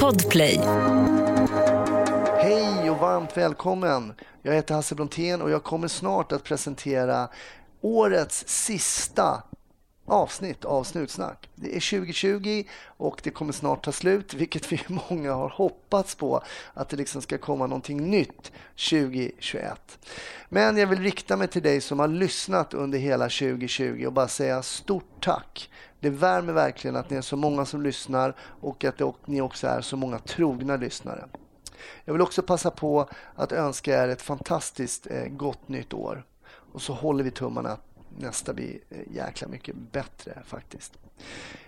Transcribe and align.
Podplay. 0.00 0.60
Hej 2.38 2.90
och 2.90 2.96
varmt 2.96 3.36
välkommen. 3.36 4.12
Jag 4.42 4.54
heter 4.54 4.74
Hasse 4.74 4.94
Brontén 4.94 5.42
och 5.42 5.50
jag 5.50 5.62
kommer 5.62 5.88
snart 5.88 6.32
att 6.32 6.44
presentera 6.44 7.28
årets 7.80 8.48
sista 8.48 9.42
avsnitt 10.06 10.64
av 10.64 10.84
Snutsnack. 10.84 11.48
Det 11.54 11.76
är 11.76 11.98
2020 11.98 12.64
och 12.96 13.20
det 13.24 13.30
kommer 13.30 13.52
snart 13.52 13.84
ta 13.84 13.92
slut, 13.92 14.34
vilket 14.34 14.72
vi 14.72 14.80
många 15.08 15.32
har 15.32 15.48
hoppats 15.48 16.14
på, 16.14 16.42
att 16.74 16.88
det 16.88 16.96
liksom 16.96 17.22
ska 17.22 17.38
komma 17.38 17.66
någonting 17.66 18.10
nytt 18.10 18.52
2021. 18.90 19.98
Men 20.48 20.76
jag 20.76 20.86
vill 20.86 21.02
rikta 21.02 21.36
mig 21.36 21.48
till 21.48 21.62
dig 21.62 21.80
som 21.80 21.98
har 21.98 22.08
lyssnat 22.08 22.74
under 22.74 22.98
hela 22.98 23.24
2020 23.24 24.04
och 24.06 24.12
bara 24.12 24.28
säga 24.28 24.62
stort 24.62 25.24
tack. 25.24 25.70
Det 26.00 26.10
värmer 26.10 26.52
verkligen 26.52 26.96
att 26.96 27.10
ni 27.10 27.16
är 27.16 27.22
så 27.22 27.36
många 27.36 27.66
som 27.66 27.82
lyssnar 27.82 28.34
och 28.40 28.84
att 28.84 29.26
ni 29.26 29.40
också 29.40 29.66
är 29.66 29.80
så 29.80 29.96
många 29.96 30.18
trogna 30.18 30.76
lyssnare. 30.76 31.28
Jag 32.04 32.14
vill 32.14 32.22
också 32.22 32.42
passa 32.42 32.70
på 32.70 33.08
att 33.34 33.52
önska 33.52 34.04
er 34.04 34.08
ett 34.08 34.22
fantastiskt 34.22 35.06
eh, 35.10 35.26
gott 35.26 35.68
nytt 35.68 35.94
år. 35.94 36.24
Och 36.72 36.82
så 36.82 36.92
håller 36.92 37.24
vi 37.24 37.30
tummarna 37.30 37.68
att 37.68 37.93
nästa 38.18 38.52
blir 38.52 38.78
eh, 38.90 38.98
jäkla 39.12 39.48
mycket 39.48 39.76
bättre 39.76 40.42
faktiskt. 40.46 40.92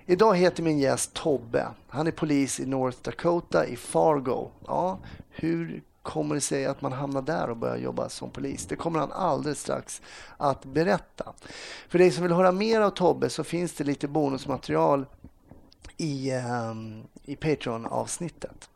Idag 0.07 0.37
heter 0.37 0.63
min 0.63 0.79
gäst 0.79 1.15
Tobbe. 1.15 1.69
Han 1.89 2.07
är 2.07 2.11
polis 2.11 2.61
i 2.61 2.67
North 2.67 2.99
Dakota 3.03 3.67
i 3.67 3.77
Fargo. 3.77 4.51
Ja, 4.67 4.99
hur 5.29 5.83
kommer 6.03 6.35
det 6.35 6.41
sig 6.41 6.67
att 6.67 6.83
man 6.83 6.93
hamnar 6.93 7.23
där 7.23 7.51
och 7.51 7.57
börjar 7.57 7.77
jobba 7.77 8.09
som 8.09 8.31
polis? 8.31 8.67
Det 8.67 8.77
kommer 8.77 9.01
han 9.01 9.13
alldeles 9.13 9.61
strax 9.61 10.03
att 10.37 10.65
berätta. 10.65 11.33
För 11.89 11.99
dig 11.99 12.11
som 12.11 12.23
vill 12.23 12.33
höra 12.33 12.53
mer 12.53 12.81
av 12.81 12.91
Tobbe 12.91 13.31
så 13.31 13.45
finns 13.45 13.73
det 13.73 13.85
lite 13.85 14.09
bonusmaterial 14.09 15.07
i, 15.97 16.31
ehm, 16.31 17.03
i 17.23 17.37
Patreon-avsnittet. 17.37 18.71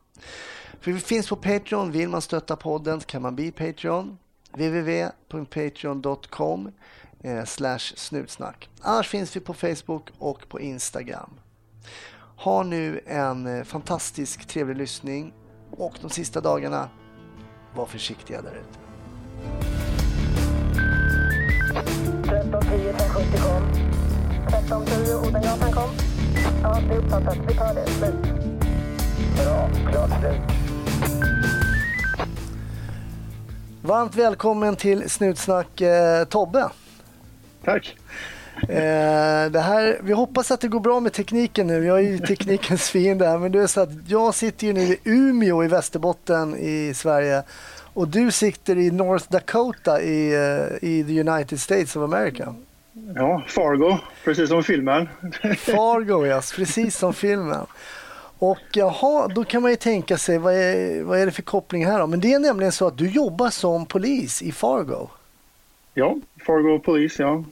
För 0.81 0.93
vi 0.93 1.01
finns 1.01 1.29
på 1.29 1.37
Patreon. 1.37 1.93
Vill 1.93 2.09
man 2.09 2.23
stötta 2.23 2.57
podden 2.57 3.01
kan 3.01 3.23
man 3.23 3.37
bli 3.37 3.53
Patreon. 3.53 4.19
www.patreon.com 4.53 6.73
eh, 7.25 7.45
slash 7.45 7.79
snutsnack. 7.97 8.69
Annars 8.81 9.09
finns 9.09 9.37
vi 9.37 9.41
på 9.41 9.55
Facebook 9.55 10.11
och 10.19 10.49
på 10.49 10.61
Instagram. 10.61 11.31
Ha 12.37 12.63
nu 12.63 13.01
en 13.07 13.47
eh, 13.47 13.65
fantastisk 13.65 14.47
trevlig 14.47 14.77
lyssning 14.77 15.33
och 15.71 15.99
de 16.01 16.11
sista 16.11 16.41
dagarna, 16.41 16.89
var 17.75 17.87
försiktiga 17.87 18.43
där 18.43 18.53
ute. 18.53 18.79
1310 22.31 22.89
1070 22.89 23.39
kom. 23.43 23.63
1310 24.47 25.15
Odengatan 25.15 25.73
kom. 25.73 25.91
Ja, 26.63 26.81
det 26.89 26.95
är 26.95 26.99
uppfattat. 26.99 27.39
Vi 27.49 27.55
tar 27.55 27.75
det. 27.75 27.87
Slut. 27.87 28.15
Bra. 29.37 29.71
Klart 29.91 30.21
slut. 30.21 30.41
Varmt 33.83 34.15
välkommen 34.15 34.77
till 34.77 35.11
Snutsnack 35.11 35.81
eh, 35.81 36.25
Tobbe. 36.25 36.71
Tack. 37.65 37.97
Eh, 38.63 39.51
det 39.51 39.61
här, 39.61 39.99
vi 40.03 40.13
hoppas 40.13 40.51
att 40.51 40.61
det 40.61 40.69
går 40.69 40.81
bra 40.81 41.01
med 41.01 41.13
tekniken 41.13 41.67
nu. 41.67 41.85
Jag 41.85 41.99
är 41.99 42.03
ju 42.03 42.19
teknikens 42.19 42.91
fiende 42.91 43.27
här. 43.29 43.39
Men 43.39 43.53
det 43.53 43.63
är 43.63 43.67
så 43.67 43.81
att 43.81 43.91
jag 44.07 44.35
sitter 44.35 44.67
ju 44.67 44.73
nu 44.73 44.81
i 44.81 44.99
Umeå 45.05 45.65
i 45.65 45.69
Västerbotten 45.69 46.57
i 46.57 46.93
Sverige. 46.95 47.43
Och 47.95 48.09
du 48.09 48.31
sitter 48.31 48.79
i 48.79 48.91
North 48.91 49.27
Dakota 49.29 50.03
i, 50.03 50.33
eh, 50.33 50.89
i 50.89 51.05
the 51.05 51.31
United 51.31 51.61
States 51.61 51.97
of 51.97 52.03
America. 52.03 52.55
Ja, 53.15 53.43
Fargo, 53.49 53.99
precis 54.25 54.49
som 54.49 54.65
filmen. 54.65 55.09
Fargo, 55.59 56.27
yes, 56.27 56.53
precis 56.53 56.97
som 56.99 57.15
filmen. 57.15 57.67
Och 58.39 58.59
jaha, 58.73 59.29
då 59.29 59.45
kan 59.45 59.63
man 59.63 59.71
ju 59.71 59.77
tänka 59.77 60.19
sig 60.19 60.39
vad 60.39 60.55
är, 60.55 61.03
vad 61.03 61.19
är 61.19 61.27
det 61.27 61.33
för 61.33 61.43
koppling 61.43 61.87
här 61.87 61.99
då? 61.99 62.07
Men 62.07 62.21
det 62.21 62.33
är 62.33 62.39
nämligen 62.39 62.73
så 62.73 62.87
att 62.87 62.99
du 62.99 63.11
jobbar 63.11 63.51
som 63.51 63.87
polis 63.87 64.43
i 64.43 64.53
Fargo. 64.53 65.09
Ja, 65.95 66.17
Fargo 66.47 66.79
Polis, 66.79 67.19
ja. 67.19 67.45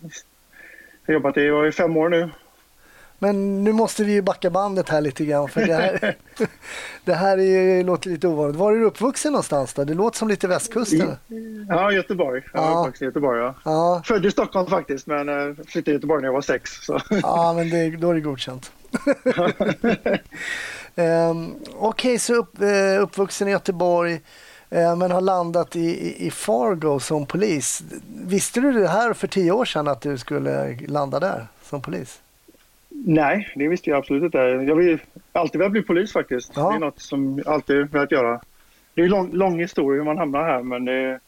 Jag 1.06 1.06
har 1.06 1.14
jobbat 1.14 1.36
i, 1.36 1.68
i 1.68 1.72
fem 1.72 1.96
år 1.96 2.08
nu. 2.08 2.30
Men 3.20 3.64
nu 3.64 3.72
måste 3.72 4.04
vi 4.04 4.12
ju 4.12 4.22
backa 4.22 4.50
bandet 4.50 4.88
här 4.88 5.00
lite 5.00 5.24
grann 5.24 5.48
för 5.48 5.66
det 5.66 5.74
här, 5.74 6.16
det 7.04 7.14
här 7.14 7.38
är, 7.38 7.84
låter 7.84 8.10
lite 8.10 8.28
ovanligt. 8.28 8.56
Var 8.56 8.72
är 8.72 8.76
du 8.76 8.84
uppvuxen 8.84 9.32
någonstans 9.32 9.74
då? 9.74 9.84
Det 9.84 9.94
låter 9.94 10.18
som 10.18 10.28
lite 10.28 10.48
västkusten. 10.48 11.16
Ja, 11.68 11.92
Göteborg. 11.92 12.42
Jag 12.52 12.62
Ja. 12.64 12.80
uppvuxen 12.80 13.04
i 13.04 13.08
Göteborg. 13.08 13.40
Ja. 13.40 13.54
Ja, 13.64 14.02
Född 14.04 14.26
i 14.26 14.30
Stockholm 14.30 14.66
faktiskt, 14.66 15.06
men 15.06 15.28
uh, 15.28 15.54
flyttade 15.54 15.82
till 15.84 15.92
Göteborg 15.92 16.20
när 16.22 16.28
jag 16.28 16.32
var 16.34 16.40
sex. 16.42 16.70
Så. 16.70 17.00
ja 17.22 17.52
men 17.56 17.70
det, 17.70 17.90
då 17.96 18.10
är 18.10 18.14
det 18.14 18.20
godkänt. 18.20 18.72
um, 20.96 21.54
Okej, 21.74 22.18
så 22.18 22.34
upp, 22.34 22.60
eh, 22.62 23.02
uppvuxen 23.02 23.48
i 23.48 23.50
Göteborg 23.50 24.12
eh, 24.12 24.18
men 24.70 25.10
har 25.10 25.20
landat 25.20 25.76
i, 25.76 26.26
i, 26.26 26.30
Fargo 26.30 27.00
som 27.00 27.26
polis. 27.26 27.82
Visste 28.26 28.60
du 28.60 28.72
det 28.72 28.88
här 28.88 29.12
för 29.12 29.26
tio 29.26 29.52
år 29.52 29.64
sedan 29.64 29.88
att 29.88 30.00
du 30.00 30.18
skulle 30.18 30.78
landa 30.86 31.20
där 31.20 31.46
som 31.62 31.82
polis? 31.82 32.20
Nej, 32.88 33.52
det 33.56 33.68
visste 33.68 33.90
jag 33.90 33.98
absolut 33.98 34.22
inte. 34.22 34.38
Jag 34.38 34.76
vill 34.76 34.98
alltid 35.32 35.58
velat 35.58 35.72
bli 35.72 35.82
polis 35.82 36.12
faktiskt. 36.12 36.52
Ja. 36.56 36.70
Det 36.70 36.76
är 36.76 36.80
något 36.80 37.00
som 37.00 37.38
jag 37.44 37.54
alltid 37.54 37.90
velat 37.90 38.12
göra. 38.12 38.40
Det 38.94 39.00
är 39.00 39.04
en 39.04 39.10
lång, 39.10 39.32
lång 39.32 39.60
historia 39.60 39.98
hur 39.98 40.04
man 40.04 40.18
hamnar 40.18 40.44
här, 40.44 40.62
men 40.62 40.84
det, 40.84 41.20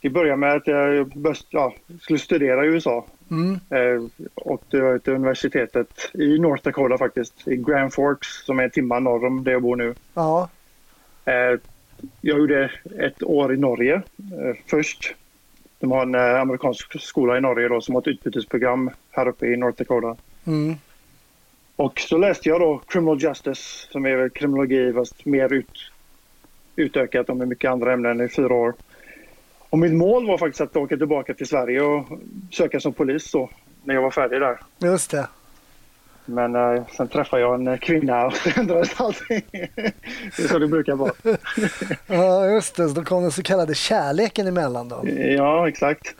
det 0.00 0.10
började 0.10 0.36
med 0.36 0.54
att 0.54 0.66
jag 0.66 1.08
började, 1.08 1.40
ja, 1.50 1.74
skulle 2.00 2.18
studera 2.18 2.64
i 2.64 2.68
USA. 2.68 3.06
Mm. 3.30 3.60
Eh, 3.70 4.28
och 4.34 4.62
det 4.70 4.80
var 4.80 4.98
till 4.98 5.12
universitetet 5.12 6.10
i 6.14 6.38
North 6.38 6.62
Dakota 6.62 6.98
faktiskt, 6.98 7.48
i 7.48 7.56
Grand 7.56 7.94
Forks 7.94 8.44
som 8.44 8.58
är 8.58 8.64
en 8.64 8.70
timma 8.70 8.98
norr 8.98 9.26
om 9.26 9.44
där 9.44 9.52
jag 9.52 9.62
bor 9.62 9.76
nu. 9.76 9.94
Ja, 10.14 10.48
Eh, 11.24 11.58
jag 12.20 12.38
gjorde 12.38 12.70
ett 12.98 13.22
år 13.22 13.54
i 13.54 13.56
Norge 13.56 13.94
eh, 13.94 14.56
först. 14.66 15.14
De 15.78 15.90
har 15.90 16.02
en 16.02 16.14
eh, 16.14 16.40
amerikansk 16.40 17.00
skola 17.00 17.38
i 17.38 17.40
Norge 17.40 17.68
då, 17.68 17.80
som 17.80 17.94
har 17.94 18.02
ett 18.02 18.08
utbytesprogram 18.08 18.90
här 19.10 19.28
uppe 19.28 19.46
i 19.46 19.56
North 19.56 19.78
Dakota. 19.78 20.16
mm. 20.46 20.76
Och 21.76 22.00
så 22.00 22.18
läste 22.18 22.48
jag 22.48 22.60
då 22.60 22.80
Criminal 22.86 23.22
Justice 23.22 23.88
som 23.90 24.06
är 24.06 24.16
väl 24.16 24.30
kriminologi 24.30 24.92
fast 24.92 25.24
mer 25.24 25.52
ut, 25.52 25.90
utökat 26.76 27.28
och 27.28 27.36
med 27.36 27.48
mycket 27.48 27.70
andra 27.70 27.92
ämnen 27.92 28.20
i 28.20 28.28
fyra 28.28 28.54
år. 28.54 28.74
Och 29.70 29.78
mitt 29.78 29.92
mål 29.92 30.26
var 30.26 30.38
faktiskt 30.38 30.60
att 30.60 30.76
åka 30.76 30.96
tillbaka 30.96 31.34
till 31.34 31.46
Sverige 31.46 31.82
och 31.82 32.06
söka 32.52 32.80
som 32.80 32.92
polis 32.92 33.32
då, 33.32 33.50
när 33.84 33.94
jag 33.94 34.02
var 34.02 34.10
färdig 34.10 34.40
där. 34.40 34.60
just 34.78 35.10
det. 35.10 35.28
Men 36.30 36.54
eh, 36.56 36.82
sen 36.96 37.08
träffade 37.08 37.42
jag 37.42 37.54
en 37.54 37.66
eh, 37.66 37.78
kvinna 37.78 38.26
och 38.26 38.32
så 38.32 38.50
ändrades 38.60 39.00
allting. 39.00 39.42
det 39.50 40.42
är 40.42 40.48
så 40.48 40.58
det 40.58 40.68
brukar 40.68 40.94
vara. 40.94 41.12
Ja, 42.06 42.46
just 42.46 42.76
det. 42.76 42.88
Så 42.88 42.94
då 42.94 43.04
kom 43.04 43.22
den 43.22 43.32
så 43.32 43.42
kallade 43.42 43.74
kärleken 43.74 44.46
emellan 44.46 44.88
då. 44.88 45.08
Ja, 45.18 45.68
exakt. 45.68 46.14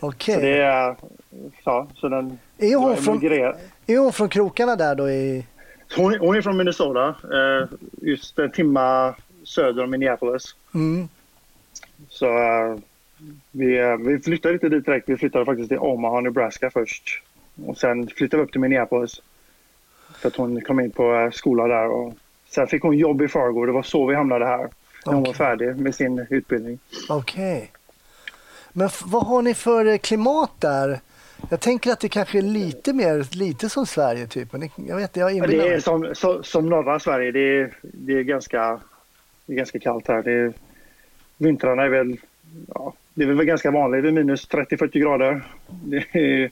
Okej. 0.00 0.34
Så 0.34 0.40
det 0.40 0.62
är... 0.62 0.96
Ja, 1.64 1.88
så 1.94 2.08
den... 2.08 2.38
Är 2.58 2.76
hon 2.76 2.96
från-. 2.96 3.24
Är 3.86 3.98
hon 3.98 4.12
från 4.12 4.28
krokarna 4.28 4.76
där 4.76 4.94
då 4.94 5.10
i... 5.10 5.46
Hon, 5.96 6.18
hon 6.20 6.36
är 6.36 6.42
från 6.42 6.56
Minnesota, 6.56 7.08
eh, 7.08 7.68
just 8.02 8.38
en 8.38 8.50
timma 8.50 9.14
söder 9.44 9.84
om 9.84 9.90
Minneapolis. 9.90 10.56
Mm. 10.74 11.08
Så 12.08 12.26
eh, 12.26 12.76
vi, 13.50 13.78
eh, 13.78 13.96
vi 13.96 14.18
flyttade 14.18 14.54
inte 14.54 14.68
dit 14.68 14.84
direkt. 14.84 15.08
Vi 15.08 15.16
flyttade 15.16 15.44
faktiskt 15.44 15.68
till 15.68 15.78
Omaha, 15.78 16.20
Nebraska 16.20 16.70
först. 16.70 17.22
Och 17.66 17.78
sen 17.78 18.08
flyttade 18.08 18.42
vi 18.42 18.46
upp 18.46 18.52
till 18.52 18.60
Minneapolis. 18.60 19.22
För 20.18 20.28
att 20.28 20.36
hon 20.36 20.60
kom 20.60 20.80
in 20.80 20.90
på 20.90 21.14
eh, 21.14 21.30
skola 21.30 21.66
där. 21.66 21.86
Och 21.88 22.14
sen 22.48 22.66
fick 22.66 22.82
hon 22.82 22.96
jobb 22.98 23.22
i 23.22 23.28
Fargo. 23.28 23.66
Det 23.66 23.72
var 23.72 23.82
så 23.82 24.06
vi 24.06 24.14
hamnade 24.14 24.44
här. 24.46 24.68
När 25.06 25.12
hon 25.14 25.22
var 25.22 25.32
färdig 25.32 25.76
med 25.76 25.94
sin 25.94 26.26
utbildning. 26.30 26.78
Okej. 27.08 27.70
Men 28.72 28.86
f- 28.86 29.02
vad 29.06 29.26
har 29.26 29.42
ni 29.42 29.54
för 29.54 29.86
eh, 29.86 29.98
klimat 29.98 30.50
där? 30.58 31.00
Jag 31.50 31.60
tänker 31.60 31.92
att 31.92 32.00
det 32.00 32.08
kanske 32.08 32.38
är 32.38 32.42
lite 32.42 32.92
mer, 32.92 33.36
lite 33.36 33.68
som 33.68 33.86
Sverige 33.86 34.26
typ. 34.26 34.52
Men 34.52 34.70
jag 34.76 34.96
vet 34.96 35.16
jag 35.16 35.30
Ja, 35.30 35.34
inbillar 35.34 35.64
Det 35.64 35.74
är 35.74 35.80
som, 35.80 36.14
så, 36.14 36.42
som 36.42 36.68
norra 36.68 36.98
Sverige. 36.98 37.32
Det 37.32 37.40
är, 37.60 37.72
det 37.82 38.12
är, 38.12 38.22
ganska, 38.22 38.80
det 39.46 39.52
är 39.52 39.56
ganska 39.56 39.78
kallt 39.78 40.08
här. 40.08 40.22
Det 40.22 40.32
är, 40.32 40.52
vintrarna 41.36 41.82
är 41.82 41.88
väl, 41.88 42.16
ja, 42.74 42.92
det 43.14 43.22
är 43.24 43.26
väl 43.26 43.44
ganska 43.46 43.70
vanligt. 43.70 44.02
Det 44.02 44.08
är 44.08 44.12
minus 44.12 44.48
30-40 44.48 44.98
grader. 44.98 45.42
Det 45.68 46.04
är 46.12 46.50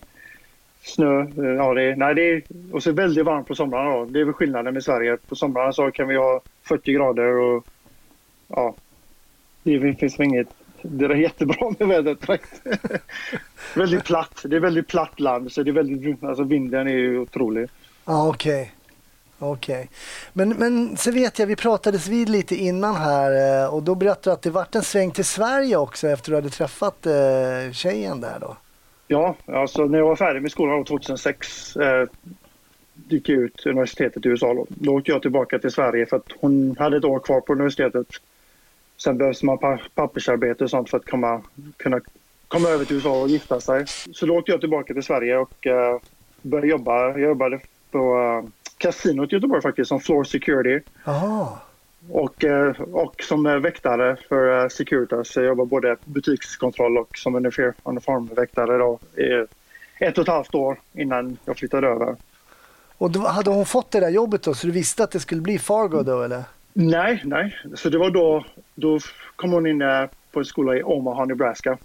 snö. 0.87 1.21
Eh, 1.21 1.45
ja, 1.45 1.75
det 1.75 1.83
är, 1.83 1.97
nej, 1.97 2.15
det 2.15 2.31
är, 2.31 2.43
och 2.73 2.83
så 2.83 2.91
är 2.91 2.95
det 2.95 3.03
väldigt 3.03 3.25
varmt 3.25 3.49
på 3.49 3.55
somrarna. 3.55 3.91
Då. 3.91 4.05
Det 4.05 4.21
är 4.21 4.25
väl 4.25 4.35
skillnaden 4.35 4.75
med 4.75 4.85
Sverige. 4.85 5.17
På 5.29 5.37
somrarna 5.37 5.73
så 5.73 5.91
kan 5.91 6.09
vi 6.09 6.17
ha 6.17 6.41
40 6.63 6.93
grader 6.93 7.37
och 7.37 7.67
ja, 8.49 8.75
det 9.63 9.95
finns 9.95 10.19
väl 10.19 10.27
inget 10.27 10.49
det 10.83 11.05
är 11.05 11.15
jättebra 11.15 11.75
med 11.79 11.89
vädret 11.89 12.19
väldigt 13.75 14.05
platt. 14.05 14.41
Det 14.45 14.57
är 14.57 14.61
väldigt 14.61 14.89
platt 14.89 15.21
land 15.21 15.53
så 15.53 15.63
det 15.63 15.71
är 15.71 15.73
väldigt, 15.73 16.25
alltså 16.25 16.45
vinden 16.45 16.87
är 16.87 16.93
ju 16.93 17.19
otrolig. 17.19 17.69
Ja, 18.05 18.29
okej. 18.29 18.73
Okej. 19.39 19.91
Men, 20.33 20.49
men 20.49 20.97
så 20.97 21.11
vet 21.11 21.39
jag, 21.39 21.47
vi 21.47 21.57
pratades 21.57 22.09
vid 22.09 22.29
lite 22.29 22.57
innan 22.57 22.97
här 22.97 23.63
eh, 23.63 23.75
och 23.75 23.83
då 23.83 23.95
berättade 23.95 24.31
du 24.31 24.33
att 24.33 24.43
det 24.43 24.51
vart 24.51 24.75
en 24.75 24.83
sväng 24.83 25.11
till 25.11 25.25
Sverige 25.25 25.77
också 25.77 26.09
efter 26.09 26.31
du 26.31 26.37
hade 26.37 26.51
träffat 26.51 27.07
eh, 27.07 27.73
tjejen 27.73 28.21
där 28.21 28.39
då. 28.41 28.57
Ja, 29.09 29.37
alltså 29.47 29.85
när 29.85 29.99
jag 29.99 30.07
var 30.07 30.17
färdig 30.17 30.43
med 30.43 30.51
skolan 30.51 30.85
2006 30.85 31.77
eh, 31.77 32.09
gick 33.09 33.29
jag 33.29 33.39
ut 33.39 33.67
universitetet 33.67 34.27
i 34.27 34.29
USA. 34.29 34.55
Då. 34.55 34.67
då 34.69 34.95
åkte 34.95 35.11
jag 35.11 35.23
tillbaka 35.23 35.59
till 35.59 35.71
Sverige 35.71 36.07
för 36.07 36.17
att 36.17 36.33
hon 36.41 36.77
hade 36.79 36.97
ett 36.97 37.05
år 37.05 37.19
kvar 37.19 37.41
på 37.41 37.53
universitetet. 37.53 38.07
Sen 38.97 39.19
behövs 39.19 39.43
man 39.43 39.59
pappersarbete 39.95 40.65
och 40.65 40.71
sånt 40.71 40.91
för 40.91 40.97
att 40.97 41.11
komma, 41.11 41.43
kunna 41.77 42.01
komma 42.49 42.69
över 42.69 42.85
till 42.85 42.97
USA 42.97 43.23
och 43.23 43.29
gifta 43.29 43.61
sig. 43.61 43.85
Så 44.13 44.27
då 44.27 44.37
åkte 44.37 44.53
jag 44.53 44.61
tillbaka 44.61 44.95
till 44.95 45.03
Sverige 45.03 45.39
och 45.39 45.67
eh, 45.67 46.01
började 46.43 46.69
jobba. 46.69 47.09
Jag 47.09 47.21
jobbade 47.21 47.61
på 47.91 48.19
eh, 48.19 48.51
kasinot 48.79 49.33
i 49.33 49.37
Göteborg 49.37 49.63
faktiskt 49.63 49.89
som 49.89 50.01
floor 50.01 50.25
security. 50.25 50.81
Aha. 51.05 51.66
Och, 52.11 52.45
uh, 52.45 52.81
och 52.81 53.23
som 53.23 53.63
väktare 53.63 54.17
för 54.29 54.63
uh, 54.63 54.69
Securitas. 54.69 55.37
Jag 55.37 55.45
jobbar 55.45 55.65
både 55.65 55.97
butikskontroll 56.05 56.99
och 56.99 57.19
som 57.19 57.35
uniformväktare 57.85 58.79
då, 58.79 58.99
i 59.17 59.47
ett 59.99 60.19
och 60.19 60.23
ett 60.23 60.29
halvt 60.29 60.55
år 60.55 60.81
innan 60.93 61.37
jag 61.45 61.57
flyttade 61.57 61.89
över. 61.89 62.17
Och 62.99 63.11
då 63.11 63.21
hade 63.21 63.51
hon 63.51 63.67
fått 63.67 63.91
det 63.91 64.01
där 64.01 64.11
jobbet 64.11 64.43
då, 64.43 64.55
så 64.55 64.67
du 64.67 64.73
visste 64.73 65.05
att 65.05 65.11
det 65.11 65.21
skulle 65.21 65.41
bli 65.41 65.59
Fargo 65.59 66.03
då 66.03 66.23
eller? 66.23 66.43
Nej, 66.73 67.23
nej. 67.25 67.57
Så 67.75 67.89
det 67.89 67.99
var 67.99 68.11
då, 68.11 68.45
då 68.75 68.99
kom 69.37 69.53
hon 69.53 69.67
in 69.67 69.83
på 70.33 70.39
en 70.39 70.45
skola 70.45 70.77
i 70.77 70.83
Omaha, 70.83 71.25
Nebraska. 71.25 71.79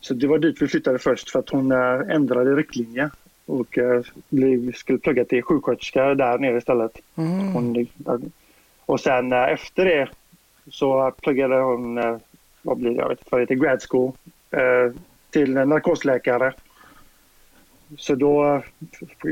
Så 0.00 0.14
det 0.14 0.26
var 0.26 0.38
dit 0.38 0.62
vi 0.62 0.68
flyttade 0.68 0.98
först 0.98 1.30
för 1.30 1.38
att 1.38 1.48
hon 1.48 1.72
ändrade 2.10 2.54
riktlinje 2.54 3.10
och 3.46 3.78
blev, 4.28 4.72
skulle 4.72 4.98
plugga 4.98 5.24
till 5.24 5.42
sjuksköterska 5.42 6.14
där 6.14 6.38
nere 6.38 6.58
istället. 6.58 6.98
Mm. 7.16 7.52
Hon, 7.52 7.86
och 8.90 9.00
sen 9.00 9.32
efter 9.32 9.84
det 9.84 10.08
så 10.70 11.12
pluggade 11.22 11.56
hon, 11.56 11.94
vad 12.62 12.78
blir 12.78 12.90
det, 12.90 12.96
jag 12.96 13.08
vet 13.08 13.50
inte 13.50 13.54
grad 13.54 13.82
school 13.88 14.12
till 15.30 15.54
narkosläkare. 15.54 16.52
Så 17.96 18.14
då 18.14 18.62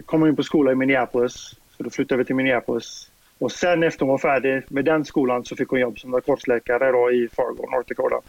kom 0.07 0.21
hon 0.21 0.29
in 0.29 0.37
på 0.37 0.43
skola 0.43 0.73
i 0.73 0.75
Minneapolis. 0.75 1.55
Så 1.77 1.83
då 1.83 1.91
flyttade 1.91 2.19
vi 2.19 2.25
till 2.25 2.35
Minneapolis. 2.35 3.11
Och 3.39 3.53
sen 3.53 3.83
efter 3.83 4.01
hon 4.01 4.11
var 4.11 4.19
färdig 4.19 4.63
med 4.69 4.85
den 4.85 5.05
skolan 5.05 5.45
så 5.45 5.57
fick 5.57 5.69
hon 5.69 5.81
jobb 5.81 5.99
som 5.99 6.11
narkosläkare 6.11 6.93
då 6.93 7.11
i 7.11 7.29
Fargo, 7.37 7.71
North 7.71 7.89
Dakota. 7.89 8.21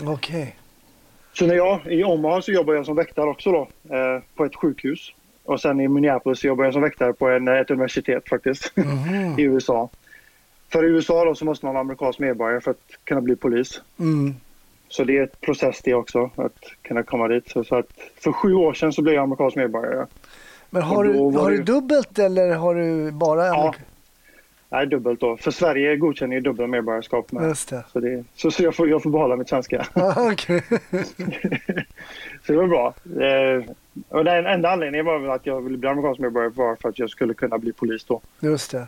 Okej. 0.00 0.12
Okay. 0.12 0.46
Så 1.32 1.46
när 1.46 1.54
jag, 1.54 1.80
i 1.86 2.04
Omaha 2.04 2.42
så 2.42 2.52
jobbar 2.52 2.74
jag 2.74 2.86
som 2.86 2.96
väktare 2.96 3.30
också 3.30 3.52
då, 3.52 3.68
eh, 3.96 4.22
på 4.34 4.44
ett 4.44 4.56
sjukhus. 4.56 5.12
Och 5.44 5.60
sen 5.60 5.80
i 5.80 5.88
Minneapolis 5.88 6.40
så 6.40 6.46
jobbar 6.46 6.64
jag 6.64 6.72
som 6.72 6.82
väktare 6.82 7.12
på 7.12 7.28
en, 7.28 7.48
ett 7.48 7.70
universitet 7.70 8.28
faktiskt, 8.28 8.76
Mhm. 8.76 9.34
i 9.38 9.42
USA. 9.42 9.90
För 10.68 10.84
i 10.84 10.88
USA 10.88 11.24
då 11.24 11.34
så 11.34 11.44
måste 11.44 11.66
man 11.66 11.74
vara 11.74 11.80
amerikansk 11.80 12.18
medborgare 12.18 12.60
för 12.60 12.70
att 12.70 12.80
kunna 13.04 13.20
bli 13.20 13.36
polis. 13.36 13.80
Mm. 13.98 14.34
Så 14.88 15.04
det 15.04 15.18
är 15.18 15.22
ett 15.22 15.40
process 15.40 15.80
det 15.84 15.94
också, 15.94 16.30
att 16.36 16.64
kunna 16.82 17.02
komma 17.02 17.28
dit. 17.28 17.48
Så, 17.50 17.64
så 17.64 17.76
att 17.76 17.86
för 18.20 18.32
sju 18.32 18.54
år 18.54 18.74
sedan 18.74 18.92
så 18.92 19.02
blev 19.02 19.14
jag 19.14 19.22
amerikansk 19.22 19.56
medborgare. 19.56 20.06
Men 20.70 20.82
har 20.82 21.04
du, 21.04 21.38
har 21.38 21.50
du 21.50 21.56
det- 21.56 21.62
dubbelt 21.62 22.18
eller 22.18 22.54
har 22.54 22.74
du 22.74 23.10
bara 23.10 23.46
Ja. 23.46 23.74
Nej, 24.70 24.86
dubbelt 24.86 25.20
då. 25.20 25.36
För 25.36 25.50
Sverige 25.50 25.96
godkänner 25.96 26.36
ju 26.36 26.40
dubbla 26.40 26.66
medborgarskap 26.66 27.32
med. 27.32 27.48
Just 27.48 27.68
det. 27.68 27.84
Så, 27.92 28.00
det, 28.00 28.24
så, 28.34 28.50
så 28.50 28.62
jag, 28.62 28.74
får, 28.74 28.88
jag 28.88 29.02
får 29.02 29.10
behålla 29.10 29.36
mitt 29.36 29.48
svenska. 29.48 29.86
Så 32.46 32.52
det 32.52 32.58
var 32.58 32.66
bra. 32.66 32.94
Eh, 33.24 33.64
och 34.08 34.24
den 34.24 34.46
enda 34.46 34.70
anledningen 34.70 35.06
var 35.06 35.28
att 35.34 35.46
jag 35.46 35.60
ville 35.60 35.78
bli 35.78 35.88
amerikansk 35.88 36.20
medborgare 36.20 36.52
var 36.54 36.76
för 36.76 36.88
att 36.88 36.98
jag 36.98 37.10
skulle 37.10 37.34
kunna 37.34 37.58
bli 37.58 37.72
polis 37.72 38.04
då. 38.04 38.20
Just 38.40 38.70
det. 38.70 38.86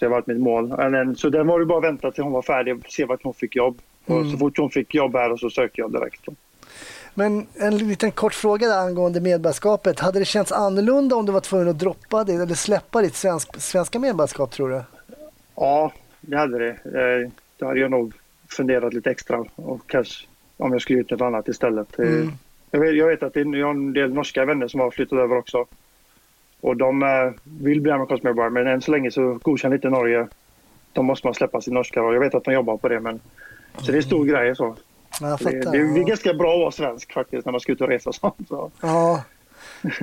Det 0.00 0.08
var 0.08 0.22
mitt 0.26 0.40
mål. 0.40 0.68
Den- 0.68 1.16
Så 1.16 1.28
den 1.28 1.46
var 1.46 1.60
det 1.60 1.66
bara 1.66 1.78
att 1.78 1.84
vänta 1.84 2.10
till 2.10 2.22
hon 2.24 2.32
var 2.32 2.42
färdig 2.42 2.74
och 2.76 2.80
se 2.92 3.04
vart 3.04 3.22
hon 3.24 3.34
fick 3.34 3.56
jobb. 3.56 3.78
Och 4.06 4.16
Mm. 4.16 4.30
så 4.32 4.38
fort 4.38 4.58
hon 4.58 4.70
fick 4.70 4.94
jobb 4.94 5.16
här 5.16 5.36
så 5.36 5.50
sökte 5.50 5.80
jag 5.80 5.92
direkt. 5.92 6.20
Då. 6.24 6.32
Men 7.14 7.46
en 7.54 7.78
liten 7.88 8.10
kort 8.10 8.34
fråga 8.34 8.68
där 8.68 8.78
angående 8.78 9.20
medborgarskapet. 9.20 10.00
Hade 10.00 10.18
det 10.18 10.24
känts 10.24 10.52
annorlunda 10.52 11.16
om 11.16 11.26
du 11.26 11.32
var 11.32 11.40
tvungen 11.40 11.68
att 11.68 11.78
droppa 11.78 12.24
det 12.24 12.32
eller 12.32 12.54
släppa 12.54 13.02
ditt 13.02 13.14
svensk, 13.14 13.60
svenska 13.60 13.98
medborgarskap 13.98 14.50
tror 14.50 14.68
du? 14.70 14.82
Ja, 15.56 15.92
det 16.20 16.36
hade 16.36 16.58
det. 16.58 16.70
Eh, 16.70 17.30
Då 17.58 17.66
hade 17.66 17.80
jag 17.80 17.90
nog 17.90 18.14
funderat 18.56 18.94
lite 18.94 19.10
extra 19.10 19.44
och 19.56 19.80
kanske 19.86 20.26
om 20.56 20.72
jag 20.72 20.82
skulle 20.82 20.98
gjort 20.98 21.10
något 21.10 21.20
annat 21.20 21.48
istället. 21.48 21.98
Eh, 21.98 22.06
Mm. 22.08 22.32
Jag, 22.70 22.80
vet, 22.80 22.94
jag 22.96 23.06
vet 23.06 23.22
att 23.22 23.34
det 23.34 23.40
är, 23.40 23.56
jag 23.56 23.66
har 23.66 23.74
en 23.74 23.92
del 23.92 24.14
norska 24.14 24.44
vänner 24.44 24.68
som 24.68 24.80
har 24.80 24.90
flyttat 24.90 25.18
över 25.18 25.36
också. 25.38 25.66
Och 26.64 26.76
de 26.76 27.02
eh, 27.02 27.32
vill 27.44 27.80
bli 27.80 27.92
amerikansk 27.92 28.24
medborgare 28.24 28.50
men 28.50 28.66
än 28.66 28.82
så 28.82 28.90
länge 28.90 29.10
så 29.10 29.38
godkänner 29.42 29.76
inte 29.76 29.90
Norge. 29.90 30.26
Då 30.92 31.02
måste 31.02 31.26
man 31.26 31.34
släppa 31.34 31.60
sin 31.60 31.74
norska 31.74 32.02
och 32.02 32.14
jag 32.14 32.20
vet 32.20 32.34
att 32.34 32.44
de 32.44 32.54
jobbar 32.54 32.76
på 32.76 32.88
det 32.88 33.00
men 33.00 33.20
så 33.78 33.92
det 33.92 33.98
är 33.98 34.02
stor 34.02 34.24
grej 34.24 34.56
så. 34.56 34.76
Ja, 35.20 35.30
Det, 35.30 35.44
fattar. 35.44 35.72
det, 35.72 35.78
är 35.78 36.04
ganska 36.04 36.34
bra 36.34 36.52
att 36.52 36.60
vara 36.60 36.70
svensk 36.70 37.12
faktiskt 37.12 37.44
när 37.44 37.52
man 37.52 37.60
ska 37.60 37.72
ut 37.72 37.80
och 37.80 37.88
resa 37.88 38.10
och 38.10 38.14
sånt. 38.14 38.48
Så. 38.48 38.70
Ja, 38.80 39.22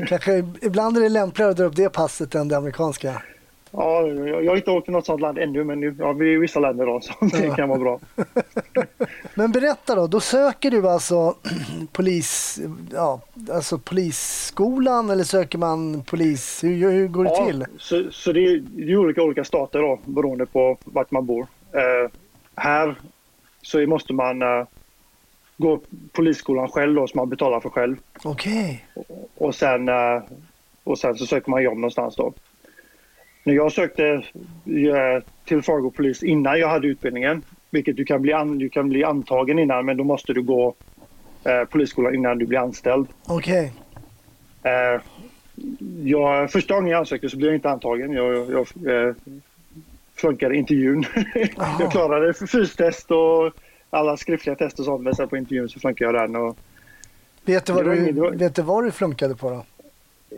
kanske 0.07 0.43
ibland 0.61 0.97
är 0.97 1.01
det 1.01 1.09
lämpligare 1.09 1.51
att 1.51 1.57
dra 1.57 1.63
upp 1.63 1.75
det 1.75 1.89
passet 1.89 2.35
än 2.35 2.47
det 2.47 2.57
amerikanska. 2.57 3.21
Ja, 3.71 4.07
jag, 4.07 4.51
har 4.51 4.55
inte 4.57 4.71
åkt 4.71 4.85
till 4.85 4.93
något 4.93 5.05
sånt 5.05 5.21
land 5.21 5.37
ännu 5.37 5.63
men 5.63 5.79
nu, 5.79 5.95
ja, 5.99 6.13
vi 6.13 6.29
är 6.29 6.33
i 6.33 6.37
vissa 6.37 6.59
länder 6.59 6.85
då 6.85 7.01
så 7.01 7.13
det 7.25 7.45
Ja. 7.45 7.55
kan 7.55 7.69
vara 7.69 7.79
bra. 7.79 7.99
Men 9.35 9.51
berätta 9.51 9.95
då, 9.95 10.07
då 10.07 10.19
söker 10.19 10.71
du 10.71 10.89
alltså 10.89 11.35
polis, 11.91 12.59
ja, 12.93 13.21
alltså 13.51 13.77
polisskolan 13.77 15.09
eller 15.09 15.23
söker 15.23 15.57
man 15.57 16.03
polis? 16.03 16.63
Hur, 16.63 16.91
hur 16.91 17.07
går 17.07 17.23
det 17.23 17.29
Ja, 17.29 17.45
till? 17.45 17.65
Så, 17.77 18.11
så 18.11 18.31
det, 18.31 18.39
är, 18.39 18.57
det 18.59 18.91
är 18.91 18.97
olika 18.97 19.23
olika 19.23 19.43
stater 19.43 19.79
då, 19.79 19.99
beroende 20.05 20.45
på 20.45 20.77
vart 20.83 21.11
man 21.11 21.25
bor. 21.25 21.47
Eh, 21.71 22.11
här 22.55 22.95
så 23.61 23.79
måste 23.87 24.13
man 24.13 24.41
eh, 24.41 24.65
gå 25.57 25.79
polisskolan 26.11 26.67
själv 26.69 26.95
då, 26.95 27.07
som 27.07 27.17
man 27.17 27.29
betalar 27.29 27.59
för 27.59 27.69
själv. 27.69 27.95
Okej, 28.23 28.85
Och 29.35 29.55
sen, 29.55 29.89
eh, 29.89 30.21
och 30.83 30.99
sen 30.99 31.15
så 31.15 31.25
söker 31.25 31.49
man 31.51 31.63
jobb 31.63 31.75
någonstans 31.77 32.15
då. 32.15 32.33
När 33.43 33.53
jag 33.53 33.71
sökte 33.71 34.05
eh, 34.07 35.23
till 35.45 35.61
Fargo 35.61 35.91
polis 35.91 36.23
innan 36.23 36.59
jag 36.59 36.67
hade 36.67 36.87
utbildningen, 36.87 37.41
vilket 37.69 37.95
du 37.97 38.05
kan 38.05 38.21
bli, 38.21 38.33
an, 38.33 38.57
du 38.57 38.69
kan 38.69 38.89
bli 38.89 39.03
antagen 39.03 39.59
innan, 39.59 39.85
men 39.85 39.97
då 39.97 40.03
måste 40.03 40.33
du 40.33 40.41
gå 40.41 40.73
eh, 41.45 41.63
polisskolan 41.63 42.15
innan 42.15 42.37
du 42.37 42.45
blir 42.45 42.59
anställd. 42.59 43.07
okej. 43.27 43.73
Eh, 44.63 45.01
jag, 46.03 46.51
första 46.51 46.73
gången 46.73 46.91
jag 46.91 46.99
ansökte 46.99 47.29
så 47.29 47.37
blev 47.37 47.49
jag 47.49 47.57
inte 47.57 47.69
antagen. 47.69 48.11
Jag, 48.11 48.35
jag 48.51 48.59
eh, 49.07 49.13
flunkade 50.15 50.55
intervjun. 50.55 51.05
Jag 51.79 51.91
klarade 51.91 52.33
fystest 52.33 53.11
och 53.11 53.51
alla 53.89 54.17
skriftliga 54.17 54.55
test 54.55 54.79
och 54.79 54.85
sånt 54.85 55.03
men 55.03 55.15
sen 55.15 55.27
på 55.27 55.37
intervjun 55.37 55.69
så 55.69 55.79
flunkade 55.79 56.17
jag 56.17 56.29
den. 56.29 56.35
Och, 56.35 56.57
Vet 57.45 57.65
du, 57.65 57.73
vad 57.73 57.85
du, 57.85 58.11
var- 58.11 58.31
vet 58.31 58.55
du 58.55 58.61
vad 58.61 58.83
du 58.83 58.91
flunkade 58.91 59.35
på 59.35 59.49
då? 59.49 59.65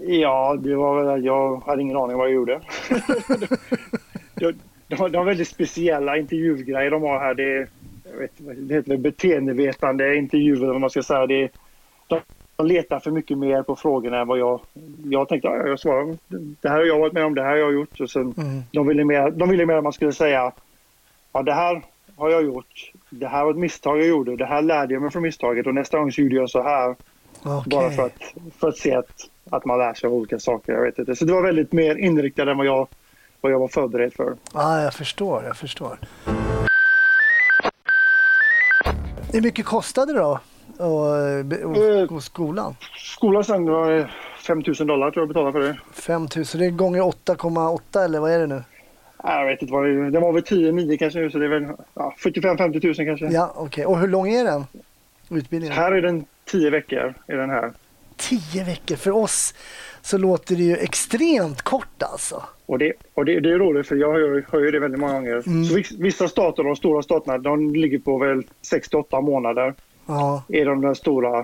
Ja, 0.01 0.55
det 0.59 0.75
var 0.75 1.03
väl, 1.03 1.25
jag 1.25 1.57
hade 1.65 1.81
ingen 1.81 1.97
aning 1.97 2.17
vad 2.17 2.27
jag 2.27 2.33
gjorde. 2.33 2.61
de, 4.35 4.53
de, 4.87 5.11
de 5.11 5.17
har 5.17 5.23
väldigt 5.23 5.47
speciella 5.47 6.17
intervjugrejer 6.17 6.91
de 6.91 7.01
har 7.01 7.19
här. 7.19 7.33
Det, 7.33 7.67
jag 8.11 8.19
vet, 8.19 8.31
det 8.37 8.75
heter 8.75 8.89
väl 8.89 8.97
beteendevetande 8.97 10.15
intervjuer 10.15 10.67
vad 10.67 10.81
man 10.81 10.89
ska 10.89 11.03
säga. 11.03 11.27
Det, 11.27 11.49
de, 12.07 12.19
de 12.55 12.65
letar 12.67 12.99
för 12.99 13.11
mycket 13.11 13.37
mer 13.37 13.63
på 13.63 13.75
frågorna 13.75 14.19
än 14.21 14.27
vad 14.27 14.39
jag... 14.39 14.61
Jag 15.03 15.29
tänkte 15.29 15.47
ja, 15.47 15.67
jag 15.67 15.79
svarar. 15.79 16.17
Det 16.61 16.69
här 16.69 16.75
har 16.77 16.85
jag 16.85 16.99
varit 16.99 17.13
med 17.13 17.25
om, 17.25 17.35
det 17.35 17.41
här 17.41 17.49
har 17.49 17.57
jag 17.57 17.73
gjort. 17.73 17.99
Och 17.99 18.09
sen, 18.09 18.33
Mm. 18.37 18.61
de, 18.71 18.87
ville 18.87 19.05
mer, 19.05 19.31
de 19.31 19.49
ville 19.49 19.65
mer 19.65 19.75
att 19.75 19.83
man 19.83 19.93
skulle 19.93 20.13
säga 20.13 20.51
ja, 21.33 21.43
det 21.43 21.53
här 21.53 21.81
har 22.15 22.29
jag 22.29 22.43
gjort. 22.43 22.91
Det 23.09 23.27
här 23.27 23.43
var 23.43 23.51
ett 23.51 23.57
misstag 23.57 23.99
jag 23.99 24.07
gjorde. 24.07 24.35
Det 24.35 24.45
här 24.45 24.61
lärde 24.61 24.93
jag 24.93 25.01
mig 25.01 25.11
från 25.11 25.23
misstaget 25.23 25.67
och 25.67 25.73
nästa 25.75 25.97
gång 25.97 26.11
så 26.11 26.21
gjorde 26.21 26.35
jag 26.35 26.49
så 26.49 26.61
här. 26.61 26.95
Okej. 27.43 27.63
Bara 27.65 27.91
för 27.91 28.05
att, 28.05 28.33
för 28.59 28.67
att 28.67 28.77
se 28.77 28.95
att, 28.95 29.29
att 29.55 29.65
man 29.65 29.77
lär 29.79 29.93
sig 29.93 30.07
av 30.07 30.13
olika 30.13 30.39
saker. 30.39 30.73
Jag 30.73 30.81
vet 30.81 30.99
inte. 30.99 31.15
Så 31.15 31.25
det 31.25 31.33
var 31.33 31.41
väldigt 31.43 31.71
mer 31.71 31.95
inriktat 31.95 32.47
än 32.47 32.57
vad 32.57 32.65
jag, 32.67 32.87
vad 33.41 33.51
jag 33.51 33.59
var 33.59 33.67
förberedd 33.67 34.13
för. 34.13 34.35
Ja, 34.53 34.81
jag 34.81 34.93
förstår, 34.93 35.43
jag 35.43 35.57
förstår. 35.57 35.97
Hur 39.33 39.41
mycket 39.41 39.65
kostade 39.65 40.13
det 40.13 40.19
då 40.19 40.31
att 40.33 40.43
Eh. 40.79 42.05
gå 42.05 42.19
skolan? 42.21 42.75
Skolan 42.97 43.43
sen 43.43 43.65
var 43.65 44.11
5 44.47 44.63
000 44.79 44.87
dollar 44.87 45.11
tror 45.11 45.21
jag 45.21 45.27
betalade 45.27 45.51
för 45.51 45.59
det. 45.59 45.77
5 45.93 46.21
000, 46.21 46.29
det 46.53 46.65
är 46.65 46.69
gånger 46.69 47.01
8,8 47.01 48.05
eller 48.05 48.19
vad 48.19 48.31
är 48.31 48.39
det 48.39 48.47
nu? 48.47 48.63
Jag 49.23 49.45
vet 49.45 49.61
inte 49.61 49.73
vad 49.73 49.83
det 49.85 49.89
är. 49.89 50.11
Den 50.11 50.21
var 50.21 50.33
väl 50.33 50.43
10-9 50.43 50.97
kanske 50.97 51.19
nu 51.19 51.31
så 51.31 51.37
det 51.37 51.45
är 51.45 51.49
väl 51.49 51.67
ja, 51.93 52.15
45-50 52.19 52.85
000 52.85 52.95
kanske. 53.07 53.25
Ja, 53.25 53.53
okej. 53.55 53.85
Och 53.85 53.97
hur 53.99 54.07
lång 54.07 54.27
är 54.29 54.43
den? 54.43 54.65
Utbildningen? 55.29 55.77
Här 55.77 55.91
är 55.91 56.01
den 56.01 56.25
10 56.45 56.69
veckor. 56.69 57.13
Är 57.27 57.37
den 57.37 57.49
här. 57.49 57.71
Tio 58.29 58.63
veckor. 58.63 58.95
För 58.95 59.11
oss 59.11 59.53
så 60.01 60.17
låter 60.17 60.55
det 60.55 60.63
ju 60.63 60.75
extremt 60.77 61.61
kort 61.61 62.03
alltså. 62.03 62.43
Och, 62.65 62.79
det, 62.79 62.93
och 63.13 63.25
det, 63.25 63.39
det 63.39 63.49
är 63.49 63.57
roligt 63.59 63.87
för 63.87 63.95
jag 63.95 64.13
hör, 64.13 64.45
hör 64.51 64.59
ju 64.59 64.71
det 64.71 64.79
väldigt 64.79 64.99
många 64.99 65.13
gånger. 65.13 65.43
Mm. 65.47 65.65
Så 65.65 65.75
viss- 65.77 65.95
vissa 65.99 66.27
stater, 66.27 66.63
de 66.63 66.75
stora 66.75 67.03
staterna, 67.03 67.37
de 67.37 67.75
ligger 67.75 67.99
på 67.99 68.17
väl 68.17 68.43
6-8 68.71 69.21
månader. 69.21 69.73
Ja, 70.05 70.43
är 70.49 70.65
de 70.65 70.81
där 70.81 70.93
stora. 70.93 71.39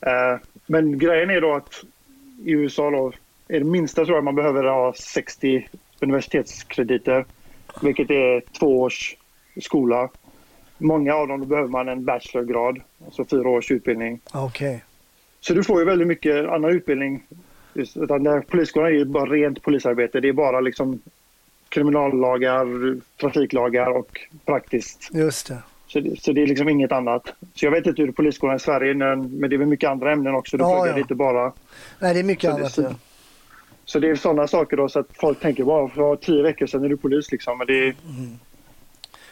Eh, 0.00 0.36
men 0.66 0.98
grejen 0.98 1.30
är 1.30 1.40
då 1.40 1.54
att 1.54 1.74
i 2.44 2.50
USA 2.50 2.90
då, 2.90 3.12
är 3.48 3.58
det 3.58 3.64
minsta 3.64 4.04
tror 4.04 4.16
jag 4.16 4.24
man 4.24 4.34
behöver 4.34 4.64
ha 4.64 4.94
60 4.94 5.68
universitetskrediter. 6.00 7.24
Vilket 7.82 8.10
är 8.10 8.42
två 8.58 8.80
års 8.80 9.16
skola. 9.62 10.08
Många 10.78 11.14
av 11.14 11.28
dem 11.28 11.48
behöver 11.48 11.68
man 11.68 11.88
en 11.88 12.04
bachelorgrad, 12.04 12.80
alltså 13.04 13.24
fyra 13.24 13.48
års 13.48 13.70
utbildning. 13.70 14.20
okej. 14.32 14.84
Så 15.40 15.54
du 15.54 15.64
får 15.64 15.78
ju 15.80 15.84
väldigt 15.86 16.08
mycket 16.08 16.48
annan 16.48 16.70
utbildning 16.70 17.22
Just, 17.74 17.96
utan 17.96 18.42
polisskolan 18.42 18.88
är 18.88 18.92
ju 18.92 19.04
bara 19.04 19.24
rent 19.30 19.62
polisarbete. 19.62 20.20
Det 20.20 20.28
är 20.28 20.32
bara 20.32 20.60
liksom 20.60 21.00
kriminallagar, 21.68 22.66
trafiklagar 23.20 23.86
och 23.86 24.20
praktiskt. 24.44 25.08
Just 25.12 25.46
det. 25.48 25.58
Så 25.86 26.00
det, 26.00 26.20
så 26.22 26.32
det 26.32 26.42
är 26.42 26.46
liksom 26.46 26.68
inget 26.68 26.92
annat. 26.92 27.32
Så 27.54 27.64
jag 27.66 27.70
vet 27.70 27.86
inte 27.86 28.02
hur 28.02 28.12
polisskolan 28.12 28.56
i 28.56 28.60
Sverige 28.60 28.94
men, 28.94 29.40
det 29.40 29.56
är 29.56 29.58
väl 29.58 29.66
mycket 29.68 29.90
andra 29.90 30.12
ämnen 30.12 30.34
också. 30.34 30.56
Du 30.56 30.62
Ja, 30.64 30.74
pluggar 30.76 30.92
ja. 30.96 31.00
inte 31.00 31.14
bara. 31.14 31.52
Nej, 31.98 32.14
det 32.14 32.20
är 32.20 32.24
mycket 32.24 32.50
Så 32.50 32.56
det- 32.56 32.62
annat. 32.62 32.72
så- 32.72 32.82
ja. 32.82 32.90
Så 33.84 33.98
det 33.98 34.10
är 34.10 34.14
sådana 34.16 34.46
saker 34.48 34.76
då 34.76 34.88
så 34.88 34.98
att 34.98 35.06
folk 35.12 35.40
tänker 35.40 35.64
bara 35.64 35.88
för 35.88 36.16
tio 36.16 36.42
veckor 36.42 36.66
sedan 36.66 36.84
är 36.84 36.88
du 36.88 36.96
polis 36.96 37.32
liksom. 37.32 37.58
Men 37.58 37.66
det, 37.66 37.82
Mm. 37.84 37.94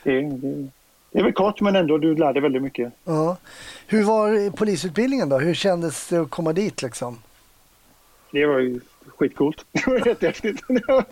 det, 0.02 0.20
det, 0.20 0.68
det 1.16 1.20
är 1.20 1.25
väl 1.25 1.32
kort 1.32 1.61
men 1.61 1.76
ändå 1.76 1.99
du 1.99 2.14
lär 2.14 2.32
dig 2.32 2.42
väldigt 2.42 2.62
mycket. 2.62 2.92
Ja. 3.04 3.37
Hur 3.87 4.02
var 4.04 4.50
polisutbildningen 4.50 5.28
då? 5.28 5.38
Hur 5.38 5.54
kändes 5.54 6.08
det 6.08 6.16
att 6.20 6.30
komma 6.30 6.52
dit 6.52 6.82
liksom? 6.82 7.18
Det 8.30 8.46
var 8.46 8.58
ju 8.58 8.80
skitcoolt. 9.06 9.64
Det 9.73 9.87
var 9.87 10.06
jättehäftigt. 10.06 10.62
Det 10.68 10.82
var, 10.88 11.04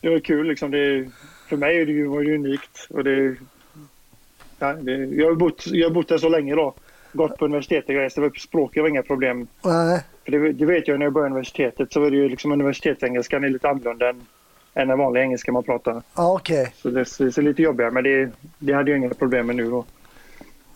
det 0.00 0.08
var 0.10 0.18
kul 0.18 0.46
liksom. 0.46 0.70
Det, 0.70 1.10
för 1.48 1.56
mig 1.56 1.80
är 1.80 1.86
det 1.86 1.92
ju, 1.92 2.06
var 2.06 2.22
det 2.22 2.34
unikt. 2.34 2.86
Och 2.90 3.04
det, 3.04 3.36
ja, 4.58 4.72
det, 4.72 4.92
jag, 4.92 5.26
har 5.28 5.34
bott, 5.34 5.66
jag 5.66 5.88
har 5.88 5.94
bott 5.94 6.08
där 6.08 6.18
så 6.18 6.28
länge 6.28 6.54
då. 6.54 6.74
Gått 7.12 7.38
på 7.38 7.44
universitetet 7.44 7.88
och 7.88 7.94
grejer, 7.94 8.20
var- 8.20 8.38
språket 8.38 8.82
var 8.82 8.88
inga 8.88 9.02
problem. 9.02 9.46
Nej. 9.64 10.00
För 10.24 10.32
det, 10.32 10.52
det 10.52 10.64
vet 10.66 10.88
jag 10.88 10.98
när 10.98 11.06
jag 11.06 11.12
började 11.12 11.30
universitetet 11.30 11.92
så 11.92 12.00
var 12.00 12.10
det 12.10 12.16
ju 12.16 12.28
liksom 12.28 12.52
universitetsengelskan 12.52 13.44
är 13.44 13.48
lite 13.48 13.68
annorlunda 13.68 14.08
än, 14.08 14.20
än 14.74 14.88
den 14.88 14.98
vanliga 14.98 15.22
engelska 15.22 15.52
man 15.52 15.62
pratar. 15.62 16.02
Ja, 16.14 16.32
okej. 16.32 16.72
Så 16.76 16.90
det, 16.90 17.00
är 17.00 17.42
lite 17.42 17.62
jobbigare 17.62 17.90
men 17.90 18.04
det, 18.04 18.30
det 18.58 18.72
hade 18.72 18.90
jag 18.90 18.98
inga 18.98 19.08
problem 19.08 19.46
med 19.46 19.56
nu 19.56 19.70
då. 19.70 19.84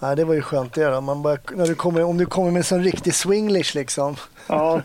Ja, 0.01 0.15
det 0.15 0.25
var 0.25 0.35
ju 0.35 0.43
skönt 0.43 0.75
det 0.75 0.91
då. 0.91 1.01
Man 1.01 1.23
bara, 1.23 1.39
när 1.55 1.67
du 1.67 1.75
kommer, 1.75 2.05
om 2.05 2.19
du 2.19 2.27
kommer 2.27 2.51
med 2.51 2.67
sån 2.67 2.85
riktig 2.85 3.15
swinglish 3.15 3.75
liksom. 3.75 4.17
Ja, 4.49 4.83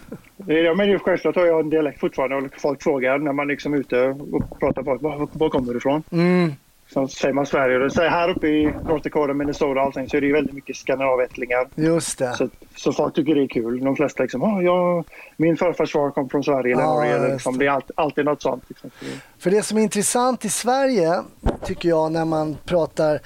men 0.76 1.00
självklart 1.00 1.36
har 1.36 1.46
jag 1.46 1.60
en 1.60 1.70
dialekt 1.70 2.00
fortfarande 2.00 2.36
och 2.36 2.62
folk 2.62 2.84
frågar 2.84 3.18
när 3.18 3.34
man 3.34 3.48
liksom 3.48 3.74
är 3.74 3.78
ute 3.78 4.08
och 4.32 4.60
pratar 4.60 4.84
folk, 4.84 5.02
var, 5.02 5.28
var 5.32 5.50
kommer 5.50 5.72
du 5.74 5.78
ifrån? 5.78 6.04
Mm. 6.12 6.54
Så 6.94 7.08
säger 7.08 7.34
man 7.34 7.46
Sverige 7.46 7.86
och 7.86 7.92
säger 7.94 8.10
här 8.10 8.30
uppe 8.30 8.48
i 8.48 8.66
North 8.66 9.04
Dakota, 9.04 9.34
Minnesota 9.34 9.66
och 9.80 9.86
allting 9.86 10.10
så 10.10 10.18
är 10.18 10.22
det 10.22 10.28
ju 10.28 10.34
väldigt 10.34 10.54
mycket 10.56 10.76
skandinavättlingar. 10.76 11.68
Just 11.76 12.18
det. 12.20 12.34
Så, 12.34 12.50
så 12.76 12.94
folk 12.94 13.16
tycker 13.16 13.36
det 13.36 13.44
är 13.44 13.48
kul. 13.48 13.84
De 13.84 13.96
flesta 13.96 14.24
liksom, 14.24 14.44
oh, 14.44 14.64
ja, 14.64 15.04
min 15.38 15.58
farfars 15.58 15.92
far 15.92 16.12
kom 16.12 16.30
från 16.30 16.44
Sverige 16.44 16.74
eller 16.74 16.84
Ja, 16.84 16.94
Norge. 16.94 17.16
Eller 17.16 17.34
liksom, 17.34 17.58
det. 17.58 17.60
det 17.66 17.68
är 17.68 17.72
allt, 17.72 17.92
alltid 17.96 18.26
något 18.26 18.42
sånt. 18.42 18.64
Liksom. 18.68 18.90
Det- 19.00 19.44
För 19.44 19.52
det 19.52 19.62
som 19.64 19.78
är 19.78 19.82
intressant 19.82 20.46
i 20.46 20.50
Sverige 20.50 21.22
tycker 21.66 21.90
jag 21.90 22.12
när 22.12 22.26
man 22.26 22.58
pratar 22.66 23.20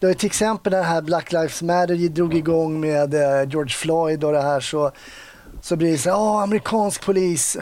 det 0.00 0.06
är 0.06 0.14
till 0.14 0.26
exempel 0.26 0.72
den 0.72 0.84
här 0.84 1.02
Black 1.02 1.32
Lives 1.32 1.62
Matter 1.62 2.08
drog 2.08 2.34
igång 2.34 2.80
med 2.80 3.14
eh, 3.14 3.48
George 3.50 3.74
Floyd 3.74 4.24
och 4.24 4.32
det 4.32 4.42
här 4.42 4.60
så, 4.60 4.90
så 5.62 5.76
blir 5.76 5.92
det 5.92 5.98
så 5.98 6.10
här, 6.10 6.18
"Åh, 6.18 6.42
amerikansk 6.42 7.04
polis. 7.06 7.56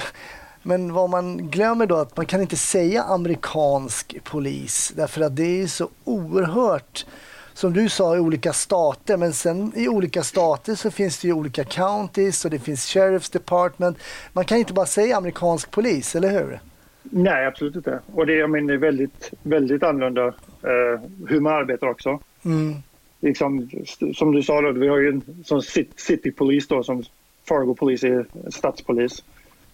Men 0.62 0.92
vad 0.92 1.10
man 1.10 1.50
glömmer 1.50 1.86
då 1.86 1.96
att 1.96 2.16
man 2.16 2.26
kan 2.26 2.40
inte 2.40 2.56
säga 2.56 3.02
amerikansk 3.02 4.16
polis 4.24 4.92
därför 4.96 5.20
att 5.20 5.36
det 5.36 5.62
är 5.62 5.66
så 5.66 5.88
oerhört 6.04 7.06
som 7.54 7.72
du 7.72 7.88
sa 7.88 8.16
i 8.16 8.18
olika 8.18 8.52
stater 8.52 9.16
men 9.16 9.32
sen 9.32 9.72
i 9.76 9.88
olika 9.88 10.22
stater 10.22 10.74
så 10.74 10.90
finns 10.90 11.18
det 11.20 11.28
ju 11.28 11.34
olika 11.34 11.64
counties 11.64 12.44
och 12.44 12.50
det 12.50 12.58
finns 12.58 12.96
sheriff's 12.96 13.32
department. 13.32 13.98
Man 14.32 14.44
kan 14.44 14.58
inte 14.58 14.72
bara 14.72 14.86
säga 14.86 15.16
amerikansk 15.16 15.70
polis, 15.70 16.14
eller 16.14 16.30
hur? 16.30 16.60
Nej, 17.02 17.46
absolut 17.46 17.76
inte. 17.76 18.00
Och 18.14 18.26
det, 18.26 18.34
jag 18.34 18.50
menar, 18.50 18.74
är 18.74 18.78
väldigt, 18.78 19.30
väldigt 19.42 19.82
annorlunda 19.82 20.26
eh, 20.62 21.00
hur 21.28 21.40
man 21.40 21.52
arbetar 21.52 21.86
också. 21.86 22.20
Mm. 22.44 22.74
Liksom, 23.20 23.70
som 24.14 24.32
du 24.32 24.42
sa, 24.42 24.60
då, 24.60 24.70
vi 24.70 24.88
har 24.88 24.98
ju 24.98 25.08
en 25.08 25.22
cit- 25.62 25.92
citypolis 25.96 26.68
då, 26.68 26.82
som 26.82 27.04
Fargo 27.48 27.74
Police 27.74 28.08
är 28.08 28.26
stadspolis. 28.50 29.24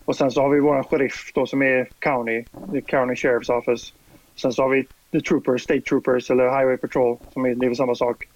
Och 0.08 0.16
sen 0.16 0.30
så 0.30 0.42
har 0.42 0.48
vi 0.48 0.60
vår 0.60 0.82
sheriff 0.82 1.32
då 1.34 1.46
som 1.46 1.62
är 1.62 1.88
county, 1.98 2.44
the 2.72 2.80
county 2.80 3.14
sheriff's 3.14 3.58
office. 3.58 3.92
Sen 4.36 4.52
så 4.52 4.62
har 4.62 4.68
vi 4.68 4.86
the 5.12 5.20
troopers, 5.20 5.62
state 5.62 5.80
troopers 5.80 6.30
eller 6.30 6.44
highway 6.44 6.76
patrol 6.76 7.16
som 7.32 7.46
är, 7.46 7.54
det 7.54 7.66
är 7.66 7.74
samma 7.74 7.94
sak. 7.94 8.28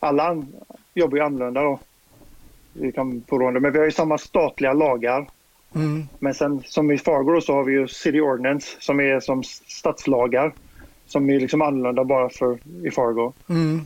Alla 0.00 0.42
jobbar 0.94 1.16
ju 1.16 1.24
annorlunda 1.24 1.62
då. 1.62 1.78
Vi 2.72 2.92
kan 2.92 3.20
på 3.20 3.38
råd, 3.38 3.62
men 3.62 3.72
vi 3.72 3.78
har 3.78 3.84
ju 3.84 3.90
samma 3.90 4.18
statliga 4.18 4.72
lagar. 4.72 5.28
Mm. 5.74 6.08
Men 6.18 6.34
sen 6.34 6.62
som 6.66 6.90
i 6.90 6.98
Fargo 6.98 7.40
så 7.40 7.52
har 7.52 7.64
vi 7.64 7.72
ju 7.72 7.88
City 7.88 8.20
Ordinance 8.20 8.76
som 8.80 9.00
är 9.00 9.20
som 9.20 9.42
stadslagar. 9.44 10.52
Som 11.06 11.30
är 11.30 11.40
liksom 11.40 11.62
annorlunda 11.62 12.04
bara 12.04 12.28
för 12.28 12.58
i 12.84 12.90
Fargo. 12.90 13.32
Mm. 13.48 13.80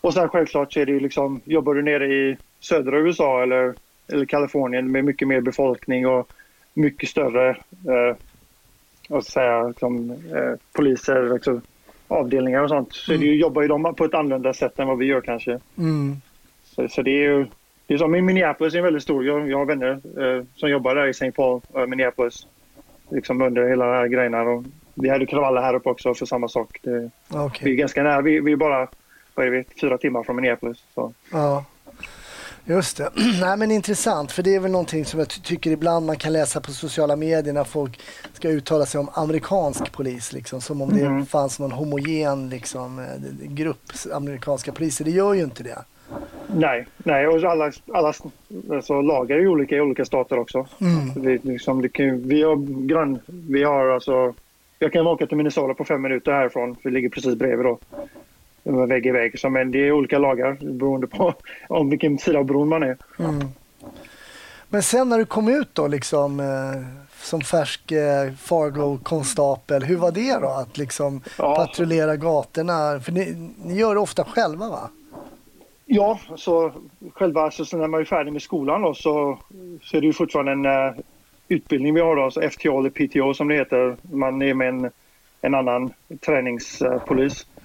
Och 0.00 0.14
sen 0.14 0.28
självklart 0.28 0.72
så 0.72 0.80
är 0.80 0.86
det 0.86 0.92
ju 0.92 1.00
liksom, 1.00 1.40
jobbar 1.44 1.74
du 1.74 1.82
nere 1.82 2.06
i 2.06 2.36
södra 2.60 2.98
USA 2.98 3.42
eller, 3.42 3.74
eller 4.12 4.24
Kalifornien 4.24 4.92
med 4.92 5.04
mycket 5.04 5.28
mer 5.28 5.40
befolkning 5.40 6.06
och 6.06 6.32
mycket 6.74 7.08
större 7.08 7.48
eh, 7.50 8.16
vad 9.08 9.24
ska 9.24 9.32
säga, 9.32 9.68
liksom, 9.68 10.10
eh, 10.10 10.54
poliser, 10.72 11.34
liksom, 11.34 11.60
avdelningar 12.08 12.62
och 12.62 12.68
sånt. 12.68 12.92
Så 12.92 13.12
är 13.12 13.18
det 13.18 13.26
jobbar 13.26 13.62
ju 13.62 13.68
de 13.68 13.94
på 13.94 14.04
ett 14.04 14.14
annorlunda 14.14 14.54
sätt 14.54 14.78
än 14.78 14.88
vad 14.88 14.98
vi 14.98 15.06
gör 15.06 15.20
kanske. 15.20 15.58
Mm. 15.78 16.16
Så, 16.64 16.88
så 16.88 17.02
det 17.02 17.10
är 17.10 17.22
ju 17.22 17.46
det 17.88 17.94
är 17.94 17.98
som 17.98 18.14
i 18.14 18.22
Minneapolis 18.22 18.74
är 18.74 18.82
väldigt 18.82 19.02
stor. 19.02 19.24
Jag, 19.24 19.50
jag 19.50 19.58
har 19.58 19.64
vänner 19.64 19.90
eh, 19.90 20.44
som 20.54 20.70
jobbar 20.70 20.94
där 20.94 21.06
i 21.06 21.10
St. 21.10 21.32
Paul, 21.32 21.60
eh, 21.74 21.86
Minneapolis. 21.86 22.46
Liksom 23.10 23.42
under 23.42 23.68
hela 23.68 23.86
de 23.86 23.92
här 23.92 24.06
grejerna. 24.06 24.42
Och 24.42 24.64
vi 24.94 25.08
hade 25.08 25.26
kravaller 25.26 25.62
här 25.62 25.74
uppe 25.74 25.88
också 25.88 26.14
för 26.14 26.26
samma 26.26 26.48
sak. 26.48 26.78
Det, 26.82 27.10
Okej. 27.28 27.64
Vi 27.64 27.72
är 27.72 27.76
ganska 27.76 28.02
nära. 28.02 28.20
Vi, 28.20 28.40
vi 28.40 28.52
är 28.52 28.56
bara 28.56 28.88
vad 29.34 29.46
är 29.46 29.50
vi, 29.50 29.64
fyra 29.80 29.98
timmar 29.98 30.22
från 30.22 30.36
Minneapolis. 30.36 30.84
Så. 30.94 31.12
Ja, 31.32 31.64
just 32.68 32.96
det. 32.96 33.10
Nej, 33.40 33.56
men 33.56 33.70
intressant, 33.70 34.32
för 34.32 34.42
det 34.42 34.54
är 34.54 34.60
väl 34.60 34.70
någonting 34.70 35.04
som 35.04 35.18
jag 35.20 35.28
ty- 35.28 35.40
tycker 35.40 35.70
ibland 35.70 36.06
man 36.06 36.16
kan 36.16 36.32
läsa 36.32 36.60
på 36.60 36.70
sociala 36.72 37.16
medier 37.16 37.54
när 37.54 37.64
folk 37.64 38.00
ska 38.32 38.48
uttala 38.48 38.86
sig 38.86 39.00
om 39.00 39.08
amerikansk 39.12 39.92
polis, 39.92 40.32
liksom, 40.32 40.60
som 40.60 40.82
om 40.82 40.88
det 40.88 41.08
Mhm. 41.08 41.26
fanns 41.26 41.58
någon 41.58 41.72
homogen 41.72 42.48
liksom, 42.48 42.98
eh, 42.98 43.04
grupp 43.48 43.82
amerikanska 44.12 44.72
poliser. 44.72 45.04
Det 45.04 45.10
gör 45.10 45.34
ju 45.34 45.44
inte 45.44 45.62
det. 45.62 45.78
Nej, 46.56 46.86
nej 46.98 47.26
och 47.28 47.44
alla, 47.44 47.72
alla 47.92 48.12
alltså, 48.72 49.00
lagar 49.02 49.36
är 49.36 49.40
ju 49.40 49.48
olika 49.48 49.76
i 49.76 49.80
olika 49.80 50.04
stater 50.04 50.38
också. 50.38 50.66
Mm. 50.80 51.22
Vi, 51.22 51.38
liksom, 51.52 51.82
det 51.82 51.88
kan, 51.88 52.28
vi 52.28 52.42
har 52.42 52.86
grann, 52.86 53.18
vi 53.26 53.62
har 53.64 53.88
alltså, 53.88 54.34
jag 54.78 54.92
kan 54.92 55.06
åka 55.06 55.26
till 55.26 55.36
Minnesota 55.36 55.74
på 55.74 55.84
fem 55.84 56.02
minuter 56.02 56.32
härifrån, 56.32 56.76
för 56.82 56.90
det 56.90 56.94
ligger 56.94 57.08
precis 57.08 57.34
bredvid 57.34 57.66
då. 57.66 57.78
Vägg 58.62 59.06
i 59.06 59.10
vägg. 59.10 59.40
Så, 59.40 59.50
men 59.50 59.70
det 59.70 59.78
är 59.78 59.92
olika 59.92 60.18
lagar 60.18 60.56
beroende 60.60 61.06
på 61.06 61.34
om 61.68 61.90
vilken 61.90 62.18
sida 62.18 62.38
av 62.38 62.44
bron 62.44 62.68
man 62.68 62.82
är. 62.82 62.96
Mm. 63.18 63.48
Men 64.68 64.82
sen 64.82 65.08
när 65.08 65.18
du 65.18 65.24
kom 65.24 65.48
ut 65.48 65.68
då, 65.72 65.86
liksom, 65.86 66.40
eh, 66.40 66.46
som 67.22 67.40
färsk 67.40 67.92
eh, 67.92 68.32
Fargo-konstapel, 68.32 69.82
hur 69.84 69.96
var 69.96 70.12
det 70.12 70.38
då 70.38 70.48
att 70.48 70.78
liksom 70.78 71.20
Ja. 71.38 71.56
patrullera 71.56 72.16
gatorna? 72.16 73.00
För 73.00 73.12
ni, 73.12 73.50
ni 73.64 73.74
gör 73.74 73.94
det 73.94 74.00
ofta 74.00 74.24
själva 74.24 74.68
va? 74.68 74.90
Ja, 75.86 76.20
så 76.36 76.72
själva 77.14 77.50
så, 77.50 77.64
så 77.64 77.76
när 77.76 77.86
man 77.86 78.00
är 78.00 78.04
färdig 78.04 78.32
med 78.32 78.42
skolan 78.42 78.82
då, 78.82 78.94
så, 78.94 79.38
så 79.82 79.96
är 79.96 80.00
det 80.00 80.06
ju 80.06 80.12
fortfarande 80.12 80.52
en 80.52 80.66
eh, 80.66 80.94
utbildning 81.48 81.94
vi 81.94 82.00
har 82.00 82.16
då, 82.16 82.30
så 82.30 82.40
FTO 82.50 82.78
eller 82.78 82.90
PTO 82.90 83.34
som 83.34 83.48
det 83.48 83.54
heter. 83.54 83.96
Man 84.02 84.42
är 84.42 84.54
med 84.54 84.68
en, 84.68 84.90
en 85.40 85.54
annan 85.54 85.92
träningspolis. 86.20 87.46
Uh, 87.56 87.57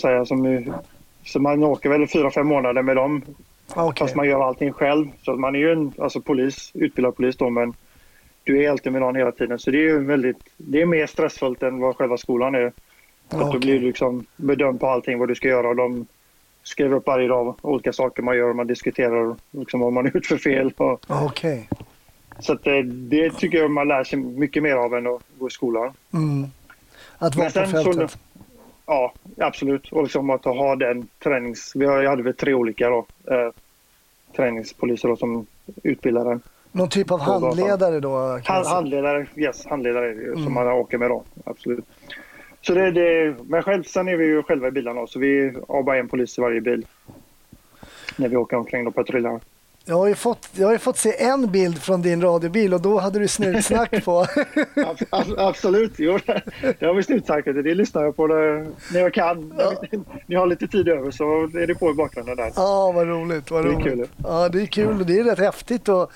säga, 0.00 0.26
som, 0.26 0.64
så 1.24 1.40
man 1.40 1.62
åker 1.64 1.88
väl 1.88 2.06
fyra, 2.08 2.30
fem 2.30 2.46
månader 2.46 2.82
med 2.82 2.96
dem 2.96 3.22
Ah, 3.74 3.86
Okej. 3.86 4.04
fast 4.06 4.16
man 4.16 4.26
gör 4.26 4.48
allting 4.48 4.72
själv. 4.72 5.06
Så 5.24 5.32
att 5.32 5.38
man 5.38 5.54
är 5.54 5.58
ju 5.58 5.72
en 5.72 5.92
alltså, 5.98 6.20
polis, 6.20 6.70
utbildad 6.74 7.16
polis 7.16 7.36
då 7.36 7.50
men 7.50 7.74
du 8.44 8.64
är 8.64 8.70
alltid 8.70 8.92
med 8.92 9.00
någon 9.00 9.16
hela 9.16 9.32
tiden. 9.32 9.58
Så 9.58 9.70
det 9.70 9.78
är 9.78 9.82
ju 9.82 9.98
väldigt, 10.04 10.36
det 10.56 10.82
är 10.82 10.86
mer 10.86 11.06
stressfullt 11.06 11.62
än 11.62 11.78
vad 11.80 11.96
själva 11.96 12.16
skolan 12.16 12.54
är. 12.54 12.72
För 13.30 13.36
att 13.38 13.42
Okej. 13.44 13.52
du 13.52 13.58
blir 13.66 13.80
liksom 13.80 14.26
bedömd 14.36 14.80
på 14.80 14.86
allting 14.86 15.18
vad 15.18 15.28
du 15.28 15.34
ska 15.34 15.48
göra. 15.48 15.68
Och 15.68 15.76
de 15.76 16.06
skriver 16.62 16.96
upp 16.96 17.06
varje 17.06 17.28
dag 17.28 17.56
olika 17.60 17.92
saker 17.92 18.22
man 18.22 18.36
gör 18.36 18.48
och 18.48 18.56
man 18.56 18.66
diskuterar 18.66 19.36
liksom 19.50 19.80
vad 19.80 19.92
man 19.92 20.04
har 20.06 20.12
gjort 20.14 20.26
för 20.26 20.36
fel. 20.36 20.72
Och, 20.76 21.00
Ah, 21.06 21.24
Okej. 21.24 21.68
så 22.38 22.52
att 22.52 22.64
det, 22.64 22.82
det 22.82 23.30
tycker 23.30 23.58
jag 23.58 23.70
man 23.70 23.88
lär 23.88 24.04
sig 24.04 24.18
mycket 24.18 24.62
mer 24.62 24.74
av 24.74 24.94
än 24.94 25.06
att 25.06 25.22
gå 25.38 25.46
i 25.48 25.50
skolan. 25.50 25.92
Mm. 26.12 26.46
Att 27.18 27.36
vara 27.36 27.46
på 27.46 27.52
sen 27.52 27.68
så- 27.68 27.84
fältet. 27.92 28.18
Ja, 28.86 29.12
absolut. 29.38 29.92
Och 29.92 30.02
liksom 30.02 30.30
att 30.30 30.44
ha 30.44 30.76
den 30.76 31.08
tränings... 31.18 31.72
Vi 31.74 31.86
hade 32.06 32.22
väl 32.22 32.34
tre 32.34 32.54
olika 32.54 32.88
då, 32.90 33.06
eh, 33.30 33.50
träningspoliser 34.36 35.08
då, 35.08 35.16
som 35.16 35.46
utbildar 35.82 36.32
en. 36.32 36.40
Någon 36.72 36.88
typ 36.88 37.10
av 37.10 37.20
handledare 37.20 38.00
då? 38.00 38.10
kan 38.10 38.24
man 38.28 38.42
Han, 38.56 38.64
säga. 38.64 38.74
handledare, 38.74 39.26
yes, 39.36 39.66
handledare 39.66 40.12
Mm. 40.12 40.44
som 40.44 40.54
man 40.54 40.68
åker 40.68 40.98
med 40.98 41.10
då. 41.10 41.22
Absolut. 41.44 41.84
Så 42.60 42.74
det, 42.74 42.90
det, 42.90 43.34
men 43.44 43.62
själv, 43.62 43.82
sen 43.82 44.08
är 44.08 44.16
vi 44.16 44.24
ju 44.24 44.42
själva 44.42 44.68
i 44.68 44.70
bilarna 44.70 45.00
då, 45.00 45.06
så 45.06 45.18
vi 45.18 45.54
har 45.68 45.82
bara 45.82 45.98
en 45.98 46.08
polis 46.08 46.38
i 46.38 46.40
varje 46.40 46.60
bil. 46.60 46.86
När 48.16 48.28
vi 48.28 48.36
åker 48.36 48.56
omkring 48.56 48.86
och 48.86 48.94
patrullerar. 48.94 49.40
Jag 49.84 49.96
har, 49.96 50.06
ju 50.06 50.14
fått, 50.14 50.48
jag 50.52 50.68
har 50.68 50.78
fått 50.78 50.98
se 50.98 51.22
en 51.22 51.50
bild 51.50 51.78
från 51.82 52.02
din 52.02 52.22
radiobil 52.22 52.74
och 52.74 52.80
då 52.80 52.98
hade 52.98 53.18
du 53.18 53.28
snutsnack 53.28 54.04
på. 54.04 54.18
Ab, 54.86 54.96
ab, 55.10 55.26
absolut, 55.38 55.92
jo, 55.96 56.18
det, 56.78 56.86
har 56.86 56.94
vi 56.94 57.02
slutsagt. 57.02 57.44
Det 57.46 57.74
lyssnar 57.74 58.02
jag 58.04 58.16
på 58.16 58.26
det, 58.26 58.66
när 58.92 59.00
jag 59.00 59.14
kan. 59.14 59.54
Vi- 59.90 60.00
ni 60.26 60.34
har 60.34 60.46
lite 60.46 60.66
tid 60.68 60.88
över 60.88 61.10
så 61.10 61.24
är 61.58 61.66
det 61.66 61.74
på 61.74 61.90
i 61.90 61.94
bakgrunden 61.94 62.36
där. 62.36 62.52
Ja, 62.56 62.92
vad 62.92 63.06
roligt. 63.08 63.50
Vad 63.50 63.64
Det 63.64 63.68
är 63.68 63.72
roligt. 63.72 63.84
kul. 63.86 64.08
Ja, 64.24 64.48
det 64.48 64.62
är 64.62 64.66
kul 64.66 65.00
och 65.00 65.06
det 65.06 65.18
är 65.18 65.24
rätt 65.24 65.38
häftigt 65.38 65.88
att, 65.88 66.10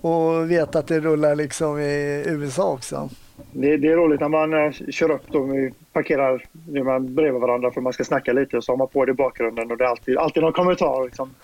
och 0.00 0.50
veta 0.50 0.78
att 0.78 0.86
det 0.86 1.00
rullar 1.00 1.34
liksom 1.34 1.78
i 1.80 2.22
USA 2.26 2.70
också. 2.72 3.08
Det, 3.52 3.76
det 3.76 3.88
är 3.88 3.96
roligt 3.96 4.20
när 4.20 4.28
man 4.28 4.54
eh, 4.54 4.72
kör 4.90 5.10
upp 5.10 5.22
vi 5.52 5.72
parkerar 5.92 6.44
när 6.68 6.82
man 6.82 7.14
bredvid 7.14 7.40
varandra 7.40 7.70
för 7.70 7.80
man 7.80 7.92
ska 7.92 8.04
snacka 8.04 8.32
lite 8.32 8.56
och 8.56 8.64
så 8.64 8.72
har 8.72 8.76
man 8.76 8.88
på 8.88 9.04
det 9.04 9.10
i 9.10 9.14
bakgrunden 9.14 9.70
och 9.70 9.76
det 9.76 9.84
är 9.84 9.88
alltid, 9.88 10.18
alltid 10.18 10.42
någon 10.42 10.52
kommentar. 10.52 11.04
Liksom. 11.04 11.34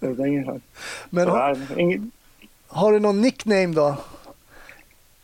Men 1.10 1.28
har, 1.28 1.56
ingen- 1.76 2.10
har 2.68 2.92
du 2.92 2.98
någon 2.98 3.20
nickname 3.20 3.66
då? 3.66 3.96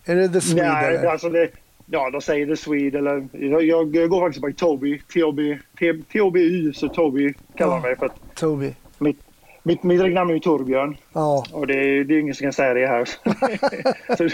Är 0.05 0.17
det 0.17 0.29
The 0.29 0.41
Swede 0.41 0.73
Nej, 0.73 0.97
eller? 0.97 1.09
alltså 1.09 1.29
det, 1.29 1.51
ja, 1.87 2.11
de 2.11 2.21
säger 2.21 2.47
The 2.47 2.57
Swede 2.57 2.99
eller 2.99 3.29
jag, 3.33 3.97
jag 3.97 4.09
går 4.11 4.21
faktiskt 4.21 4.47
by 4.47 4.53
Toby. 4.53 4.99
T-O-B, 5.15 5.59
T- 5.79 6.03
T-O-B-Y, 6.13 6.73
så 6.73 6.89
Toby 6.89 7.35
kallar 7.57 7.73
de 7.75 7.83
mig 7.83 7.97
för 7.97 8.07
att 8.07 8.35
Toby? 8.35 8.75
mitt, 8.99 9.19
mitt, 9.63 9.83
mitt 9.83 10.13
namn 10.15 10.31
är 10.31 10.35
ju 10.35 10.41
Torbjörn 10.41 10.97
Ja, 11.13 11.45
och 11.53 11.67
det, 11.67 11.75
är- 11.75 12.05
det 12.05 12.15
är 12.15 12.19
ingen 12.19 12.35
som 12.35 12.45
kan 12.45 12.53
säga 12.53 12.75
det 12.75 12.87
här. 12.87 13.05
så, 14.17 14.29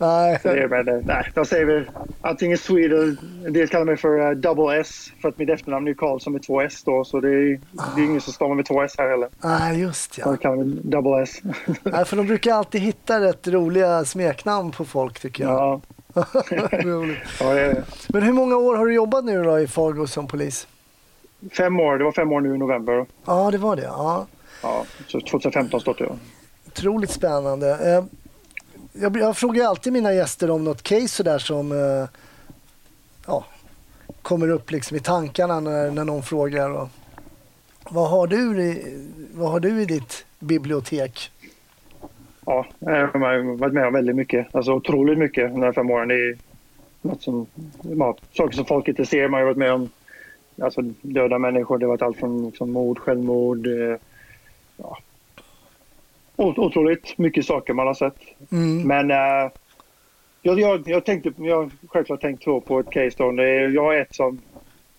nej. 0.00 0.38
så 0.42 0.48
det 0.48 0.60
är, 0.62 0.88
eh, 0.88 1.00
nej, 1.04 1.30
de 1.34 1.44
säger 1.44 1.64
väl 1.64 1.90
antingen 2.20 2.58
Swede, 2.58 3.16
en 3.46 3.52
del 3.52 3.68
kallar 3.68 3.84
mig 3.84 3.96
för 3.96 4.20
eh, 4.20 4.30
Double 4.30 4.80
S 4.80 5.12
för 5.22 5.28
att 5.28 5.38
mitt 5.38 5.48
efternamn 5.48 5.88
är 5.88 5.94
Karlsson 5.94 6.32
med 6.32 6.42
två 6.42 6.60
S 6.60 6.82
då 6.84 7.04
så 7.04 7.20
det 7.20 7.28
är, 7.28 7.60
det 7.96 8.00
är 8.00 8.04
ingen 8.04 8.20
som 8.20 8.32
stavar 8.32 8.54
med 8.54 8.66
två 8.66 8.82
S 8.82 8.94
här 8.98 9.08
heller. 9.10 9.28
Nej, 9.44 9.80
just 9.80 10.18
ja. 10.18 10.24
De 10.24 10.36
kallar 10.38 10.56
mig 10.56 10.78
Double 10.84 11.22
S. 11.22 11.40
Nej, 11.82 12.04
för 12.04 12.16
de 12.16 12.26
brukar 12.26 12.54
alltid 12.54 12.80
hitta 12.80 13.20
rätt 13.20 13.48
roliga 13.48 14.04
smeknamn 14.04 14.70
på 14.70 14.84
folk 14.84 15.20
tycker 15.20 15.44
jag. 15.44 15.52
ja, 15.52 15.80
Roligt. 16.70 17.18
ja, 17.40 17.54
det 17.54 17.60
är 17.60 17.84
Men 18.08 18.22
hur 18.22 18.32
många 18.32 18.56
år 18.56 18.76
har 18.76 18.86
du 18.86 18.94
jobbat 18.94 19.24
nu 19.24 19.42
då 19.42 19.58
i 19.60 19.66
Fargo 19.66 20.06
som 20.06 20.26
polis? 20.26 20.66
fem 21.56 21.80
år, 21.80 21.98
det 21.98 22.04
var 22.04 22.12
fem 22.12 22.32
år 22.32 22.40
nu 22.40 22.54
i 22.54 22.58
november. 22.58 23.06
Ja, 23.26 23.50
det 23.50 23.58
var 23.58 23.76
det. 23.76 23.82
Ja. 23.82 24.26
Ja, 24.62 24.84
så 25.06 25.20
2015 25.20 25.80
startade 25.80 26.10
jag. 26.10 26.18
Otroligt 26.66 27.10
spännande. 27.10 27.70
Eh, 27.96 28.04
jag, 28.92 29.16
jag 29.16 29.36
frågar 29.36 29.64
alltid 29.64 29.92
mina 29.92 30.12
gäster 30.12 30.50
om 30.50 30.64
något 30.64 30.82
case 30.82 31.08
sådär 31.08 31.38
som 31.38 31.72
eh, 31.72 32.08
ja, 33.26 33.44
kommer 34.22 34.48
upp 34.48 34.70
liksom 34.70 34.96
i 34.96 35.00
tankarna 35.00 35.60
när, 35.60 35.90
när 35.90 36.04
någon 36.04 36.22
frågar. 36.22 36.70
Och, 36.70 36.88
vad, 37.90 38.10
har 38.10 38.26
du 38.26 38.62
i, 38.62 38.98
vad 39.34 39.50
har 39.50 39.60
du 39.60 39.82
i 39.82 39.84
ditt 39.84 40.24
bibliotek? 40.38 41.30
Ja, 42.46 42.66
eh, 42.80 42.92
jag 42.92 43.06
har 43.08 43.56
varit 43.56 43.74
med 43.74 43.86
om 43.86 43.92
väldigt 43.92 44.16
mycket. 44.16 44.54
Alltså 44.54 44.72
otroligt 44.72 45.18
mycket 45.18 45.50
de 45.50 45.62
här 45.62 45.72
fem 45.72 45.90
åren. 45.90 46.08
Det 46.08 46.14
är 46.14 46.38
något 47.02 47.22
som, 47.22 47.46
mat, 47.82 48.20
saker 48.32 48.56
som 48.56 48.64
folk 48.64 48.88
inte 48.88 49.06
ser. 49.06 49.28
Man 49.28 49.40
har 49.40 49.46
varit 49.46 49.56
med 49.56 49.72
om 49.72 49.88
alltså, 50.62 50.82
döda 51.02 51.38
människor. 51.38 51.78
Det 51.78 51.86
har 51.86 51.90
varit 51.90 52.02
allt 52.02 52.16
från 52.16 52.46
liksom, 52.46 52.70
mord, 52.70 52.98
självmord. 52.98 53.66
Eh, 53.66 53.96
ja. 54.76 54.98
Otroligt 56.40 57.18
mycket 57.18 57.46
saker 57.46 57.72
man 57.74 57.86
har 57.86 57.94
sett. 57.94 58.16
Mm. 58.52 58.82
Men 58.88 59.10
eh, 59.10 59.50
jag, 60.42 60.60
jag, 60.60 60.82
jag, 60.88 61.04
tänkte, 61.04 61.32
jag 61.36 61.56
har 61.56 61.70
självklart 61.88 62.20
tänkt 62.20 62.44
två 62.44 62.60
på 62.60 62.80
ett 62.80 62.90
case. 62.90 63.16
Då. 63.18 63.42
Jag 63.74 63.82
har 63.82 63.94
ett 63.94 64.14
som, 64.14 64.40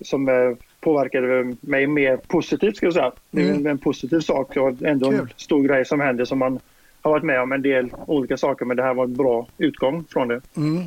som 0.02 0.30
eh, 0.30 0.52
påverkade 0.80 1.56
mig 1.62 1.88
mer 1.88 2.18
positivt. 2.18 2.78
Ska 2.78 2.86
jag 2.86 2.94
säga. 2.94 3.12
Det 3.32 3.42
är 3.42 3.46
Mm. 3.46 3.60
en, 3.60 3.68
en 3.68 3.78
positiv 3.78 4.20
sak 4.20 4.58
och 4.58 4.82
ändå 4.82 5.12
en 5.12 5.20
Kul. 5.20 5.34
stor 5.38 5.64
grej 5.64 5.86
som 5.86 6.00
händer 6.00 6.26
som 6.26 6.40
man 6.40 6.60
har 7.02 7.12
varit 7.12 7.24
med 7.24 7.42
om 7.42 7.52
en 7.52 7.62
del 7.62 7.90
olika 8.08 8.38
saker 8.38 8.66
men 8.66 8.78
det 8.78 8.84
här 8.84 8.94
var 8.94 9.04
en 9.04 9.14
bra 9.16 9.48
utgång 9.58 10.06
från 10.10 10.28
det. 10.28 10.42
Mm. 10.58 10.84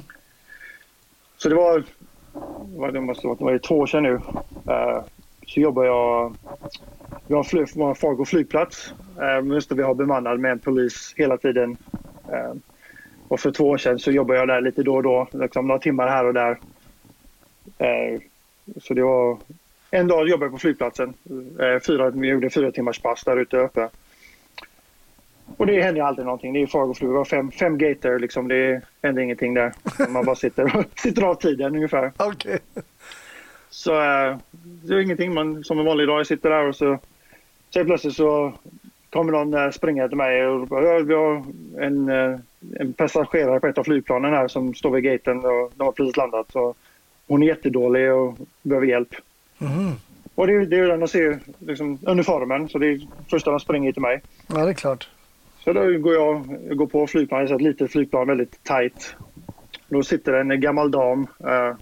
Så 1.37 1.49
det 1.49 1.54
var, 1.54 1.82
vad 2.76 2.92
det 2.94 3.00
måste 3.00 3.26
vara, 3.26 3.37
det 3.38 3.44
var 3.44 3.58
två 3.58 3.78
år 3.78 3.87
sedan 3.87 4.02
nu. 4.02 4.20
Eh, 4.73 5.02
så 5.46 5.61
jobbar 5.61 5.84
jag, 5.84 6.34
vi 7.26 7.35
har 7.35 7.45
fly, 7.45 7.64
vi 7.75 7.83
har 7.83 7.95
Fargo 7.95 8.25
flygplats. 8.25 8.95
Uh, 9.21 9.54
just 9.54 9.69
det, 9.69 9.75
vi 9.75 9.83
har 9.83 9.95
bemannad 9.95 10.40
med 10.40 10.52
en 10.52 10.59
polis 10.59 11.14
hela 11.16 11.37
tiden. 11.37 11.76
Eh, 12.33 12.54
och 13.28 13.40
för 13.40 13.50
två 13.50 13.69
år 13.69 13.78
sedan 13.78 13.99
så 13.99 14.11
jobbade 14.11 14.38
jag 14.38 14.49
där 14.49 14.61
lite 14.61 14.83
då 14.83 14.95
och 14.95 15.02
då, 15.02 15.28
liksom 15.33 15.66
några 15.66 15.81
timmar 15.81 16.09
här 16.09 16.25
och 16.25 16.35
där. 16.35 16.59
Eh, 17.78 18.21
så 18.81 18.95
det 18.95 19.02
var 19.02 19.38
en 19.90 20.09
dag 20.09 20.28
jobbade 20.28 20.45
jag 20.45 20.52
på 20.52 20.59
flygplatsen. 20.59 21.14
Eh, 21.61 21.81
fyra, 21.87 22.11
vi 22.11 22.29
gjorde 22.29 22.51
fyra 22.51 22.72
timmars 22.72 22.98
pass 22.98 23.25
där 23.25 23.37
ute 23.37 23.57
uppe. 23.57 23.88
Och 25.57 25.66
det 25.66 25.83
händer 25.83 26.01
ju 26.01 26.07
aldrig 26.07 26.25
någonting. 26.25 26.53
Det 26.53 26.62
är 26.62 26.66
Fargo 26.66 26.94
flyg. 26.94 27.11
Vi 27.11 27.16
har 27.16 27.25
fem, 27.25 27.51
fem 27.51 27.79
gater 27.79 28.18
liksom. 28.18 28.48
Det 28.48 28.83
händer 29.03 29.22
ingenting 29.22 29.55
där. 29.55 29.72
Man 30.09 30.25
bara 30.25 30.37
sitter 30.37 30.77
och 30.77 30.85
sitter 30.98 31.22
av 31.22 31.35
tiden 31.35 31.75
ungefär. 31.75 32.12
Okej. 32.16 32.59
Så 33.70 33.92
eh, 33.92 34.37
det 34.62 34.94
är 34.94 35.01
ingenting. 35.01 35.35
Man, 35.35 35.64
som 35.64 35.79
en 35.79 35.85
vanlig 35.85 36.07
dag, 36.07 36.18
jag 36.18 36.27
sitter 36.27 36.51
där 36.51 36.68
och 36.68 36.77
så, 36.77 36.98
så 37.74 37.78
helt 37.78 37.88
plötsligt 37.88 38.16
så 38.16 38.52
kommer 39.10 39.32
någon 39.32 39.54
eh, 39.54 39.70
springa 39.70 40.08
till 40.08 40.16
mig 40.16 40.46
och 40.46 40.66
bara, 40.66 40.84
"Ja, 40.84 40.98
vi 40.98 41.14
har 41.14 41.44
en, 41.80 42.08
eh, 42.08 42.38
en 42.80 42.92
passagerare 42.92 43.60
på 43.60 43.66
ett 43.66 43.78
av 43.78 43.84
flygplanen 43.84 44.32
här 44.34 44.48
som 44.48 44.74
står 44.74 44.90
vid 44.90 45.04
gaten 45.04 45.37
och 45.38 45.72
de 45.74 45.84
har 45.84 45.92
precis 45.92 46.16
landat. 46.16 46.52
Så 46.52 46.74
hon 47.26 47.42
är 47.42 47.46
jättedålig 47.46 48.12
och 48.12 48.38
behöver 48.62 48.87
hjälp. 48.87 49.14
Mhm. 49.58 49.92
Och 50.34 50.46
det, 50.46 50.52
är- 50.52 50.66
det 50.66 50.76
är 50.76 50.80
ju 50.80 50.87
den 50.87 51.00
de 51.00 51.08
ser, 51.08 51.38
liksom, 51.58 51.98
uniformen, 52.02 52.68
så 52.68 52.78
det 52.78 52.87
är 52.87 53.00
första 53.30 53.50
de 53.50 53.60
springer 53.60 53.92
till 53.92 54.02
mig. 54.02 54.22
Ja, 54.46 54.64
det 54.64 54.70
är 54.70 54.74
klart. 54.74 55.08
Så 55.64 55.72
då 55.72 55.80
går 55.98 56.14
jag, 56.14 56.58
jag 56.68 56.76
går 56.76 56.87
på 56.87 57.06
flygplanet, 57.06 57.50
ett 57.50 57.60
litet 57.60 57.92
flygplan, 57.92 58.26
väldigt 58.28 58.64
tight. 58.64 59.16
Då 59.88 60.02
sitter 60.02 60.32
en 60.32 60.60
gammal 60.60 60.90
dam 60.90 61.26
uh, 61.44 61.74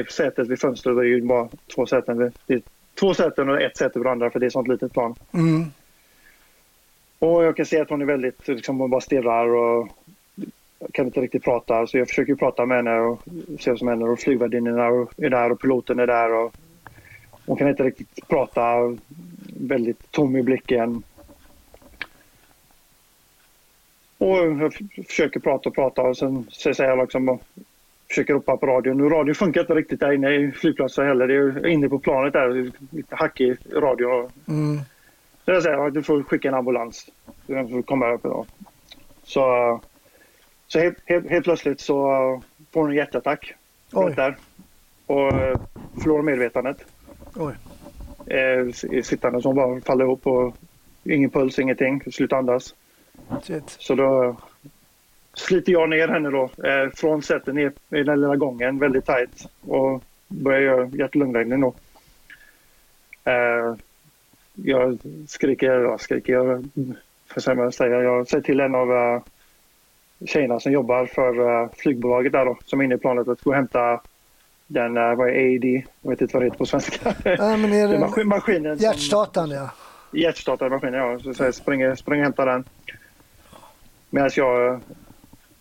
i 0.00 0.04
sätet 0.04 0.48
vid 0.48 0.60
fönstret. 0.60 0.96
Det 0.96 1.02
är 1.02 1.06
ju 1.06 1.22
bara 1.22 1.48
två 1.74 1.86
säten. 1.86 2.32
Det 2.46 2.54
är 2.54 2.62
två 3.00 3.14
säten 3.14 3.48
och 3.48 3.62
ett 3.62 3.76
säte 3.76 3.98
varandra 3.98 4.30
för 4.30 4.40
det 4.40 4.46
är 4.46 4.50
sånt 4.50 4.68
litet 4.68 4.92
plan. 4.92 5.14
Mm. 5.32 5.64
Och 7.18 7.44
jag 7.44 7.56
kan 7.56 7.66
se 7.66 7.80
att 7.80 7.90
hon 7.90 8.02
är 8.02 8.06
väldigt, 8.06 8.48
liksom 8.48 8.80
hon 8.80 8.90
bara 8.90 9.00
stirrar 9.00 9.46
och 9.46 9.88
kan 10.92 11.06
inte 11.06 11.20
riktigt 11.20 11.44
prata. 11.44 11.86
Så 11.86 11.98
jag 11.98 12.08
försöker 12.08 12.34
prata 12.34 12.66
med 12.66 12.76
henne 12.76 13.00
och 13.00 13.22
se 13.60 13.70
vad 13.70 13.78
som 13.78 13.88
händer. 13.88 14.08
Och 14.08 14.20
flygvärdinnorna 14.20 15.06
är 15.16 15.30
där 15.30 15.52
och 15.52 15.60
piloten 15.60 15.98
är 15.98 16.06
där. 16.06 16.32
Och 16.32 16.54
hon 17.46 17.56
kan 17.56 17.68
inte 17.68 17.82
riktigt 17.82 18.28
prata. 18.28 18.96
Väldigt 19.56 20.10
tom 20.10 20.36
i 20.36 20.42
blicken. 20.42 21.02
Och 24.18 24.36
jag 24.36 24.74
försöker 25.06 25.40
prata 25.40 25.68
och 25.68 25.74
prata 25.74 26.02
och 26.02 26.16
sen 26.16 26.46
säger 26.50 26.88
jag 26.88 26.98
liksom 26.98 27.38
försöker 28.12 28.34
ropa 28.34 28.56
på 28.56 28.66
radion. 28.66 28.96
Nu 28.96 29.08
radion 29.08 29.34
funkar 29.34 29.60
inte 29.60 29.74
riktigt 29.74 30.00
där 30.00 30.12
inne 30.12 30.34
i 30.34 30.52
flygplatsen 30.52 31.06
heller. 31.06 31.28
Det 31.28 31.34
är 31.34 31.66
inne 31.66 31.88
på 31.88 31.98
planet 31.98 32.32
där. 32.32 32.70
Lite 32.90 33.16
hackig 33.16 33.56
radio. 33.74 34.30
Mm. 34.48 34.80
Så 35.44 35.50
jag 35.50 35.62
säger 35.62 35.86
att 35.86 35.94
du 35.94 36.02
får 36.02 36.22
skicka 36.22 36.48
en 36.48 36.54
ambulans. 36.54 37.06
Den 37.46 37.68
får 37.68 37.82
komma 37.82 38.12
upp 38.12 38.24
idag. 38.24 38.46
Så, 39.22 39.80
så 40.66 40.78
helt, 40.78 40.98
helt, 41.04 41.30
helt 41.30 41.44
plötsligt 41.44 41.80
så 41.80 41.94
får 42.72 42.80
hon 42.80 42.90
en 42.90 42.96
hjärtattack. 42.96 43.54
Oj. 43.92 44.14
Där. 44.16 44.36
Och 45.06 45.32
eh, 45.32 45.58
förlorar 46.02 46.22
medvetandet. 46.22 46.76
Oj. 47.36 47.54
Eh, 48.26 48.72
sittande 49.02 49.40
hon 49.44 49.56
bara 49.56 49.80
faller 49.80 50.04
ihop 50.04 50.26
och 50.26 50.56
ingen 51.04 51.30
puls, 51.30 51.58
ingenting. 51.58 52.02
Slutar 52.12 52.36
andas. 52.36 52.74
Shit. 53.42 53.64
Så 53.66 53.94
då 53.94 54.36
sliter 55.34 55.72
jag 55.72 55.88
ner 55.88 56.08
henne 56.08 56.30
då 56.30 56.42
eh, 56.42 56.90
från 56.94 57.22
sätet 57.22 57.54
ner 57.54 57.72
i 57.90 58.02
den 58.02 58.20
lilla 58.20 58.36
gången 58.36 58.78
väldigt 58.78 59.06
tajt 59.06 59.48
och 59.60 60.02
börjar 60.28 60.60
göra 60.60 60.86
hjärt-lungräddning 60.86 61.60
då. 61.60 61.74
Eh, 63.24 63.74
jag 64.54 64.98
skriker, 65.28 65.70
ja, 65.70 65.98
skriker, 65.98 66.32
jag, 66.32 66.68
ska 67.36 67.54
man 67.54 67.72
säga, 67.72 68.02
jag 68.02 68.28
säger 68.28 68.44
till 68.44 68.60
en 68.60 68.74
av 68.74 68.90
uh, 68.90 69.22
tjejerna 70.26 70.60
som 70.60 70.72
jobbar 70.72 71.06
för 71.06 71.62
eh, 71.62 71.68
flygbolaget 71.76 72.32
där 72.32 72.44
då, 72.44 72.58
som 72.64 72.80
är 72.80 72.84
inne 72.84 72.94
i 72.94 72.98
planet 72.98 73.28
att 73.28 73.42
gå 73.42 73.50
och 73.50 73.56
hämta 73.56 74.00
den, 74.66 74.96
uh, 74.96 75.14
vad 75.14 75.28
är 75.28 75.32
AED? 75.32 75.64
Jag 76.02 76.10
vet 76.10 76.20
inte 76.20 76.34
vad 76.34 76.42
det 76.42 76.46
heter 76.46 76.58
på 76.58 76.66
svenska. 76.66 77.14
Ja, 77.24 77.56
men 77.56 77.72
är 77.72 77.88
Det 77.88 77.98
maskin, 77.98 78.28
maskinen 78.28 78.78
hjärtstartaren 78.78 79.50
ja. 79.50 79.70
Hjärtstartare 80.12 80.70
maskinen, 80.70 80.94
ja. 80.94 81.18
Så, 81.18 81.34
så 81.34 81.44
jag 81.44 81.54
springer, 81.54 81.94
springer 81.94 82.22
och 82.22 82.24
hämtar 82.24 82.46
den. 82.46 82.64
Medan 84.10 84.30
jag... 84.36 84.80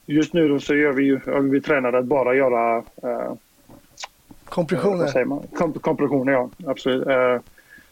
Just 0.06 0.34
nu 0.34 0.60
så 0.60 0.76
gör 0.76 0.92
vi 0.92 1.04
ju, 1.04 1.20
ja, 1.26 1.40
vi 1.40 1.58
är 1.58 1.62
tränade 1.62 1.98
att 1.98 2.06
bara 2.06 2.36
göra 2.36 2.78
eh, 2.78 3.34
Kompressioner. 4.46 5.08
säger 5.08 5.26
man? 5.26 5.48
Kom, 5.54 5.74
kompressioner. 5.74 6.32
Ja, 6.34 6.50
absolut. 6.68 7.08
Eh, 7.08 7.40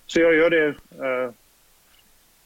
så 0.06 0.20
jag 0.20 0.36
gör 0.36 0.50
det. 0.50 0.68
Eh, 0.68 1.32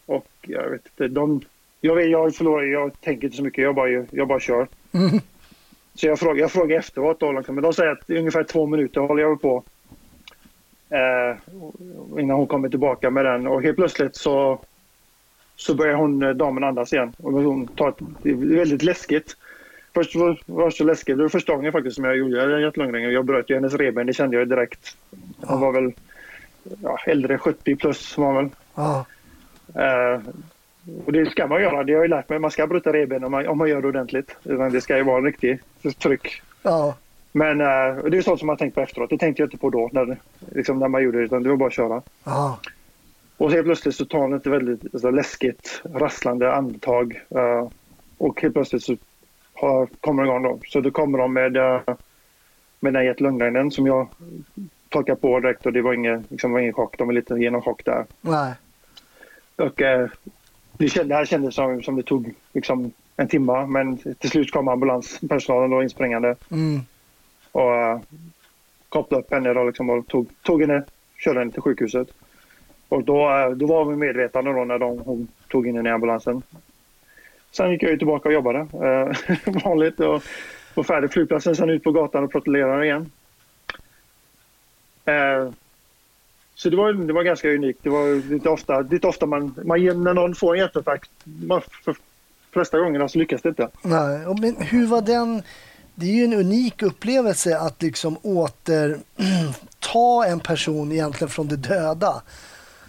och 0.05 0.27
jag 0.41 0.69
vet 0.69 0.85
inte, 0.85 1.07
de... 1.07 1.41
Jag, 1.81 1.95
vet, 1.95 2.09
jag 2.09 2.35
förlorar, 2.35 2.63
jag 2.63 3.01
tänker 3.01 3.25
inte 3.27 3.37
så 3.37 3.43
mycket, 3.43 3.63
jag 3.63 3.75
bara, 3.75 3.89
jag 3.89 4.27
bara 4.27 4.39
kör. 4.39 4.67
Mm. 4.91 5.19
Så 5.95 6.07
jag 6.07 6.19
frågar, 6.19 6.41
jag 6.41 6.51
frågar 6.51 6.79
efteråt 6.79 7.19
då, 7.19 7.31
liksom, 7.31 7.55
men 7.55 7.63
de 7.63 7.73
säger 7.73 7.91
att 7.91 8.09
ungefär 8.09 8.43
två 8.43 8.65
minuter 8.67 9.01
håller 9.01 9.23
jag 9.23 9.41
på. 9.41 9.63
Eh, 10.89 11.37
innan 12.19 12.37
hon 12.37 12.47
kommer 12.47 12.69
tillbaka 12.69 13.09
med 13.09 13.25
den 13.25 13.47
och 13.47 13.61
helt 13.61 13.75
plötsligt 13.75 14.15
så, 14.15 14.59
så 15.55 15.75
börjar 15.75 15.95
hon, 15.95 16.23
eh, 16.23 16.29
damen 16.29 16.63
andas 16.63 16.93
igen. 16.93 17.13
Och 17.17 17.31
hon 17.31 17.67
tar 17.67 17.89
ett, 17.89 17.97
det 18.21 18.29
är 18.29 18.35
väldigt 18.35 18.83
läskigt. 18.83 19.37
Först 19.93 20.15
var 20.15 20.39
var 20.45 20.65
det 20.65 20.71
så 20.71 20.83
läskigt, 20.83 21.17
det 21.17 21.23
var 21.23 21.29
första 21.29 21.55
gången 21.55 21.71
faktiskt 21.71 21.95
som 21.95 22.03
jag 22.05 22.17
gjorde 22.17 22.61
hjärtlungräddning. 22.61 23.11
Jag 23.11 23.25
bröt 23.25 23.49
ju 23.49 23.55
hennes 23.55 23.73
revben, 23.73 24.07
det 24.07 24.13
kände 24.13 24.37
jag 24.37 24.49
direkt. 24.49 24.97
Hon 25.41 25.59
var 25.59 25.71
väl 25.71 25.91
ja, 26.83 26.97
äldre, 27.05 27.37
70 27.37 27.75
plus 27.75 28.17
var 28.17 28.25
hon 28.25 28.35
väl. 28.35 28.49
Ja. 28.75 29.05
Eh, 29.75 30.21
och 31.05 31.11
det 31.11 31.31
ska 31.31 31.47
man 31.47 31.61
göra. 31.61 31.83
Det 31.83 31.93
har 31.93 32.01
jag 32.01 32.09
lärt 32.09 32.29
mig. 32.29 32.39
Man 32.39 32.51
ska 32.51 32.67
bryta 32.67 32.93
revben 32.93 33.23
om 33.23 33.31
man, 33.31 33.47
om 33.47 33.57
man 33.57 33.69
gör 33.69 33.81
det 33.81 33.87
ordentligt. 33.87 34.35
Det 34.43 34.81
ska 34.81 34.97
ju 34.97 35.03
vara 35.03 35.17
en 35.17 35.23
riktig 35.25 35.59
tryck. 35.97 36.41
Ja, 36.63 36.95
Men 37.31 37.61
eh, 37.61 38.03
det 38.03 38.17
är 38.17 38.21
sånt 38.21 38.39
som 38.39 38.47
man 38.47 38.57
tänkt 38.57 38.75
på 38.75 38.81
efteråt. 38.81 39.09
Det 39.09 39.17
tänkte 39.17 39.41
jag 39.41 39.47
inte 39.47 39.57
på 39.57 39.69
då 39.69 39.89
när, 39.93 40.17
liksom, 40.51 40.79
när 40.79 40.87
man 40.87 41.03
gjorde 41.03 41.17
det. 41.17 41.23
Utan 41.23 41.43
det 41.43 41.49
var 41.49 41.55
bara 41.57 41.67
att 41.67 41.73
köra. 41.73 42.01
ja, 42.23 42.59
Och 43.37 43.51
helt 43.51 43.65
plötsligt 43.65 43.95
så 43.95 44.05
tar 44.05 44.19
han 44.21 44.33
ett 44.33 44.45
väldigt 44.47 44.93
alltså, 44.93 45.09
läskigt, 45.11 45.81
rasslande 45.93 46.53
andetag. 46.53 47.21
eh, 47.29 47.67
och 48.17 48.41
helt 48.41 48.53
plötsligt 48.53 48.83
så 48.83 48.97
har, 49.53 49.87
kommer 50.01 50.23
igång 50.23 50.43
då. 50.43 50.59
Så 50.67 50.81
då 50.81 50.91
kommer 50.91 51.17
de 51.17 51.33
med, 51.33 51.57
eh, 51.57 51.81
med 52.79 52.93
den 52.93 53.05
hjärt-lungräddningen 53.05 53.71
som 53.71 53.87
jag 53.87 54.07
torkade 54.89 55.21
på 55.21 55.39
direkt 55.39 55.65
och 55.65 55.73
det 55.73 55.81
var 55.81 55.93
ingen, 55.93 56.25
liksom, 56.29 56.51
var 56.51 56.59
ingen 56.59 56.73
chock. 56.73 56.97
De 56.97 57.07
var 57.07 57.13
lite 57.13 57.35
genom 57.35 57.61
chock 57.61 57.85
där. 57.85 58.05
nej. 58.21 58.53
Och 59.55 59.81
eh, 59.81 60.09
det, 60.77 60.89
känd, 60.89 61.09
det 61.09 61.15
här 61.15 61.25
kändes 61.25 61.55
som, 61.55 61.83
som 61.83 61.95
det 61.95 62.03
tog 62.03 62.33
liksom, 62.53 62.91
en 63.17 63.27
timme 63.27 63.65
men 63.65 63.97
till 63.97 64.29
slut 64.29 64.51
kom 64.51 64.67
ambulanspersonalen 64.67 65.69
då 65.69 65.83
inspringande 65.83 66.35
Mm. 66.51 66.81
och 67.51 67.71
uh, 67.71 68.01
kopplade 68.89 69.23
upp 69.23 69.31
henne 69.33 69.53
då, 69.53 69.63
liksom, 69.63 69.89
och 69.89 70.07
tog, 70.07 70.27
tog 70.41 70.61
henne, 70.61 70.83
körde 71.17 71.39
henne 71.39 71.51
till 71.51 71.61
sjukhuset. 71.61 72.07
Och 72.89 73.03
då, 73.03 73.29
eh, 73.29 73.49
då 73.49 73.65
var 73.65 73.85
vi 73.85 73.95
medvetna 73.95 74.41
då 74.41 74.51
när 74.51 74.79
de, 74.79 74.99
hon 74.99 75.27
tog 75.47 75.67
in 75.67 75.75
henne 75.75 75.89
i 75.89 75.91
ambulansen. 75.91 76.41
Sen 77.57 77.71
gick 77.71 77.83
jag 77.83 77.91
ju 77.91 77.97
tillbaka 77.97 78.29
och 78.29 78.33
jobbade 78.33 78.59
eh, 78.59 79.17
vanligt 79.65 79.99
och 79.99 80.23
var 80.73 80.83
färdig 80.83 81.11
flygplatsen, 81.11 81.55
sen 81.55 81.69
ut 81.69 81.83
på 81.83 81.91
gatan 81.91 82.23
och 82.23 82.31
protellerade 82.31 82.85
igen. 82.85 83.11
Eh, 85.05 85.49
så 86.55 86.69
det 86.69 86.77
var, 86.77 86.93
det 86.93 87.13
var 87.13 87.23
ganska 87.23 87.49
unikt. 87.49 87.79
Det 87.83 87.89
var 87.89 88.29
lite 88.29 88.49
ofta, 88.49 88.79
lite 88.79 89.07
ofta 89.07 89.25
man, 89.25 89.55
man, 89.65 90.03
när 90.03 90.13
någon 90.13 90.35
får 90.35 90.53
en 90.53 90.59
hjärtattack, 90.59 91.09
man, 91.23 91.61
för 91.85 91.95
flesta 92.51 92.79
gångerna 92.79 93.09
så 93.09 93.19
lyckas 93.19 93.41
det 93.41 93.49
inte. 93.49 93.69
Nej, 93.81 94.25
men 94.41 94.55
hur 94.59 94.87
var 94.87 95.01
den? 95.01 95.43
Det 95.95 96.05
är 96.05 96.11
ju 96.11 96.23
en 96.23 96.33
unik 96.33 96.81
upplevelse 96.81 97.57
att 97.57 97.81
liksom 97.81 98.17
återta 98.21 98.99
en 100.27 100.39
person 100.39 100.91
egentligen 100.91 101.29
från 101.29 101.47
det 101.47 101.55
döda. 101.55 102.21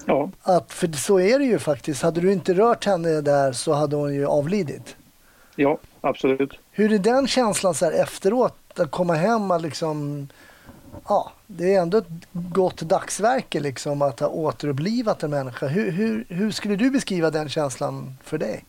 Ja, 0.06 0.30
Att, 0.42 0.72
för 0.72 0.92
så 0.92 1.20
är 1.20 1.38
det 1.38 1.44
ju 1.44 1.58
faktiskt. 1.58 2.02
Hade 2.02 2.20
du 2.20 2.32
inte 2.32 2.54
rört 2.54 2.84
henne 2.84 3.20
där 3.20 3.52
så 3.52 3.72
hade 3.72 3.96
hon 3.96 4.14
ju 4.14 4.26
avlidit. 4.26 4.96
ja 5.56 5.78
absolut. 6.00 6.52
Hur 6.70 6.92
är 6.92 6.98
den 6.98 7.26
känslan 7.26 7.74
så 7.74 7.84
här 7.84 7.92
efteråt? 7.92 8.56
Att 8.76 8.90
komma 8.90 9.14
hem 9.14 9.50
och 9.50 9.60
liksom... 9.60 10.28
Ja, 11.08 11.32
det 11.46 11.74
är 11.74 11.82
ändå 11.82 11.98
ett 11.98 12.08
gott 12.32 12.80
dagsverke 12.80 13.60
liksom 13.60 14.02
att 14.02 14.20
ha 14.20 14.28
återupplivat 14.28 15.22
en 15.22 15.30
människa. 15.30 15.66
Hur, 15.66 15.90
hur, 15.90 16.24
hur 16.28 16.50
skulle 16.50 16.76
du 16.76 16.90
beskriva 16.90 17.30
den 17.30 17.48
känslan 17.48 18.16
för 18.22 18.38
dig? 18.38 18.64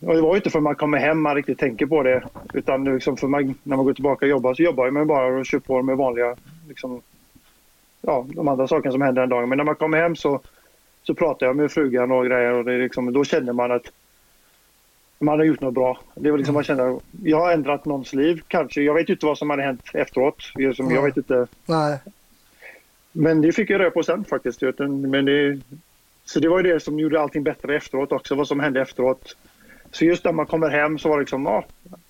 Och 0.00 0.14
det 0.14 0.20
var 0.20 0.30
ju 0.30 0.36
inte 0.36 0.50
för 0.50 0.60
man 0.60 0.74
kommer 0.74 0.98
hem 0.98 1.22
man 1.22 1.34
riktigt 1.34 1.58
tänker 1.58 1.86
på 1.86 2.02
det. 2.02 2.22
Utan 2.54 2.84
liksom 2.84 3.16
för 3.16 3.28
man, 3.28 3.54
när 3.62 3.76
man 3.76 3.84
går 3.86 3.94
tillbaka 3.94 4.24
och 4.24 4.30
jobbar 4.30 4.54
så 4.54 4.62
jobbar 4.62 4.90
man 4.90 5.06
bara 5.06 5.26
och 5.26 5.46
kör 5.46 5.58
på 5.58 5.82
med 5.82 5.96
vanliga, 5.96 6.36
liksom, 6.68 7.02
ja, 8.00 8.26
de 8.28 8.48
andra 8.48 8.68
sakerna 8.68 8.92
som 8.92 9.02
händer 9.02 9.22
den 9.22 9.28
dagen. 9.28 9.48
Men 9.48 9.58
när 9.58 9.64
man 9.64 9.74
kommer 9.74 9.98
hem 9.98 10.16
så, 10.16 10.40
så 11.02 11.14
pratar 11.14 11.46
jag 11.46 11.56
med 11.56 11.70
frugan 11.70 12.12
och 12.12 12.26
grejer 12.26 12.52
och 12.52 12.64
det 12.64 12.78
liksom, 12.78 13.12
då 13.12 13.24
känner 13.24 13.52
man 13.52 13.72
att 13.72 13.92
man 15.18 15.38
har 15.38 15.44
gjort 15.44 15.60
något 15.60 15.74
bra. 15.74 15.98
Det 16.14 16.30
var 16.30 16.38
liksom 16.38 16.54
man 16.54 16.64
känner, 16.64 17.00
jag 17.22 17.40
har 17.40 17.52
ändrat 17.52 17.84
någons 17.84 18.14
liv 18.14 18.42
kanske. 18.48 18.82
Jag 18.82 18.94
vet 18.94 19.08
inte 19.08 19.26
vad 19.26 19.38
som 19.38 19.50
hade 19.50 19.62
hänt 19.62 19.82
efteråt. 19.94 20.36
Jag, 20.54 20.76
som, 20.76 20.90
jag 20.90 21.02
vet 21.02 21.16
inte. 21.16 21.46
Nej. 21.66 21.98
Men 23.12 23.40
det 23.40 23.52
fick 23.52 23.70
jag 23.70 23.80
reda 23.80 23.90
på 23.90 24.02
sen 24.02 24.24
faktiskt. 24.24 24.62
Men 24.78 25.24
det, 25.24 25.60
så 26.24 26.40
det 26.40 26.48
var 26.48 26.62
ju 26.62 26.72
det 26.72 26.80
som 26.80 26.98
gjorde 26.98 27.20
allting 27.20 27.42
bättre 27.42 27.76
efteråt 27.76 28.12
också, 28.12 28.34
vad 28.34 28.48
som 28.48 28.60
hände 28.60 28.80
efteråt. 28.80 29.36
Så 29.90 30.04
just 30.04 30.24
när 30.24 30.32
man 30.32 30.46
kommer 30.46 30.68
hem 30.68 30.98
så 30.98 31.08
var 31.08 31.16
det 31.16 31.22
liksom, 31.22 31.44
ja, 31.44 31.64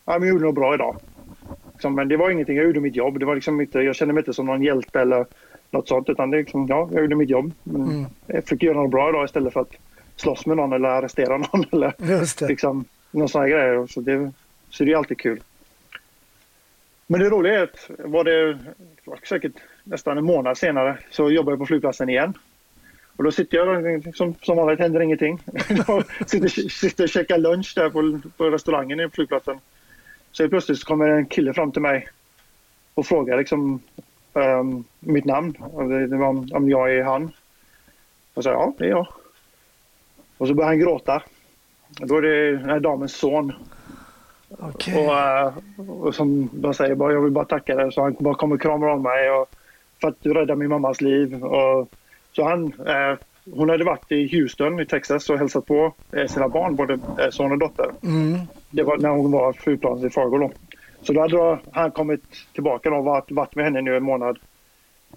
jag 0.05 0.29
gjorde 0.29 0.44
något 0.44 0.55
bra 0.55 0.74
idag. 0.74 0.96
Liksom, 1.72 1.94
men 1.94 2.09
det 2.09 2.16
var 2.16 2.31
ingenting, 2.31 2.57
jag 2.57 2.66
gjorde 2.66 2.81
mitt 2.81 2.96
jobb. 2.96 3.18
Det 3.18 3.27
var 3.27 3.35
liksom 3.35 3.61
inte, 3.61 3.79
jag 3.79 3.96
kände 3.96 4.14
mig 4.14 4.20
inte 4.20 4.33
som 4.33 4.46
någon 4.46 4.62
hjälte 4.62 5.01
eller 5.01 5.27
något 5.70 5.88
sånt. 5.88 6.09
Utan 6.09 6.31
det 6.31 6.37
är 6.37 6.38
liksom, 6.38 6.66
ja, 6.66 6.88
jag 6.92 7.00
gjorde 7.02 7.16
mitt 7.16 7.31
jobb. 7.31 7.52
Men 7.62 7.83
Mm. 7.83 8.07
Jag 8.26 8.44
fick 8.44 8.62
göra 8.62 8.83
något 8.83 8.90
bra 8.90 9.09
idag 9.09 9.24
istället 9.24 9.52
för 9.52 9.61
att 9.61 9.72
slåss 10.16 10.46
med 10.46 10.57
någon 10.57 10.72
eller 10.72 10.88
arrestera 10.88 11.37
någon. 11.37 11.64
Eller 11.72 11.94
Just 11.98 12.38
det. 12.38 12.48
liksom, 12.48 12.85
någon 13.11 13.28
sån 13.28 13.40
här 13.40 13.48
grejer. 13.48 13.87
Så 13.87 14.00
det, 14.00 14.33
så 14.70 14.85
det 14.85 14.92
är 14.92 14.96
alltid 14.96 15.18
kul. 15.18 15.40
Men 17.07 17.20
det 17.20 17.31
roliga 17.31 17.59
är 17.59 17.62
att 17.62 17.90
var 17.98 18.24
det, 18.24 18.59
var 19.04 19.18
säkert 19.28 19.52
nästan 19.85 20.18
en 20.18 20.24
månad 20.24 20.59
senare 20.59 20.98
så 21.11 21.31
jobbade 21.31 21.52
jag 21.52 21.59
på 21.59 21.66
flygplatsen 21.66 22.09
igen. 22.09 22.35
Och 23.16 23.24
då 23.24 23.33
sitter 23.33 23.57
jag 23.59 24.16
som, 24.16 24.35
som 24.42 24.57
vanligt 24.57 24.78
händer 24.81 25.00
ingenting. 25.00 25.38
Sitter, 26.26 26.48
sitter 26.68 27.04
och 27.04 27.11
käkar 27.11 27.38
lunch 27.38 27.72
där 27.76 27.90
på, 27.90 28.20
på 28.37 28.50
restaurangen 28.50 29.11
på 29.11 29.14
flygplatsen. 29.14 29.59
Så 30.33 30.48
plötsligt 30.48 30.85
kommer 30.85 31.09
en 31.09 31.26
kille 31.26 31.54
fram 31.54 31.72
till 31.72 31.83
mig 31.83 32.09
och 32.94 33.07
frågar 33.07 33.38
liksom 33.38 33.81
ehm, 34.42 34.85
mitt 35.01 35.24
namn. 35.24 35.55
Om, 35.61 36.48
om 36.53 36.70
jag 36.70 36.94
är 36.94 37.03
han. 37.03 37.31
Jag 38.35 38.44
sa 38.44 38.51
ja, 38.51 38.72
det 38.79 38.85
är 38.85 38.88
jag. 38.88 39.07
Och 40.38 40.48
så 40.48 40.55
börjar 40.55 40.68
han 40.68 40.79
gråta. 40.79 41.22
Då 41.88 42.16
är 42.16 42.22
det 42.22 42.57
den 42.57 42.70
här 42.70 42.81
damens 42.81 43.16
son. 43.16 43.53
Okej. 44.48 45.07
Och, 45.07 45.18
eh, 45.18 45.53
och 45.90 46.14
som 46.14 46.51
de 46.53 46.74
säger, 46.74 46.94
bara, 46.94 47.12
jag 47.12 47.20
vill 47.20 47.33
bara 47.33 47.44
tacka 47.44 47.74
dig. 47.74 47.92
Så 47.92 48.03
han 48.03 48.16
bara 48.20 48.35
kommer 48.35 48.55
och 48.55 48.62
kramar 48.62 48.88
om 48.88 49.03
mig 49.03 49.31
och, 49.31 49.51
för 50.01 50.09
att 50.09 50.22
du 50.22 50.35
räddade 50.35 50.57
min 50.57 50.68
mammas 50.68 51.01
liv. 51.01 51.44
Och, 51.44 51.88
så 52.33 52.44
han, 52.44 52.66
eh, 52.66 53.18
hon 53.55 53.68
hade 53.68 53.85
varit 53.85 54.12
i 54.12 54.29
Houston 54.37 54.81
i 54.81 54.87
Texas 54.87 55.31
och 55.31 55.38
hälsat 55.38 55.66
på 55.66 55.94
eh, 56.12 56.27
sina 56.27 56.48
barn, 56.48 56.77
både 56.77 56.94
eh, 56.94 57.31
son 57.31 57.53
och 57.53 57.59
dotter. 57.59 57.90
Mm. 58.03 58.38
Det 58.70 58.83
var 58.83 58.98
när 58.98 59.09
hon 59.09 59.33
var 59.33 59.53
flygplanet 59.53 60.05
i 60.05 60.11
Fargo. 60.11 60.51
Så 61.02 61.12
då 61.12 61.20
hade 61.20 61.58
han 61.72 61.90
kommit 61.90 62.22
tillbaka 62.54 62.94
och 62.94 63.04
varit, 63.04 63.30
varit 63.30 63.54
med 63.54 63.64
henne 63.64 63.80
nu 63.80 63.96
en 63.96 64.02
månad. 64.02 64.38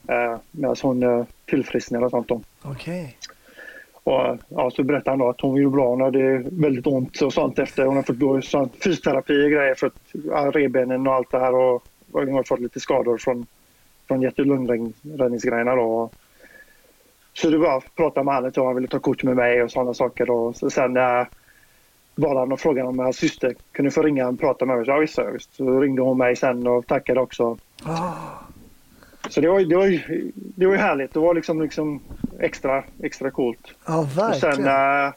Eh, 0.08 0.38
medan 0.52 0.76
hon 0.82 1.04
eh, 1.04 1.26
tillfrisknade 1.46 2.06
och 2.06 2.12
sånt. 2.12 2.28
Då. 2.28 2.42
Okej. 2.62 3.18
Och, 4.04 4.38
ja, 4.50 4.72
så 4.72 4.84
berättade 4.84 5.10
han 5.10 5.20
då 5.20 5.30
att 5.30 5.42
hon 5.42 5.62
gjorde 5.62 5.76
bra. 5.76 5.90
Hon 5.90 6.02
hade 6.02 6.44
väldigt 6.52 6.88
ont 6.88 7.22
och 7.22 7.34
sånt 7.34 7.60
efter. 7.60 7.86
Hon 7.86 7.96
har 7.96 8.04
fått 8.04 8.20
gå 8.20 8.40
i 8.40 8.42
sån 8.42 8.70
fysioterapi 8.84 9.46
och 9.46 9.52
grejer 9.52 9.76
för 9.76 9.88
att, 9.88 10.00
ja, 10.12 10.52
revbenen 10.54 11.08
och 11.08 11.14
allt 11.14 11.32
det 11.32 11.40
här. 11.40 11.56
Och, 11.56 11.76
och 12.12 12.22
hon 12.22 12.34
har 12.34 12.44
fått 12.44 12.60
lite 12.60 12.80
skador 12.80 13.18
från, 13.18 13.46
från 14.08 14.22
hjärt 14.22 14.40
och 14.40 14.46
lungräddningsgrejerna. 14.46 15.76
Då. 15.76 16.10
Så 17.34 17.50
det 17.50 17.58
var 17.58 17.78
att 17.78 17.96
prata 17.96 18.24
med 18.24 18.36
honom 18.36 18.52
och 18.58 18.66
han 18.66 18.76
ville 18.76 18.88
ta 18.88 19.00
kort 19.00 19.24
med 19.24 19.36
mig 19.36 19.64
och 19.64 19.72
sådana 19.72 19.94
saker. 19.94 20.26
Då. 20.26 20.54
Så 20.54 20.70
sen 20.70 20.98
äh, 20.98 21.24
bad 22.16 22.38
han 22.38 22.52
och 22.52 22.60
frågade 22.60 22.88
om 22.90 23.00
hans 23.00 23.18
syster 23.18 23.56
kunde 23.72 23.92
få 23.92 24.02
ringa 24.02 24.28
och 24.28 24.40
prata 24.40 24.66
med 24.66 24.76
mig. 24.78 24.86
Så, 24.86 24.92
ja, 24.92 24.98
visst, 24.98 25.18
ja, 25.18 25.24
visst. 25.24 25.56
Så 25.56 25.80
ringde 25.80 26.02
hon 26.02 26.18
mig 26.18 26.36
sen 26.36 26.68
och 26.68 26.88
tackade 26.88 27.20
också. 27.20 27.58
Ah, 27.84 28.14
Så 29.30 29.42
det 29.42 29.48
var, 29.50 29.60
det 29.60 29.76
var, 29.76 30.02
det 30.56 30.66
var 30.66 30.76
härligt. 30.76 31.14
Det 31.14 31.20
var 31.20 31.34
liksom, 31.34 31.62
liksom 31.62 32.00
extra, 32.40 32.84
extra 33.04 33.32
coolt. 33.32 33.74
ja, 33.88 34.00
Och 34.00 34.18
verkligen. 34.18 34.56
sen 34.56 34.68
äh, 34.68 35.14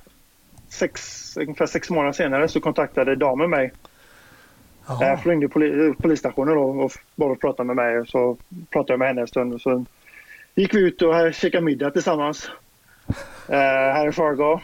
sex, 0.69 1.01
ungefär 1.37 1.67
sex 1.67 1.91
månader 1.91 2.13
senare 2.13 2.49
så 2.49 2.61
kontaktade 2.61 3.17
damen 3.17 3.51
mig. 3.51 3.73
Jaha. 4.87 5.07
Jag 5.07 5.19
ringde 5.33 5.49
poli, 5.49 5.95
polisstationen 6.03 6.55
då 6.55 6.63
och 6.63 6.93
bara 7.15 7.35
pratade 7.35 7.67
med 7.67 7.77
mig. 7.77 7.99
Och 7.99 8.09
så 8.09 8.37
pratade 8.71 8.93
jag 8.93 8.99
med 8.99 9.09
henne 9.09 9.21
en 9.21 9.27
stund. 9.29 9.55
Och 9.55 9.61
så 9.61 9.85
gick 10.55 10.75
vi 10.75 10.79
ut 10.81 11.03
och 11.03 11.35
käkade 11.35 11.65
middag 11.65 11.91
tillsammans. 11.91 12.51
Eh, 13.49 13.57
här 13.59 14.09
i 14.09 14.13
Fargo. 14.13 14.61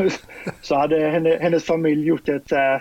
så 0.60 0.74
hade 0.74 1.08
henne, 1.08 1.38
hennes 1.40 1.64
familj 1.64 2.06
gjort 2.06 2.28
ett, 2.28 2.52
eh, 2.52 2.80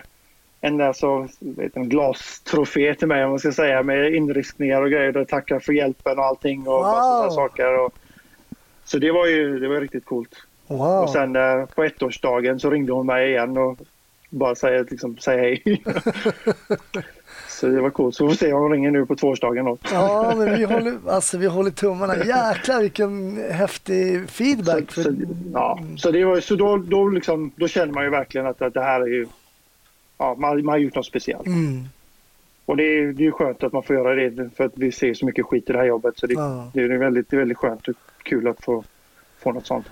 en, 0.62 0.82
alltså, 0.82 1.28
vet, 1.40 1.76
en 1.76 1.90
glastrofé 1.90 2.96
till 2.96 3.08
mig 3.08 3.24
om 3.24 3.30
man 3.30 3.40
ska 3.40 3.52
säga 3.52 3.84
med 3.84 4.14
inriktningar 4.14 4.82
och 4.82 4.90
grejer. 4.92 5.12
Där 5.12 5.26
tackar 5.26 5.60
för 5.60 5.74
hjälpen 5.74 6.20
och 6.20 6.26
allting 6.26 6.68
och 6.68 6.74
Wow. 6.74 6.84
sådana 6.84 7.32
saker. 7.32 7.80
Och, 7.80 7.94
så 8.86 8.98
det 9.00 9.12
var 9.12 9.26
ju 9.28 9.60
det 9.60 9.68
var 9.68 9.82
riktigt 9.82 10.06
coolt. 10.06 10.36
Wow. 10.68 11.04
Och 11.04 11.10
sen 11.10 11.36
eh, 11.36 11.66
på 11.66 11.84
ettårsdagen 11.84 12.60
så 12.60 12.70
ringde 12.70 12.94
hon 12.94 13.06
mig 13.06 13.30
igen 13.30 13.58
och 13.58 13.78
bara 14.30 14.56
säger 14.56 14.86
liksom, 14.90 15.18
säg 15.18 15.38
hej. 15.38 15.84
så 17.56 17.68
det 17.68 17.82
var 17.82 17.90
coolt. 17.90 18.16
Så 18.16 18.24
vi 18.26 18.30
får 18.30 18.38
se 18.38 18.54
om 18.54 18.62
hon 18.62 18.72
ringer 18.72 18.92
nu 18.92 19.06
på 19.06 19.16
tvåårsdagen 19.16 19.66
då. 19.66 19.78
Ja, 19.92 20.34
men 20.38 20.56
vi 20.58 20.64
håller, 20.64 20.98
alltså, 21.08 21.38
vi 21.38 21.46
håller 21.48 21.72
tummarna. 21.72 22.16
Jäklar 22.18 22.82
vilken 22.82 23.44
häftig 23.52 24.30
feedback. 24.30 24.92
Så, 24.92 25.04
För, 25.04 25.04
så, 25.04 25.16
ja, 25.54 25.80
så, 25.98 26.12
det 26.12 26.26
var, 26.26 26.40
så 26.40 26.56
då, 26.56 26.78
då, 26.78 27.08
liksom, 27.08 27.52
då 27.56 27.68
känner 27.68 27.94
man 27.94 28.04
ju 28.04 28.10
verkligen 28.10 28.48
att, 28.48 28.62
att 28.62 28.74
det 28.74 28.82
här 28.84 29.02
är 29.02 29.06
ju... 29.08 29.28
Ja, 30.18 30.36
man, 30.40 30.66
man 30.66 30.74
har 30.74 30.78
gjort 30.80 30.96
något 30.96 31.06
speciellt. 31.06 31.46
mm, 31.48 31.84
Och 32.66 32.78
det 32.78 32.84
är, 32.84 33.14
det 33.14 33.26
är 33.28 33.32
skönt 33.32 33.64
att 33.64 33.74
man 33.74 33.84
får 33.84 33.96
göra 33.96 34.16
det 34.16 34.50
för 34.58 34.64
att 34.64 34.74
vi 34.76 34.92
ser 34.92 35.14
så 35.14 35.26
mycket 35.26 35.46
skit 35.46 35.70
i 35.70 35.74
det 35.74 35.80
här 35.80 35.86
jobbet. 35.86 36.18
Så 36.20 36.28
det, 36.28 36.34
Ja. 36.34 36.72
det, 36.74 36.82
är, 36.82 36.98
väldigt, 36.98 37.30
det 37.30 37.36
är 37.36 37.40
väldigt 37.40 37.58
skönt 37.58 37.88
och 37.88 37.96
kul 38.24 38.48
att 38.48 38.64
få, 38.64 38.84
få 39.44 39.52
något 39.52 39.68
sånt. 39.68 39.86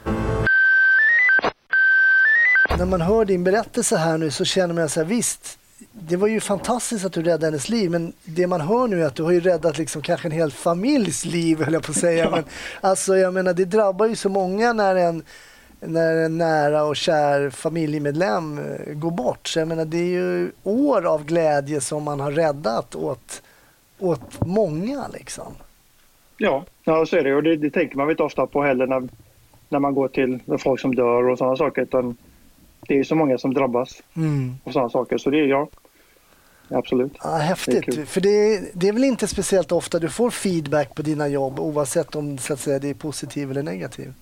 när 2.77 2.85
man 2.85 3.01
hör 3.01 3.25
din 3.25 3.43
berättelse 3.43 3.97
här 3.97 4.17
nu 4.17 4.31
så 4.31 4.45
känner 4.45 4.73
man 4.73 4.89
så 4.89 4.99
här, 4.99 5.07
visst, 5.07 5.59
det 5.91 6.15
var 6.15 6.27
ju 6.27 6.39
fantastiskt 6.39 7.05
att 7.05 7.13
du 7.13 7.21
räddade 7.21 7.45
hennes 7.45 7.69
liv, 7.69 7.91
men 7.91 8.13
det 8.23 8.47
man 8.47 8.61
hör 8.61 8.87
nu 8.87 9.01
är 9.01 9.05
att 9.05 9.15
du 9.15 9.23
har 9.23 9.31
ju 9.31 9.39
räddat 9.39 9.77
liksom 9.77 10.01
kanske 10.01 10.27
en 10.27 10.31
hel 10.31 10.51
familjs 10.51 11.25
liv, 11.25 11.63
höll 11.63 11.73
jag 11.73 11.83
på 11.83 11.91
att 11.91 11.97
säga. 11.97 12.29
Men, 12.31 12.43
alltså, 12.81 13.17
jag 13.17 13.33
menar, 13.33 13.53
det 13.53 13.65
drabbar 13.65 14.05
ju 14.05 14.15
så 14.15 14.29
många 14.29 14.73
när 14.73 14.95
en, 14.95 15.23
när 15.79 16.15
en 16.15 16.37
nära 16.37 16.83
och 16.83 16.95
kär 16.95 17.49
familjemedlem 17.49 18.57
eh, 18.57 18.93
går 18.93 19.11
bort. 19.11 19.47
Så 19.47 19.59
jag 19.59 19.67
menar, 19.67 19.85
det 19.85 19.97
är 19.97 20.11
ju 20.11 20.51
år 20.63 21.05
av 21.05 21.25
glädje 21.25 21.81
som 21.81 22.03
man 22.03 22.19
har 22.19 22.31
räddat 22.31 22.95
åt, 22.95 23.41
åt 23.99 24.45
många. 24.45 25.07
Liksom. 25.13 25.53
Ja, 26.37 26.65
ja 26.83 27.05
så 27.05 27.17
är 27.17 27.23
det. 27.23 27.35
Och 27.35 27.43
det, 27.43 27.55
det 27.55 27.69
tänker 27.69 27.97
man 27.97 28.09
inte 28.09 28.23
ofta 28.23 28.47
på 28.47 28.63
heller 28.63 28.87
när, 28.87 29.09
när 29.69 29.79
man 29.79 29.93
går 29.93 30.07
till 30.07 30.39
folk 30.59 30.81
som 30.81 30.95
dör 30.95 31.29
och 31.29 31.37
sådana 31.37 31.57
saker. 31.57 31.81
Utan 31.81 32.17
det 32.87 32.99
är 32.99 33.03
så 33.03 33.15
många 33.15 33.37
som 33.37 33.53
drabbas 33.53 34.01
Mm. 34.15 34.55
av 34.63 34.71
sådana 34.71 34.89
saker. 34.89 35.17
Så 35.17 35.29
det 35.29 35.39
är 35.39 35.45
ja, 35.45 35.69
absolut. 36.69 37.11
Ja, 37.23 37.29
Det 37.29 37.35
är 37.35 37.39
häftigt. 37.39 37.85
kul. 37.85 38.05
För 38.05 38.21
det, 38.21 38.61
det 38.73 38.87
är 38.87 38.93
väl 38.93 39.03
inte 39.03 39.27
speciellt 39.27 39.71
ofta 39.71 39.99
du 39.99 40.09
får 40.09 40.29
feedback 40.29 40.95
på 40.95 41.01
dina 41.01 41.27
jobb 41.27 41.59
oavsett 41.59 42.15
om 42.15 42.37
så 42.37 42.53
att 42.53 42.59
säga, 42.59 42.79
det 42.79 42.89
är 42.89 42.93
positiv 42.93 43.51
eller 43.51 43.63
negativ. 43.63 44.13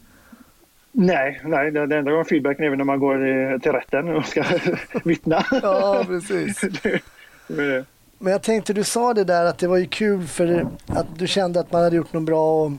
Nej, 0.93 1.41
nej 1.45 1.71
det, 1.71 1.88
det 1.88 1.97
enda 1.97 2.12
gången 2.12 2.26
feedbacken 2.26 2.65
är 2.65 2.69
väl 2.69 2.78
när 2.78 2.86
man 2.86 3.00
går 3.00 3.28
i- 3.28 3.60
till 3.60 3.71
rätten 3.71 4.10
och 4.15 4.26
ska 4.26 4.43
vittna. 5.06 5.45
Ja, 5.62 6.04
precis. 6.08 6.62
det, 6.84 7.00
det 7.47 7.62
är 7.63 7.67
det. 7.69 7.86
Men 8.19 8.32
jag 8.32 8.41
tänkte, 8.41 8.74
du 8.74 8.84
sa 8.84 9.13
det 9.13 9.24
där 9.24 9.45
att 9.45 9.58
det 9.58 9.67
var 9.67 9.78
ju 9.78 9.86
kul 9.86 10.28
för 10.28 10.67
att 10.88 11.06
du 11.17 11.28
kände 11.28 11.60
att 11.60 11.71
man 11.71 11.84
hade 11.84 11.95
gjort 11.95 12.13
något 12.13 12.24
bra 12.24 12.63
och 12.65 12.71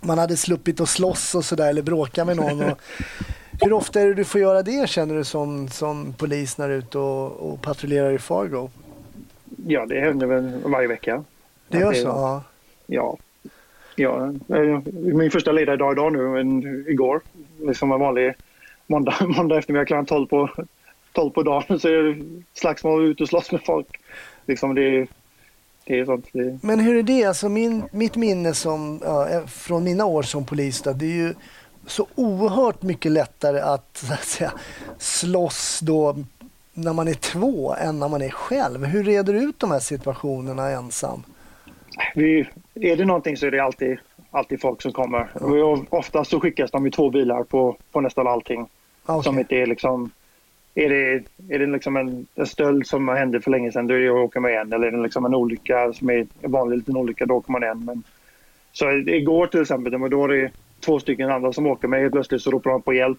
man 0.00 0.18
hade 0.18 0.36
sluppit 0.36 0.80
att 0.80 0.88
slåss 0.88 1.34
och 1.34 1.44
sådär 1.44 1.68
eller 1.68 1.82
bråka 1.82 2.24
med 2.24 2.36
någon. 2.36 2.62
Och 2.62 2.78
hur 3.60 3.72
ofta 3.72 4.00
är 4.00 4.06
det 4.06 4.14
du 4.14 4.24
får 4.24 4.40
göra 4.40 4.62
det 4.62 4.88
känner 4.88 5.14
du 5.14 5.24
som, 5.24 5.68
som 5.68 6.12
polis 6.12 6.58
när 6.58 6.68
du 6.68 6.74
är 6.74 6.78
ute 6.78 6.98
och, 6.98 7.52
och 7.52 7.62
patrullerar 7.62 8.12
i 8.12 8.18
Fargo? 8.18 8.70
Ja, 9.66 9.86
det 9.86 10.00
händer 10.00 10.26
väl 10.26 10.62
varje 10.64 10.88
vecka. 10.88 11.24
Det 11.68 11.78
gör 11.78 11.92
så? 11.92 12.06
Ja. 12.06 12.44
Ja. 12.86 13.18
ja. 13.96 14.32
eh, 14.56 14.80
Min 14.92 15.30
första 15.30 15.52
ledardag 15.52 15.92
idag 15.92 16.12
nu, 16.12 16.40
en, 16.40 16.84
igår. 16.88 17.20
Liksom 17.60 17.92
en 17.92 18.00
vanlig 18.00 18.34
måndag, 18.86 19.14
måndag 19.36 19.58
eftermiddag 19.58 19.84
klockan 19.84 20.06
12 20.06 20.26
på, 20.26 20.50
12 21.12 21.30
på 21.30 21.42
dagen 21.42 21.80
så 21.80 21.88
är 21.88 22.02
det 22.02 22.24
slagsmål 22.54 23.04
ut 23.04 23.20
och 23.20 23.28
slåss 23.28 23.52
med 23.52 23.60
folk. 23.64 24.00
Liksom 24.46 24.74
det, 24.74 25.06
det 25.84 25.98
är 25.98 26.04
sånt. 26.04 26.26
Det, 26.32 26.58
Men 26.62 26.80
hur 26.80 26.96
är 26.96 27.02
det? 27.02 27.24
Alltså 27.24 27.48
min, 27.48 27.82
mitt 27.92 28.16
minne 28.16 28.54
som, 28.54 29.00
ja, 29.04 29.28
eh, 29.28 29.46
från 29.46 29.84
mina 29.84 30.04
år 30.04 30.22
som 30.22 30.46
polis, 30.46 30.82
då, 30.82 30.92
det 30.92 31.06
är 31.06 31.26
ju 31.26 31.34
så 31.86 32.06
oerhört 32.14 32.82
mycket 32.82 33.12
lättare 33.12 33.60
att, 33.60 34.10
att 34.12 34.24
säga, 34.24 34.52
slåss 34.98 35.80
då 35.82 36.16
när 36.72 36.92
man 36.92 37.08
är 37.08 37.14
två 37.14 37.74
än 37.74 37.98
när 37.98 38.08
man 38.08 38.22
är 38.22 38.30
själv. 38.30 38.84
Hur 38.84 39.04
reder 39.04 39.32
du 39.32 39.38
ut 39.38 39.58
de 39.58 39.70
här 39.70 39.80
situationerna 39.80 40.70
ensam? 40.70 41.22
vi, 42.14 42.48
är 42.74 42.96
det 42.96 43.04
någonting 43.04 43.36
så 43.36 43.46
är 43.46 43.50
det 43.50 43.60
alltid, 43.60 43.98
alltid 44.30 44.60
folk 44.60 44.82
som 44.82 44.92
kommer. 44.92 45.42
Och 45.64 45.84
oftast 45.90 46.30
så 46.30 46.40
skickas 46.40 46.70
de 46.70 46.86
i 46.86 46.90
två 46.90 47.10
bilar 47.10 47.42
på, 47.42 47.76
på 47.92 48.00
nästan 48.00 48.26
allting. 48.26 48.68
Ah, 49.06 49.16
okej. 49.16 49.24
Som 49.24 49.38
inte 49.38 49.56
är 49.56 49.66
liksom... 49.66 50.10
Är 50.76 50.88
det, 50.88 51.24
är 51.54 51.58
det 51.58 51.66
liksom 51.66 51.96
en, 51.96 52.26
en 52.34 52.46
stöld 52.46 52.86
som 52.86 53.08
hände 53.08 53.40
för 53.40 53.50
länge 53.50 53.72
sedan, 53.72 53.86
då 53.86 53.94
är 53.94 53.98
det 53.98 54.08
att 54.08 54.14
åka 54.14 54.40
med 54.40 54.60
en. 54.60 54.72
Eller 54.72 54.86
är 54.86 54.90
det 54.90 55.02
liksom 55.02 55.24
en 55.24 55.34
olycka 55.34 55.92
som 55.92 56.10
är 56.10 56.26
en 56.40 56.50
vanlig 56.50 56.76
liten 56.76 56.96
olycka, 56.96 57.26
då 57.26 57.34
åker 57.34 57.52
man 57.52 57.62
en. 57.62 57.84
Men, 57.84 58.02
så 58.72 58.90
igår 58.90 59.46
till 59.46 59.60
exempel, 59.60 60.10
då 60.10 60.24
är 60.24 60.28
det 60.28 60.50
två 60.84 61.00
stycken 61.00 61.30
andra 61.30 61.52
som 61.52 61.66
åker 61.66 61.88
med. 61.88 62.00
Helt 62.00 62.12
plötsligt 62.12 62.42
så 62.42 62.50
ropar 62.50 62.70
de 62.70 62.82
på 62.82 62.92
hjälp. 62.94 63.18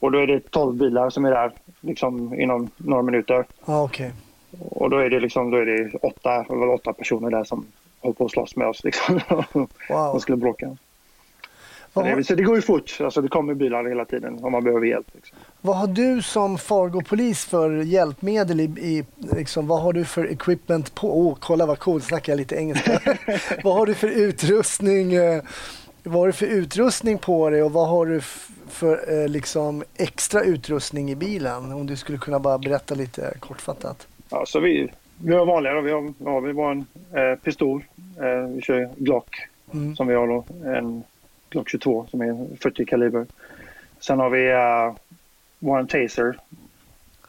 Och 0.00 0.12
då 0.12 0.18
är 0.18 0.26
det 0.26 0.50
12 0.50 0.74
bilar 0.76 1.10
som 1.10 1.24
är 1.24 1.30
där 1.30 1.52
liksom, 1.80 2.40
inom 2.40 2.70
några 2.76 3.02
minuter. 3.02 3.44
Ja, 3.64 3.82
okej. 3.82 4.12
Och 4.70 4.90
då 4.90 4.98
är 4.98 5.10
det, 5.10 5.20
liksom, 5.20 5.50
då 5.50 5.56
är 5.56 5.66
det 5.66 5.90
åtta, 6.02 6.44
var 6.48 6.74
åtta 6.74 6.92
personer 6.92 7.30
där 7.30 7.44
som 7.44 7.66
håller 8.00 8.14
på 8.14 8.24
att 8.24 8.30
slåss 8.30 8.56
med 8.56 8.66
oss. 8.68 8.84
Liksom. 8.84 9.20
Wow. 9.52 9.68
De 9.88 10.20
skulle 10.20 10.36
bråka. 10.36 10.66
Så 10.66 10.76
Vad, 11.92 12.04
det, 12.04 12.10
har- 12.14 12.22
så 12.22 12.34
det 12.34 12.42
går 12.42 12.56
ju 12.56 12.62
fort. 12.62 12.96
Alltså, 13.00 13.20
det 13.20 13.28
kommer 13.28 13.54
bilar 13.54 13.84
hela 13.88 14.04
tiden 14.04 14.38
om 14.44 14.52
man 14.52 14.64
behöver 14.64 14.86
hjälp. 14.86 15.06
Liksom. 15.14 15.36
vad 15.60 15.76
har 15.76 15.86
du 15.86 16.22
som 16.22 16.58
Fargo-polis 16.58 17.44
för 17.44 17.70
hjälpmedel? 17.70 18.60
I, 18.60 18.64
i, 18.64 19.04
liksom, 19.36 19.66
vad 19.66 19.82
har 19.82 19.92
du 19.92 20.04
för 20.04 20.24
equipment 20.32 20.94
på? 20.94 21.18
Åh, 21.20 21.36
kolla 21.40 21.66
vad 21.66 21.78
coolt, 21.78 22.04
snackar 22.04 22.32
jag 22.32 22.38
lite 22.38 22.56
engelska. 22.56 23.00
vad 23.64 23.74
har 23.74 23.86
du 23.86 23.94
för 23.94 24.08
utrustning? 24.08 25.12
Eh, 26.06 26.12
Vad 26.12 26.20
har 26.20 26.26
du 26.26 26.32
för 26.32 26.46
utrustning 26.46 27.18
på 27.18 27.50
dig 27.50 27.62
och 27.62 27.72
vad 27.72 27.88
har 27.88 28.06
du 28.06 28.20
för 28.68 29.22
eh, 29.22 29.28
liksom, 29.28 29.84
extra 29.96 30.42
utrustning 30.42 31.10
i 31.10 31.14
bilen? 31.16 31.72
Om 31.72 31.86
du 31.86 31.96
skulle 31.96 32.18
kunna 32.18 32.38
bara 32.38 32.58
berätta 32.58 32.94
lite 32.94 33.34
kortfattat. 33.40 34.06
Ja, 34.30 34.44
så 34.46 34.60
vi, 34.60 34.92
vi 35.24 35.34
har 35.34 35.46
vanliga. 35.46 35.72
då. 35.74 35.80
Vi 35.80 35.90
har, 35.92 36.12
ja, 36.24 36.40
vi 36.40 36.52
har 36.52 36.70
en 36.70 36.86
eh, 37.12 37.38
pistol. 37.38 37.84
Eh, 38.20 38.48
vi 38.54 38.60
kör 38.62 38.88
Glock 38.96 39.36
Mm. 39.72 39.96
som 39.96 40.06
vi 40.06 40.14
har 40.14 40.26
då. 40.26 40.44
En 40.70 41.02
Glock 41.50 41.68
22 41.70 42.06
som 42.10 42.20
är 42.20 42.56
40 42.60 42.84
kaliber. 42.86 43.26
Sen 44.00 44.18
har 44.18 44.30
vi 44.30 44.52
uh, 44.52 44.96
vår 45.58 45.84
taser. 45.84 46.38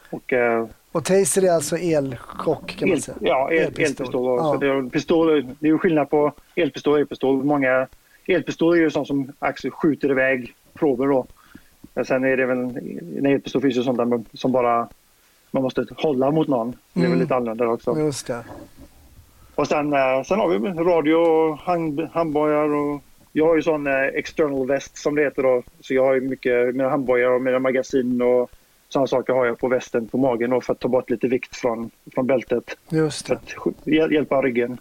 Och 0.10 0.34
eh, 0.34 0.66
Och 0.92 1.06
Taser 1.06 1.42
är 1.44 1.52
alltså 1.52 1.78
elchock 1.78 2.76
kan 2.76 2.90
man 2.90 2.96
El, 2.98 3.02
säga? 3.02 3.18
ja, 3.22 3.52
el, 3.52 3.58
Elpistol. 3.58 3.86
elpistol. 3.86 4.38
Ja. 4.38 4.44
Så 4.54 4.58
det, 4.58 4.68
är, 4.68 4.90
pistol, 4.90 5.48
det 5.60 5.68
är 5.70 5.78
skillnad 5.78 6.10
på 6.10 6.32
elpistol 6.56 6.94
och 6.94 7.00
elpistol. 7.00 7.44
Många, 7.44 7.88
elpistol 8.28 8.74
är 8.74 8.80
ju 8.82 8.90
sånt 8.92 9.08
som 9.08 9.32
Axel 9.40 9.72
skjuter 9.72 10.12
iväg 10.12 10.54
prover 10.74 11.08
då. 11.08 11.26
Men 11.94 12.06
sen 12.06 12.24
är 12.24 12.38
det 12.38 12.46
väl, 12.46 12.58
en 13.18 13.26
elpistol 13.26 13.62
finns 13.62 13.76
ju 13.78 13.84
sånt 13.84 14.28
som 14.34 14.52
bara 14.52 14.88
man 15.52 15.64
måste 15.64 15.86
hålla 15.98 16.32
mot 16.32 16.48
någon. 16.48 16.76
Det 16.94 17.00
är 17.00 17.06
Mm. 17.06 17.12
väl 17.12 17.20
lite 17.20 17.36
annorlunda 17.36 17.68
också. 17.68 17.98
Just 18.00 18.28
det. 18.28 18.44
Och 19.56 19.68
sen, 19.68 19.94
eh, 19.94 20.24
sen 20.26 20.40
har 20.40 20.50
vi 20.50 20.70
radio 20.70 21.16
och 21.16 21.58
hand, 21.58 22.08
handbojar 22.12 22.70
och 22.76 23.02
jag 23.32 23.46
har 23.48 23.56
ju 23.56 23.62
sån 23.62 23.88
eh, 23.88 23.94
external 24.04 24.68
väst 24.68 24.98
som 24.98 25.16
det 25.16 25.22
heter 25.24 25.44
då. 25.44 25.64
Så 25.80 25.94
jag 25.94 26.06
har 26.06 26.14
ju 26.14 26.22
mycket, 26.22 26.76
mina 26.76 26.90
handbojar 26.90 27.30
och 27.30 27.42
mina 27.42 27.60
magasin 27.60 28.22
och 28.22 28.52
sådana 28.90 29.08
saker 29.08 29.34
har 29.34 29.46
jag 29.46 29.60
på 29.60 29.68
västen 29.68 30.08
på 30.08 30.18
magen 30.18 30.50
då 30.50 30.62
för 30.62 30.74
att 30.74 30.80
ta 30.80 30.88
bort 30.88 31.10
lite 31.10 31.28
vikt 31.28 31.56
från, 31.56 31.90
från 32.14 32.28
bältet. 32.28 32.78
Just 32.90 33.28
För 33.28 33.36
det. 33.36 33.42
att 33.42 33.48
sk- 33.50 33.74
hjäl- 33.86 34.12
hjälpa 34.14 34.42
ryggen. 34.42 34.78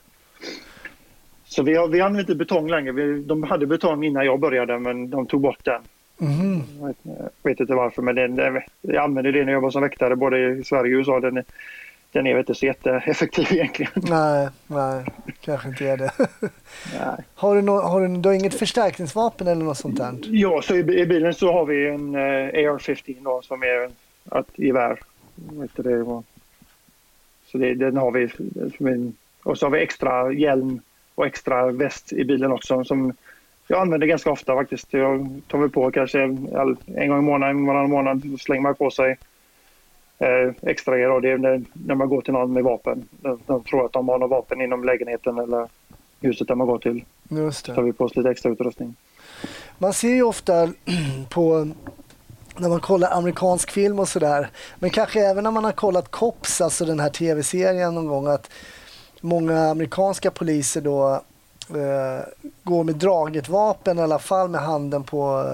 Så 1.49 1.63
vi, 1.63 1.75
har, 1.77 1.89
vi 1.89 2.01
använder 2.01 2.21
inte 2.21 2.35
betong 2.35 2.69
längre. 2.71 2.93
Vi, 2.93 3.23
de 3.23 3.43
hade 3.43 3.67
betong 3.67 4.05
innan 4.05 4.27
jag 4.27 4.41
började 4.41 4.79
men 4.79 5.11
de 5.11 5.27
tog 5.27 5.41
bort 5.41 5.65
den. 5.65 5.83
Mhm. 6.19 6.63
Jag 6.81 6.87
vet, 6.87 6.97
jag 7.43 7.51
vet 7.51 7.61
inte 7.61 7.75
varför 7.75 8.03
men 8.03 8.15
den, 8.15 8.37
den, 8.37 8.61
jag 8.81 9.05
använde 9.05 9.33
det 9.33 9.45
när 9.45 9.53
jag 9.53 9.61
var 9.61 9.71
som 9.71 9.83
väktare 9.83 10.17
både 10.17 10.49
i 10.49 10.65
Sverige 10.65 10.95
och 10.97 10.99
USA. 10.99 11.21
Den, 11.21 11.43
den 12.13 12.27
är 12.27 12.39
inte 12.39 12.55
så 12.55 12.67
jätteeffektiv 12.67 13.47
egentligen. 13.51 13.93
Nej, 13.95 14.49
nej, 14.67 15.05
kanske 15.41 15.69
inte 15.69 15.89
är 15.89 15.97
det. 15.97 16.11
Nej. 16.99 17.25
Har 17.35 17.55
du, 17.55 17.63
nå- 17.63 17.83
har 17.83 18.01
du, 18.01 18.17
du 18.17 18.29
har 18.29 18.35
inget 18.35 18.55
förstärkningsvapen 18.59 19.47
eller 19.47 19.65
något 19.65 19.79
sånt 19.79 19.97
där? 19.99 20.15
Ja, 20.23 20.63
så 20.63 20.75
i, 20.75 20.79
i 21.01 21.07
bilen 21.07 21.35
så 21.35 21.53
har 21.53 21.67
vi 21.67 21.89
en 21.89 22.15
eh, 22.15 22.21
AR-15 22.71 23.17
då, 23.25 23.43
som 23.43 23.63
är 23.63 23.85
ett 24.39 24.47
gevär. 24.59 24.99
Vet 25.35 25.77
det. 25.77 26.23
Så 27.47 27.59
det, 27.59 27.75
den 27.75 27.97
har 27.97 28.11
vi. 28.11 28.29
Och 29.43 29.59
så 29.59 29.67
har 29.67 29.71
vi 29.71 29.81
extra 29.83 30.33
hjälm 30.33 30.81
och 31.17 31.27
extra 31.27 31.73
väst 31.73 32.13
i 32.13 32.25
bilen 32.25 32.53
också 32.53 32.85
som 32.85 33.13
jag 33.69 33.81
använder 33.81 34.07
ganska 34.07 34.31
ofta 34.31 34.55
faktiskt. 34.55 34.93
Jag 34.93 35.41
tar 35.49 35.59
väl 35.59 35.71
på 35.71 35.91
kanske 35.91 36.21
en 36.23 37.09
gång 37.09 37.19
i 37.19 37.23
månaden, 37.23 37.67
varannan 37.67 37.91
månad 37.91 38.41
slänger 38.41 38.63
man 38.63 38.75
på 38.75 38.91
sig 38.91 39.17
eh, 40.19 40.53
extra 40.63 40.97
grejer. 40.97 41.21
Det 41.21 41.31
är 41.31 41.39
när, 41.39 41.63
när 41.73 41.95
man 41.95 42.09
går 42.09 42.21
till 42.21 42.33
någon 42.33 42.53
med 42.53 42.65
vapen. 42.65 43.09
De, 43.11 43.41
de 43.47 43.63
tror 43.65 43.87
att 43.87 43.93
de 43.93 44.09
har 44.09 44.19
något 44.19 44.31
vapen 44.31 44.61
inom 44.61 44.85
lägenheten 44.85 45.39
eller 45.39 45.69
huset 46.21 46.49
där 46.49 46.55
man 46.55 46.67
går 46.67 46.79
till. 46.79 47.05
Just 47.29 47.67
Så 47.67 47.75
tar 47.75 47.83
det. 47.83 47.87
vi 47.87 47.93
på 47.93 48.05
oss 48.05 48.17
lite 48.17 48.31
extra 48.31 48.53
utrustning. 48.53 48.95
Man 49.79 49.93
ser 49.93 50.15
ju 50.15 50.23
ofta 50.23 50.73
på 51.31 51.69
när 52.57 52.69
man 52.69 52.81
kollar 52.81 53.11
amerikansk 53.11 53.71
film 53.71 53.99
och 53.99 54.09
sådär, 54.09 54.49
men 54.79 54.91
kanske 54.91 55.21
även 55.21 55.45
när 55.45 55.51
man 55.51 55.65
har 55.65 55.73
kollat 55.73 56.11
Cops, 56.11 56.61
alltså 56.61 56.85
den 56.85 57.01
här 57.01 57.11
tv-serien 57.11 57.95
någon 57.95 58.07
gång, 58.07 58.27
att 58.27 58.51
många 59.27 59.59
amerikanska 59.59 60.31
poliser 60.31 60.81
då 60.81 61.23
eh, 61.71 62.27
går 62.63 62.85
med 62.85 62.95
draget 62.95 63.49
vapen 63.49 63.99
i 63.99 64.03
alla 64.03 64.19
fall 64.19 64.49
med 64.49 64.61
handen 64.61 65.05
på 65.05 65.51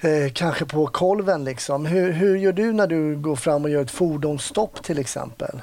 eh, 0.00 0.32
kanske 0.32 0.64
på 0.64 0.86
kolven 0.86 1.44
liksom. 1.44 1.86
Hur, 1.86 2.12
hur 2.12 2.36
gör 2.36 2.52
du 2.52 2.72
när 2.72 2.86
du 2.86 3.16
går 3.16 3.36
fram 3.36 3.64
och 3.64 3.70
gör 3.70 3.82
ett 3.82 3.90
fordonsstopp 3.90 4.82
till 4.82 4.98
exempel? 4.98 5.60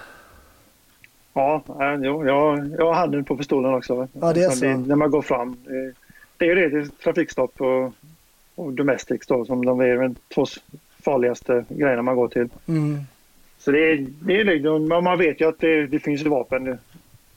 Ja, 1.34 1.64
jo, 2.02 2.26
jag, 2.26 2.70
jag 2.78 2.86
har 2.86 2.94
handen 2.94 3.24
på 3.24 3.38
pistolen 3.38 3.74
också. 3.74 4.08
Ja, 4.14 4.34
det 4.34 4.44
är 4.44 4.50
så. 4.50 4.66
när 4.66 4.96
man 4.96 5.12
går 5.12 5.22
fram. 5.22 5.58
Det, 5.66 5.94
det 6.38 6.46
är 6.46 6.56
ju 6.56 6.70
det, 6.70 6.82
det 6.82 6.90
trafikstopp 7.04 7.62
och, 7.62 7.94
och 8.56 8.74
domestics 8.74 9.28
då, 9.28 9.46
som 9.46 9.66
de 9.66 9.80
är 9.80 9.98
de 9.98 10.16
två 10.36 10.46
farligaste 11.04 11.66
grejerna 11.70 12.02
man 12.02 12.16
går 12.16 12.28
till. 12.28 12.50
Mm. 12.68 13.00
Så 13.60 13.72
det 13.72 13.92
är, 13.92 14.08
det 14.20 14.42
är 14.42 15.02
man 15.02 15.18
vet 15.18 15.42
ju 15.42 15.50
att 15.50 15.60
det, 15.60 15.88
det 15.88 16.00
finns 16.00 16.24
vapen. 16.24 16.78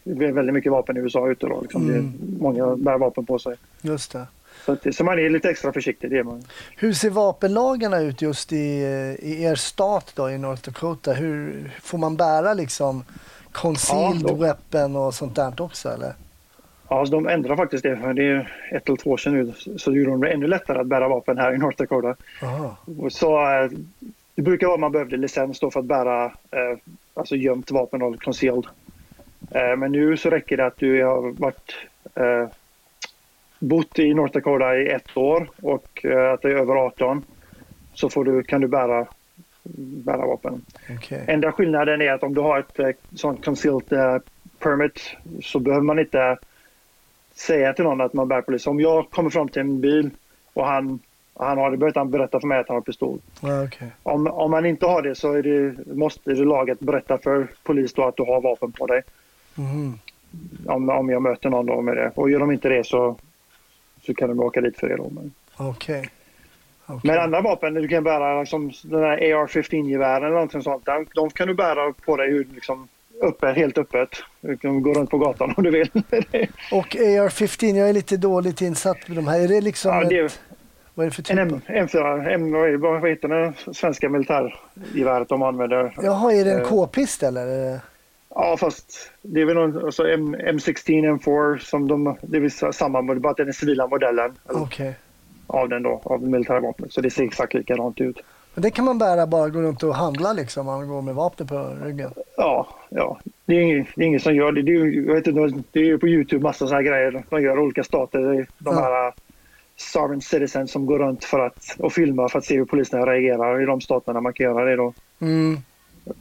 Det 0.04 0.26
är 0.26 0.32
väldigt 0.32 0.54
mycket 0.54 0.72
vapen 0.72 0.96
i 0.96 1.00
USA 1.00 1.30
ute 1.30 1.46
då. 1.46 1.60
Liksom. 1.60 1.90
Mm. 1.90 2.12
Många 2.40 2.76
bär 2.76 2.98
vapen 2.98 3.26
på 3.26 3.38
sig. 3.38 3.56
Just 3.82 4.12
det. 4.12 4.26
Så, 4.66 4.72
att, 4.72 4.94
så 4.94 5.04
man 5.04 5.18
är 5.18 5.30
lite 5.30 5.50
extra 5.50 5.72
försiktig, 5.72 6.10
det 6.10 6.24
man. 6.24 6.44
Hur 6.76 6.92
ser 6.92 7.10
vapenlagarna 7.10 8.00
ut 8.00 8.22
just 8.22 8.52
i, 8.52 8.56
i 9.22 9.42
er 9.42 9.54
stat 9.54 10.12
då 10.16 10.30
i 10.30 10.38
North 10.38 10.62
Dakota? 10.62 11.12
Hur 11.12 11.70
får 11.82 11.98
man 11.98 12.16
bära 12.16 12.54
liksom 12.54 13.04
concealed 13.52 14.22
Ja, 14.28 14.34
weapon 14.34 14.96
och 14.96 15.14
sånt 15.14 15.36
där 15.36 15.60
också 15.60 15.88
eller? 15.88 16.14
Ja, 16.88 17.06
så 17.06 17.12
de 17.12 17.28
ändrar 17.28 17.56
faktiskt 17.56 17.82
det. 17.82 17.96
för 17.96 18.14
Det 18.14 18.24
är 18.24 18.52
ett 18.72 18.88
eller 18.88 18.96
två 18.96 19.10
år 19.10 19.16
sedan 19.16 19.34
nu. 19.34 19.78
Så 19.78 19.92
gjorde 19.92 20.10
de 20.10 20.20
det 20.20 20.28
ännu 20.28 20.46
lättare 20.46 20.80
att 20.80 20.86
bära 20.86 21.08
vapen 21.08 21.38
här 21.38 21.54
i 21.54 21.58
North 21.58 21.78
Dakota. 21.78 22.16
Aha. 22.42 22.76
Så, 23.10 23.52
eh, 23.52 23.70
det 24.34 24.42
brukar 24.42 24.66
vara 24.66 24.74
att 24.74 24.80
man 24.80 24.92
behövde 24.92 25.16
licens 25.16 25.60
då 25.60 25.70
för 25.70 25.80
att 25.80 25.86
bära 25.86 26.24
eh, 26.24 26.78
alltså 27.14 27.36
gömt 27.36 27.70
vapen 27.70 28.02
och 28.02 28.22
concealed. 28.22 28.66
Eh, 29.50 29.76
men 29.76 29.92
nu 29.92 30.16
så 30.16 30.30
räcker 30.30 30.56
det 30.56 30.66
att 30.66 30.76
du 30.76 31.04
har 31.04 31.30
varit, 31.30 31.76
eh, 32.14 32.48
bott 33.58 33.98
i 33.98 34.14
North 34.14 34.34
Dakota 34.34 34.76
i 34.76 34.88
ett 34.88 35.16
år 35.16 35.50
och 35.62 36.04
eh, 36.04 36.32
att 36.32 36.42
du 36.42 36.50
är 36.50 36.56
över 36.56 36.74
18 36.74 37.24
så 37.94 38.10
får 38.10 38.24
du, 38.24 38.42
kan 38.42 38.60
du 38.60 38.68
bära, 38.68 39.06
bära 40.04 40.26
vapen. 40.26 40.64
Okej. 40.98 41.24
Enda 41.28 41.52
skillnaden 41.52 42.00
är 42.00 42.12
att 42.12 42.22
om 42.22 42.34
du 42.34 42.40
har 42.40 42.58
ett 42.58 42.78
eh, 42.78 42.88
sånt 43.14 43.44
concealed 43.44 43.92
eh, 43.92 44.18
permit 44.58 45.16
så 45.42 45.58
behöver 45.58 45.84
man 45.84 45.98
inte 45.98 46.38
säga 47.34 47.72
till 47.72 47.84
någon 47.84 48.00
att 48.00 48.12
man 48.12 48.28
bär 48.28 48.42
polis. 48.42 48.66
Om 48.66 48.80
jag 48.80 49.10
kommer 49.10 49.30
fram 49.30 49.48
till 49.48 49.60
en 49.60 49.80
bil 49.80 50.10
och 50.52 50.66
han, 50.66 50.98
han 51.34 51.58
har 51.58 51.70
det, 51.70 51.76
behöver 51.76 52.00
han 52.00 52.10
berätta 52.10 52.40
för 52.40 52.48
mig 52.48 52.58
att 52.58 52.68
han 52.68 52.74
har 52.74 52.82
pistol. 52.82 53.18
Okej. 53.40 53.92
Om, 54.02 54.26
om 54.26 54.50
man 54.50 54.66
inte 54.66 54.86
har 54.86 55.02
det 55.02 55.14
så 55.14 55.42
det, 55.42 55.86
måste 55.86 56.34
det 56.34 56.44
laget 56.44 56.80
berätta 56.80 57.18
för 57.18 57.48
polis 57.62 57.98
att 57.98 58.16
du 58.16 58.22
har 58.22 58.40
vapen 58.40 58.72
på 58.72 58.86
dig. 58.86 59.02
Mhm. 59.54 59.98
Om, 60.66 60.88
om 60.88 61.10
jag 61.10 61.22
möter 61.22 61.50
någon 61.50 61.66
då 61.66 61.80
med 61.80 61.96
det. 61.96 62.12
Och 62.14 62.30
gör 62.30 62.40
de 62.40 62.52
inte 62.52 62.68
det 62.68 62.86
så, 62.86 63.16
så 64.06 64.14
kan 64.14 64.28
de 64.28 64.40
åka 64.40 64.60
dit 64.60 64.76
för 64.78 64.88
det. 64.88 64.96
Då. 64.96 65.10
Men, 65.10 65.32
Okej. 65.56 66.10
Okej. 66.86 67.00
men 67.10 67.20
andra 67.20 67.40
vapen 67.40 67.74
du 67.74 67.88
kan 67.88 68.04
bära, 68.04 68.46
som 68.46 68.72
den 68.82 69.02
här 69.02 69.16
AR-15-gevären 69.16 70.22
eller 70.22 70.34
någonting 70.34 70.62
sånt, 70.62 70.86
de, 70.86 71.06
de 71.14 71.30
kan 71.30 71.48
du 71.48 71.54
bära 71.54 71.92
på 71.92 72.16
dig 72.16 72.30
hur, 72.30 72.46
liksom, 72.54 72.88
uppe, 73.22 73.46
helt 73.46 73.78
öppet. 73.78 74.08
Du 74.40 74.56
kan 74.56 74.82
gå 74.82 74.92
runt 74.92 75.10
på 75.10 75.18
gatan 75.18 75.54
om 75.56 75.64
du 75.64 75.70
vill. 75.70 75.90
Och 76.72 76.96
AR-15, 76.96 77.76
jag 77.76 77.88
är 77.88 77.92
lite 77.92 78.16
dåligt 78.16 78.60
insatt 78.60 79.08
med 79.08 79.16
de 79.16 79.28
här. 79.28 79.40
Är 79.40 79.48
det 79.48 79.60
liksom 79.60 79.94
ja, 79.94 80.04
det 80.04 80.18
ett, 80.18 80.40
vad 80.94 81.06
är 81.06 81.10
det 81.10 81.14
för 81.16 81.22
typ? 81.22 81.38
en 81.38 81.50
M, 81.50 81.60
M4, 81.66 82.28
M, 82.34 82.80
vad 82.80 83.08
heter 83.10 83.28
det 83.28 83.52
svenska 83.74 84.08
militärgeväret 84.08 85.28
de 85.28 85.42
använder? 85.42 85.94
Jaha, 86.02 86.32
är 86.32 86.44
det 86.44 86.52
en 86.52 86.60
Eh, 86.60 86.68
k-pist 86.68 87.22
eller? 87.22 87.80
Ja, 88.34 88.56
fast 88.56 89.10
det 89.22 89.40
är 89.40 89.44
väl 89.44 89.54
någon, 89.54 89.84
alltså 89.84 90.08
M, 90.08 90.36
M16, 90.36 91.18
M4 91.18 91.58
som 91.58 91.88
de, 91.88 92.16
det 92.22 92.38
är 92.38 92.72
samma, 92.72 93.02
modell, 93.02 93.20
bara 93.20 93.30
att 93.30 93.36
det 93.36 93.42
är 93.42 93.44
den 93.44 93.54
civila 93.54 93.86
modellen 93.86 94.32
Okej. 94.48 94.94
av 95.46 95.68
den 95.68 95.82
då, 95.82 96.00
av 96.04 96.22
militärvapnet. 96.22 96.92
Så 96.92 97.00
det 97.00 97.10
ser 97.10 97.24
exakt 97.24 97.54
likadant 97.54 98.00
ut. 98.00 98.16
Men 98.54 98.62
det 98.62 98.70
kan 98.70 98.84
man 98.84 98.98
bära 98.98 99.26
bara 99.26 99.48
gå 99.48 99.60
runt 99.60 99.82
och 99.82 99.94
handla 99.94 100.32
liksom, 100.32 100.66
man 100.66 100.88
går 100.88 101.02
med 101.02 101.14
vapnet 101.14 101.48
på 101.48 101.76
ryggen. 101.84 102.10
Ja, 102.36 102.68
ja. 102.90 103.20
Det 103.46 103.54
är 103.54 103.60
ingen, 103.60 103.86
det 103.96 104.02
är 104.02 104.06
ingen 104.06 104.20
som 104.20 104.34
gör 104.34 104.52
det. 104.52 104.62
Det 104.62 104.72
är, 104.72 104.84
ju- 104.84 105.06
jag 105.06 105.14
vet 105.14 105.26
inte, 105.26 105.62
det 105.72 105.80
är 105.80 105.84
ju 105.84 105.98
på 105.98 106.08
Youtube 106.08 106.42
massa 106.42 106.58
sådana 106.66 106.76
här 106.76 106.82
grejer. 106.82 107.22
De 107.30 107.42
gör 107.42 107.58
olika 107.58 107.84
stater. 107.84 108.20
De 108.20 108.46
Ja. 108.58 108.72
här 108.82 109.12
sovereign 109.82 110.20
citizens 110.20 110.70
som 110.72 110.86
går 110.86 110.98
runt 110.98 111.24
för 111.24 111.46
att, 111.46 111.76
och 111.78 111.92
filmar 111.92 112.28
för 112.28 112.38
att 112.38 112.44
se 112.44 112.56
hur 112.56 112.64
poliserna 112.64 113.06
reagerar 113.06 113.62
i 113.62 113.66
de 113.66 113.80
staterna 113.80 114.20
man 114.20 114.32
kan 114.32 114.44
göra 114.44 114.64
det 114.64 114.76
då. 114.76 114.94
Mm. 115.20 115.58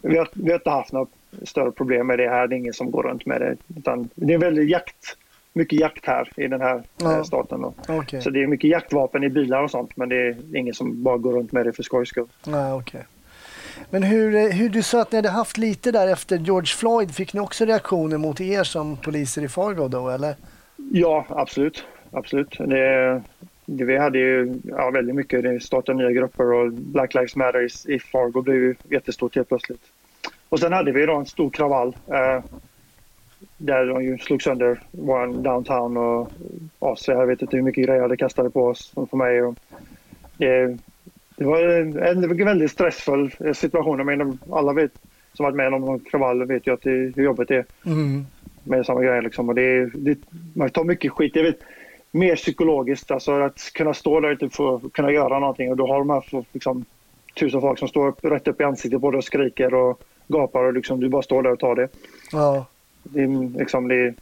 Vi 0.01 0.17
har, 0.17 0.29
vi 0.33 0.49
har 0.51 0.57
inte 0.59 0.69
haft 0.69 0.91
några 0.91 1.07
större 1.43 1.71
problem 1.71 2.07
med 2.07 2.19
det 2.19 2.29
här. 2.29 2.47
Det 2.47 2.55
är 2.55 2.57
ingen 2.57 2.73
som 2.73 2.91
går 2.91 3.03
runt 3.03 3.25
med 3.25 3.41
det. 3.41 3.55
Utan 3.79 4.09
det 4.15 4.33
är 4.33 4.37
väldigt 4.37 4.69
jakt, 4.69 5.17
mycket 5.53 5.79
jakt 5.79 6.05
här 6.05 6.29
i 6.35 6.47
den 6.47 6.61
här 6.61 6.83
Ja. 6.97 7.17
eh, 7.17 7.23
staten. 7.23 7.61
Då. 7.61 7.73
Okej. 7.87 8.21
Så 8.21 8.29
det 8.29 8.43
är 8.43 8.47
mycket 8.47 8.69
jaktvapen 8.69 9.23
i 9.23 9.29
bilar 9.29 9.63
och 9.63 9.71
sånt 9.71 9.97
men 9.97 10.09
det 10.09 10.15
är 10.27 10.55
ingen 10.55 10.73
som 10.73 11.03
bara 11.03 11.17
går 11.17 11.33
runt 11.33 11.51
med 11.51 11.65
det 11.65 11.73
för 11.73 11.83
skojs 11.83 12.09
skull. 12.09 12.27
Ja, 12.43 12.75
okej. 12.75 13.03
Men 13.89 14.03
hur, 14.03 14.35
eh, 14.35 14.41
hur 14.49 14.69
du 14.69 14.83
sa 14.83 15.01
att 15.01 15.11
ni 15.11 15.15
hade 15.17 15.29
haft 15.29 15.57
lite 15.57 15.91
där 15.91 16.07
efter 16.07 16.37
George 16.37 16.67
Floyd, 16.67 17.15
fick 17.15 17.33
ni 17.33 17.39
också 17.39 17.65
reaktioner 17.65 18.17
mot 18.17 18.41
er 18.41 18.63
som 18.63 18.97
poliser 18.97 19.41
i 19.41 19.47
Fargo 19.47 19.87
då 19.87 20.09
eller? 20.09 20.35
Ja, 20.91 21.25
absolut. 21.29 21.83
absolut. 22.11 22.57
Det, 22.59 23.21
vi 23.65 23.97
hade 23.97 24.19
ju 24.19 24.59
ja, 24.63 24.89
väldigt 24.89 25.15
mycket. 25.15 25.43
Det 25.43 25.59
startade 25.59 25.97
nya 25.97 26.11
grupper 26.11 26.53
och 26.53 26.71
Black 26.73 27.13
Lives 27.13 27.35
Matter 27.35 27.61
i, 27.61 27.95
i 27.95 27.99
Fargo 27.99 28.41
blev 28.41 28.57
ju 28.57 28.75
jättestort 28.89 29.35
helt 29.35 29.47
plötsligt. 29.47 29.81
Och 30.49 30.59
sen 30.59 30.73
hade 30.73 30.91
vi 30.91 31.05
då 31.05 31.15
en 31.15 31.25
stor 31.25 31.49
kravall 31.49 31.95
eh, 32.07 32.43
där 33.57 33.85
de 33.85 34.03
ju 34.03 34.17
slog 34.17 34.41
sönder 34.41 34.79
vår 34.91 35.43
downtown 35.43 35.97
och 35.97 36.99
så 36.99 37.11
jag 37.11 37.27
vet 37.27 37.41
inte 37.41 37.55
hur 37.55 37.63
mycket 37.63 37.85
grejer 37.85 38.07
de 38.07 38.17
kastade 38.17 38.49
på 38.49 38.65
oss 38.65 38.91
och 38.95 39.11
på 39.11 39.17
mig. 39.17 39.43
Och 39.43 39.55
det, 40.37 40.77
det 41.35 41.45
var 41.45 41.63
en, 41.63 41.97
en 41.97 42.45
väldigt 42.45 42.71
stressfull 42.71 43.31
situation. 43.53 43.97
Jag 43.97 44.05
menar, 44.05 44.37
alla 44.51 44.73
vet, 44.73 44.91
som 45.33 45.43
varit 45.43 45.55
med 45.55 45.73
om 45.73 45.81
någon 45.81 45.99
kravall 45.99 46.45
vet 46.45 46.67
ju 46.67 46.73
att 46.73 46.81
det, 46.81 47.13
hur 47.15 47.23
jobbigt 47.23 47.47
det 47.47 47.55
är 47.55 47.65
Mm. 47.85 48.25
med 48.63 48.85
samma 48.85 49.01
grejer. 49.01 49.21
Liksom. 49.21 49.49
Och 49.49 49.55
det, 49.55 49.85
det, 49.85 50.17
man 50.53 50.69
tar 50.69 50.83
mycket 50.83 51.11
skit. 51.11 51.35
Är 51.35 51.43
väl 51.43 51.55
mer 52.11 52.35
psykologiskt. 52.35 53.11
Alltså 53.11 53.31
att 53.31 53.71
kunna 53.73 53.93
stå 53.93 54.19
där 54.19 54.31
ute 54.31 54.49
för 54.49 54.75
att 54.75 54.93
kunna 54.93 55.11
göra 55.11 55.39
någonting 55.39 55.71
och 55.71 55.77
då 55.77 55.87
har 55.87 55.97
de 55.99 56.09
här 56.09 56.23
liksom, 56.51 56.85
tusen 57.39 57.61
folk 57.61 57.79
som 57.79 57.87
står 57.87 58.07
upp, 58.07 58.25
rätt 58.25 58.47
upp 58.47 58.61
i 58.61 58.63
ansiktet 58.63 59.01
på 59.01 59.11
dig 59.11 59.17
och 59.17 59.23
skriker 59.23 59.73
och 59.73 60.01
gapar 60.27 60.63
och 60.63 60.73
liksom, 60.73 60.99
du 60.99 61.09
bara 61.09 61.21
står 61.21 61.43
där 61.43 61.51
och 61.51 61.59
tar 61.59 61.75
det. 61.75 61.87
Ja, 62.31 62.65
det, 63.03 63.21
är 63.21 63.57
liksom, 63.59 63.87
det 63.87 64.13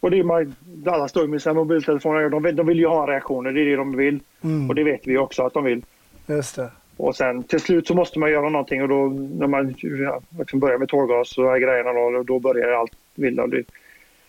och 0.00 0.10
det 0.10 0.18
är 0.18 0.22
man, 0.22 0.54
alla 0.86 1.08
står 1.08 1.26
med 1.26 1.42
sina 1.42 1.54
mobiltelefoner. 1.54 2.28
De 2.28 2.42
vill, 2.42 2.56
de 2.56 2.66
vill 2.66 2.78
ju 2.78 2.86
ha 2.86 3.06
reaktioner. 3.06 3.52
Det 3.52 3.60
är 3.60 3.64
det 3.64 3.76
de 3.76 3.96
vill. 3.96 4.20
mm. 4.44 4.68
Och 4.68 4.74
det 4.74 4.84
vet 4.84 5.06
vi 5.06 5.18
också 5.18 5.42
att 5.42 5.54
de 5.54 5.64
vill. 5.64 5.82
just 6.26 6.56
det. 6.56 6.70
Och 6.96 7.16
sen 7.16 7.42
till 7.42 7.60
slut 7.60 7.86
så 7.86 7.94
måste 7.94 8.18
man 8.18 8.30
göra 8.30 8.48
någonting 8.48 8.82
och 8.82 8.88
då 8.88 9.06
när 9.38 9.46
man 9.46 9.74
ja, 9.80 10.20
liksom 10.38 10.60
börjar 10.60 10.78
med 10.78 10.88
tårgas 10.88 11.38
och 11.38 11.44
de 11.44 11.50
här 11.50 11.58
grejerna 11.58 11.92
då, 11.92 12.22
då 12.22 12.38
börjar 12.38 12.68
allt 12.72 12.92
vilda. 13.14 13.46
Det- 13.46 13.64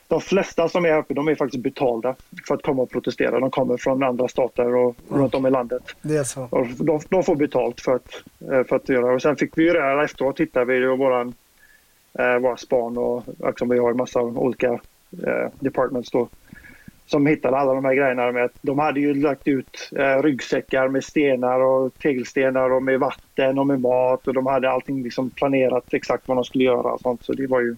De 0.09 0.21
flesta 0.21 0.69
som 0.69 0.85
är 0.85 0.89
här 0.89 0.99
uppe 0.99 1.13
de 1.13 1.27
är 1.27 1.35
faktiskt 1.35 1.63
betalda 1.63 2.15
för 2.47 2.55
att 2.55 2.61
komma 2.61 2.81
och 2.81 2.89
protestera. 2.89 3.39
De 3.39 3.51
kommer 3.51 3.77
från 3.77 4.03
andra 4.03 4.27
stater 4.27 4.75
och 4.75 4.95
runt 5.09 5.35
om 5.35 5.45
i 5.45 5.49
landet. 5.49 5.83
Det 6.01 6.17
är 6.17 6.23
så. 6.23 6.47
Och 6.49 6.67
de, 6.67 6.99
de 7.09 7.23
får 7.23 7.35
betalt 7.35 7.81
för 7.81 7.95
att, 7.95 8.23
eh, 8.51 8.63
för 8.63 8.75
att 8.75 8.89
göra 8.89 9.13
Och 9.13 9.21
sen 9.21 9.35
fick 9.35 9.57
vi 9.57 9.63
ju 9.63 9.73
det 9.73 9.81
här 9.81 10.03
efteråt 10.03 10.37
tittade 10.37 10.65
vi 10.65 10.87
på 10.87 10.95
våran, 10.95 11.33
eh, 12.19 12.37
våra 12.37 12.57
span 12.57 12.97
och 12.97 13.23
liksom, 13.47 13.69
vi 13.69 13.79
har 13.79 13.91
en 13.91 13.97
massa 13.97 14.21
olika 14.21 14.71
eh, 15.23 15.49
departments 15.59 16.11
då 16.11 16.27
som 17.09 17.25
hittade 17.25 17.57
alla 17.57 17.73
de 17.73 17.85
här 17.85 17.93
grejerna 17.93 18.31
med 18.31 18.45
att 18.45 18.57
de 18.61 18.79
hade 18.79 18.99
ju 18.99 19.13
lagt 19.13 19.47
ut 19.47 19.89
eh, 19.95 20.23
ryggsäckar 20.23 20.87
med 20.87 21.03
stenar 21.03 21.59
och 21.59 21.93
tegelstenar 21.99 22.71
och 22.71 22.83
med 22.83 22.99
vatten 22.99 23.59
och 23.59 23.67
med 23.67 23.81
mat 23.81 24.27
och 24.27 24.33
de 24.33 24.45
hade 24.45 24.69
allting 24.69 25.03
liksom 25.03 25.29
planerat 25.29 25.93
exakt 25.93 26.27
vad 26.27 26.37
de 26.37 26.43
skulle 26.43 26.63
göra 26.63 26.91
och 26.93 27.01
sånt 27.01 27.23
så 27.23 27.33
det 27.33 27.47
var 27.47 27.61
ju 27.61 27.75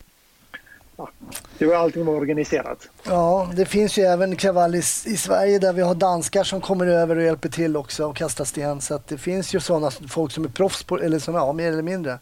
det 1.57 1.65
var 1.65 1.75
allting 1.75 2.05
var 2.05 2.13
organiserat. 2.13 2.89
Ja, 3.03 3.51
det 3.55 3.65
finns 3.65 3.97
ju 3.97 4.03
även 4.03 4.35
kravall 4.35 4.75
i, 4.75 4.77
i, 4.77 4.81
Sverige 5.17 5.59
där 5.59 5.73
vi 5.73 5.81
har 5.81 5.95
danskar 5.95 6.43
som 6.43 6.61
kommer 6.61 6.87
över 6.87 7.15
och 7.15 7.23
hjälper 7.23 7.49
till 7.49 7.77
också 7.77 8.05
och 8.05 8.15
kastar 8.15 8.45
sten. 8.45 8.81
Så 8.81 8.99
det 9.07 9.17
finns 9.17 9.55
ju 9.55 9.59
sådana 9.59 9.91
folk 9.91 10.31
som 10.31 10.43
är 10.43 10.49
proffs 10.49 10.83
på, 10.83 10.99
eller 10.99 11.19
som, 11.19 11.35
ja, 11.35 11.53
mer 11.53 11.71
eller 11.71 11.83
mindre. 11.83 12.19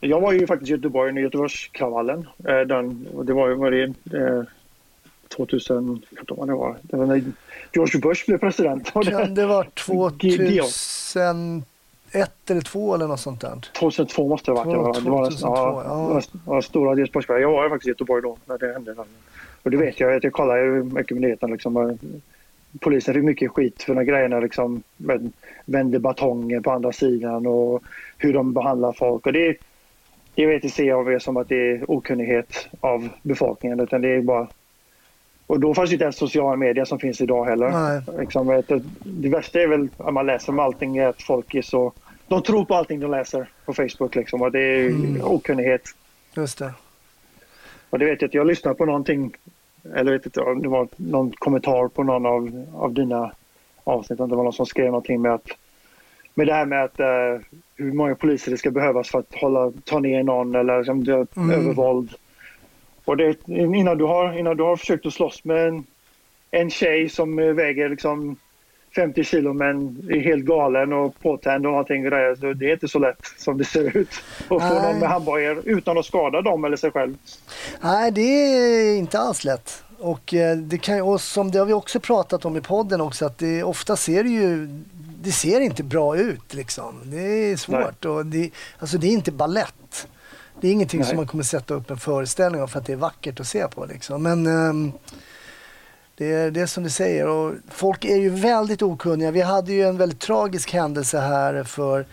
Jag 0.00 0.20
var 0.20 0.32
ju 0.32 0.46
faktiskt 0.46 0.70
i 0.70 0.72
Göteborg 0.72 1.08
under 1.08 1.22
Göteborgskravallen. 1.22 2.28
Eh, 2.44 2.60
den, 2.60 3.08
det 3.24 3.32
var 3.32 3.48
ju, 3.48 3.54
var 3.54 3.70
det, 3.70 3.82
eh, 4.18 4.42
2000, 5.36 6.02
vad 6.28 6.48
det 6.48 6.54
var, 6.54 6.76
det 6.82 6.96
var 6.96 7.06
när 7.06 7.22
George 7.72 8.00
Bush 8.00 8.26
blev 8.26 8.38
president. 8.38 8.92
Kan 8.92 9.34
det 9.34 9.46
vara 9.46 9.64
2000 9.74 11.64
ett 12.14 12.50
eller 12.50 12.60
två 12.60 12.94
eller 12.94 13.06
något 13.06 13.20
sånt 13.20 13.40
där? 13.40 13.58
2002 13.78 14.28
måste 14.28 14.50
det 14.50 14.58
ha 14.58 14.64
varit. 14.64 14.94
2002, 14.94 15.00
det 15.00 15.10
var, 15.10 16.20
2002, 16.20 16.62
stora 16.62 16.94
del. 16.94 17.08
Jag 17.28 17.50
var 17.50 17.68
faktiskt 17.68 17.86
i 17.86 17.90
Göteborg 17.90 18.22
då 18.22 18.36
när 18.46 18.58
det 18.58 18.72
hände. 18.72 18.94
Och 19.62 19.70
det 19.70 19.76
vet 19.76 20.00
jag, 20.00 20.24
jag 20.24 20.32
kollar 20.32 20.56
ju 20.56 20.84
mycket 20.84 21.10
myndigheten 21.10 21.50
liksom. 21.50 21.98
Polisen 22.80 23.14
fick 23.14 23.24
mycket 23.24 23.50
skit 23.50 23.82
för 23.82 23.94
de 23.94 24.04
grejerna 24.04 24.40
liksom. 24.40 24.82
Vände 25.64 25.98
batonger 25.98 26.60
på 26.60 26.70
andra 26.70 26.92
sidan 26.92 27.46
och 27.46 27.82
hur 28.18 28.32
de 28.32 28.52
behandlar 28.52 28.92
folk. 28.92 29.26
Och 29.26 29.32
det, 29.32 29.56
det 30.34 30.46
vet 30.46 30.64
inte 30.64 30.76
CAV 30.76 31.18
som 31.18 31.36
att 31.36 31.48
det 31.48 31.70
är 31.70 31.90
okunnighet 31.90 32.68
av 32.80 33.08
befolkningen 33.22 33.80
utan 33.80 34.02
det 34.02 34.08
är 34.08 34.22
bara 34.22 34.48
och 35.46 35.60
då 35.60 35.74
fanns 35.74 35.90
ju 35.90 35.94
inte 35.94 36.04
ens 36.04 36.16
sociala 36.16 36.56
medier 36.56 36.84
som 36.84 36.98
finns 36.98 37.20
idag 37.20 37.44
heller. 37.44 38.02
Liksom, 38.20 38.46
det, 38.46 38.82
det 39.04 39.28
värsta 39.28 39.60
är 39.60 39.66
väl 39.66 39.88
att 39.98 40.14
man 40.14 40.26
läser 40.26 40.52
om 40.52 40.58
allting 40.58 40.96
är 40.96 41.06
att 41.06 41.22
folk 41.22 41.54
är 41.54 41.62
så 41.62 41.92
de 42.28 42.42
tror 42.42 42.64
på 42.64 42.74
allting 42.74 43.00
de 43.00 43.10
läser 43.10 43.46
på 43.64 43.74
Facebook. 43.74 44.14
Liksom, 44.14 44.42
och 44.42 44.52
det 44.52 44.60
är 44.60 44.88
Mm. 44.88 45.20
okunnighet. 45.24 45.82
Just 46.36 46.58
det. 46.58 46.72
Och 47.90 47.98
det 47.98 48.04
vet 48.04 48.22
jag 48.22 48.28
att 48.28 48.34
jag 48.34 48.46
lyssnade 48.46 48.74
på 48.76 48.84
någonting, 48.84 49.34
eller 49.94 50.12
vet 50.12 50.26
inte 50.26 50.40
om 50.40 50.62
det 50.62 50.68
var 50.68 50.88
någon 50.96 51.32
kommentar 51.32 51.88
på 51.88 52.02
någon 52.02 52.26
av, 52.26 52.66
av 52.74 52.92
dina 52.94 53.32
avsnitt. 53.84 54.20
om 54.20 54.28
Det 54.28 54.36
var 54.36 54.44
någon 54.44 54.52
som 54.52 54.66
skrev 54.66 54.86
någonting 54.86 55.22
med 55.22 55.34
att 55.34 55.46
med 56.34 56.46
det 56.46 56.54
här 56.54 56.66
med 56.66 56.84
att 56.84 57.00
eh, 57.00 57.06
hur 57.76 57.92
många 57.92 58.14
poliser 58.14 58.50
det 58.50 58.56
ska 58.58 58.70
behövas 58.70 59.08
för 59.10 59.18
att 59.18 59.34
hålla, 59.34 59.72
ta 59.84 59.98
ner 59.98 60.22
någon 60.22 60.54
eller 60.54 60.78
liksom, 60.78 61.04
det, 61.04 61.26
Mm. 61.36 61.50
övervåld. 61.50 62.10
Och 63.04 63.16
det, 63.16 63.36
innan, 63.48 63.98
du 63.98 64.04
har, 64.04 64.38
innan 64.38 64.56
du 64.56 64.62
har 64.62 64.76
försökt 64.76 65.06
att 65.06 65.12
slåss 65.14 65.44
med 65.44 65.68
en, 65.68 65.84
en 66.50 66.70
tjej 66.70 67.08
som 67.08 67.36
väger 67.36 67.88
liksom 67.88 68.36
50 68.94 69.24
kilo 69.24 69.52
men 69.52 70.06
är 70.10 70.20
helt 70.20 70.44
galen 70.44 70.92
och 70.92 71.20
påtänd 71.20 71.66
och 71.66 71.78
allting 71.78 72.02
grejer. 72.02 72.34
Så 72.34 72.52
det 72.52 72.66
är 72.66 72.72
inte 72.72 72.88
så 72.88 72.98
lätt 72.98 73.26
som 73.38 73.58
det 73.58 73.64
ser 73.64 73.96
ut. 73.96 74.08
Att 74.38 74.48
få 74.48 74.58
Nej. 74.58 74.82
någon 74.82 74.98
med 74.98 75.08
handbojor 75.08 75.62
utan 75.64 75.98
att 75.98 76.06
skada 76.06 76.42
dem 76.42 76.64
eller 76.64 76.76
sig 76.76 76.90
själv. 76.90 77.16
Nej, 77.80 78.10
det 78.10 78.20
är 78.20 78.96
inte 78.96 79.18
alls 79.18 79.44
lätt. 79.44 79.84
Och, 79.98 80.34
eh, 80.34 80.56
det 80.56 80.78
kan, 80.78 81.02
och 81.02 81.20
som 81.20 81.50
det 81.50 81.58
har 81.58 81.66
vi 81.66 81.72
också 81.72 82.00
pratat 82.00 82.44
om 82.44 82.56
i 82.56 82.60
podden 82.60 83.00
också, 83.00 83.26
att 83.26 83.38
det, 83.38 83.62
ofta 83.62 83.96
ser 83.96 84.24
det 84.24 84.30
ju 84.30 84.68
det 85.24 85.32
ser 85.32 85.60
inte 85.60 85.82
bra 85.82 86.16
ut. 86.16 86.54
Liksom. 86.54 87.00
Det 87.04 87.20
är 87.20 87.56
svårt. 87.56 88.04
Och 88.04 88.26
det, 88.26 88.50
alltså, 88.78 88.98
det 88.98 89.06
är 89.06 89.12
inte 89.12 89.32
ballett. 89.32 90.08
Det 90.60 90.68
är 90.68 90.72
ingenting 90.72 91.00
Nej. 91.00 91.08
som 91.08 91.16
man 91.16 91.26
kommer 91.26 91.44
sätta 91.44 91.74
upp 91.74 91.90
en 91.90 91.96
föreställning 91.96 92.62
av 92.62 92.66
för 92.66 92.78
att 92.78 92.86
det 92.86 92.92
är 92.92 92.96
vackert 92.96 93.40
att 93.40 93.46
se 93.46 93.68
på. 93.68 93.86
Liksom. 93.86 94.22
Men 94.22 94.46
um, 94.46 94.92
det, 96.16 96.32
är, 96.32 96.50
det 96.50 96.60
är 96.60 96.66
som 96.66 96.84
du 96.84 96.90
säger. 96.90 97.28
Och 97.28 97.54
folk 97.68 98.04
är 98.04 98.16
ju 98.16 98.28
väldigt 98.28 98.82
okunniga. 98.82 99.30
Vi 99.30 99.40
hade 99.40 99.72
ju 99.72 99.82
en 99.82 99.98
väldigt 99.98 100.20
tragisk 100.20 100.72
händelse 100.72 101.18
här 101.18 101.64
för 101.64 102.06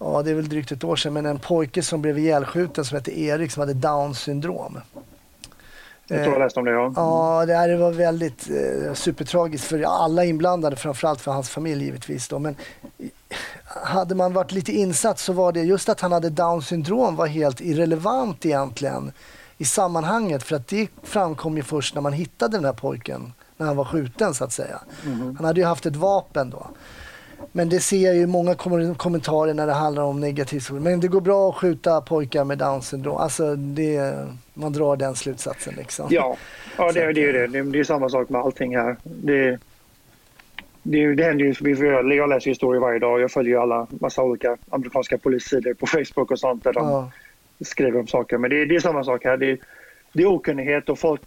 ja, 0.00 0.22
det 0.22 0.30
är 0.30 0.34
väl 0.34 0.48
drygt 0.48 0.72
ett 0.72 0.84
år 0.84 0.96
sedan, 0.96 1.12
men 1.12 1.26
en 1.26 1.38
pojke 1.38 1.82
som 1.82 2.02
blev 2.02 2.18
ihjälskjuten 2.18 2.84
som 2.84 2.96
hette 2.96 3.20
Erik 3.20 3.52
som 3.52 3.60
hade 3.60 3.74
Downs 3.74 4.20
syndrom. 4.20 4.78
Jag 6.08 6.24
tror 6.24 6.34
jag 6.34 6.44
läste 6.44 6.58
om 6.58 6.64
det 6.64 6.70
ja. 6.70 6.92
Ja, 7.48 7.66
det 7.66 7.76
var 7.76 7.92
väldigt 7.92 8.50
eh, 8.50 8.94
supertragiskt 8.94 9.66
för 9.66 9.82
alla 9.82 10.24
inblandade, 10.24 10.76
framförallt 10.76 11.20
för 11.20 11.32
hans 11.32 11.50
familj 11.50 11.84
givetvis. 11.84 12.28
Då. 12.28 12.38
Men 12.38 12.56
hade 13.64 14.14
man 14.14 14.32
varit 14.32 14.52
lite 14.52 14.72
insatt 14.72 15.18
så 15.18 15.32
var 15.32 15.52
det 15.52 15.60
just 15.60 15.88
att 15.88 16.00
han 16.00 16.12
hade 16.12 16.30
Downs 16.30 16.66
syndrom 16.66 17.16
var 17.16 17.26
helt 17.26 17.60
irrelevant 17.60 18.46
egentligen 18.46 19.12
i 19.62 19.64
sammanhanget 19.64 20.42
för 20.42 20.56
att 20.56 20.68
det 20.68 20.88
framkom 21.02 21.56
ju 21.56 21.62
först 21.62 21.94
när 21.94 22.02
man 22.02 22.12
hittade 22.12 22.56
den 22.56 22.64
här 22.64 22.72
pojken 22.72 23.32
när 23.56 23.66
han 23.66 23.76
var 23.76 23.84
skjuten 23.84 24.34
så 24.34 24.44
att 24.44 24.52
säga. 24.52 24.80
Mm. 25.06 25.36
Han 25.36 25.44
hade 25.44 25.60
ju 25.60 25.66
haft 25.66 25.86
ett 25.86 25.96
vapen 25.96 26.50
då. 26.50 26.66
Men 27.52 27.68
det 27.68 27.80
ser 27.80 28.06
jag 28.06 28.16
ju 28.16 28.26
många 28.26 28.54
kommentarer 28.94 29.54
när 29.54 29.66
det 29.66 29.72
handlar 29.72 30.02
om 30.02 30.20
negativt. 30.20 30.70
Men 30.70 31.00
det 31.00 31.08
går 31.08 31.20
bra 31.20 31.48
att 31.48 31.56
skjuta 31.56 32.00
pojkar 32.00 32.44
med 32.44 32.58
Downs 32.58 32.88
syndrom. 32.88 33.16
Alltså 33.16 33.56
det, 33.56 34.26
man 34.54 34.72
drar 34.72 34.96
den 34.96 35.14
slutsatsen. 35.14 35.74
Liksom. 35.74 36.06
Ja, 36.10 36.36
ja 36.78 36.92
det, 36.92 37.12
det 37.12 37.28
är 37.28 37.32
det. 37.32 37.46
Det, 37.46 37.62
det 37.62 37.78
är 37.80 37.84
samma 37.84 38.08
sak 38.08 38.28
med 38.28 38.40
allting 38.40 38.76
här. 38.76 38.96
Det, 39.02 39.58
det, 40.82 41.14
det 41.14 41.24
händer 41.24 41.44
ju, 41.44 42.14
jag 42.16 42.28
läser 42.28 42.50
historier 42.50 42.80
varje 42.80 42.98
dag. 42.98 43.20
Jag 43.20 43.30
följer 43.30 43.58
alla 43.58 43.86
massa 43.90 44.22
olika 44.22 44.56
amerikanska 44.70 45.18
polissidor 45.18 45.74
på 45.74 45.86
Facebook 45.86 46.30
och 46.30 46.38
sånt 46.38 46.64
där 46.64 46.72
de 46.72 46.88
ja. 46.88 47.10
Skriver 47.64 48.00
om 48.00 48.06
saker. 48.06 48.38
Men 48.38 48.50
det, 48.50 48.64
det 48.64 48.76
är 48.76 48.80
samma 48.80 49.04
sak 49.04 49.24
här. 49.24 49.36
Det, 49.36 49.58
det 50.12 50.22
är 50.22 50.26
okunnighet 50.26 50.88
och 50.88 50.98
folk, 50.98 51.22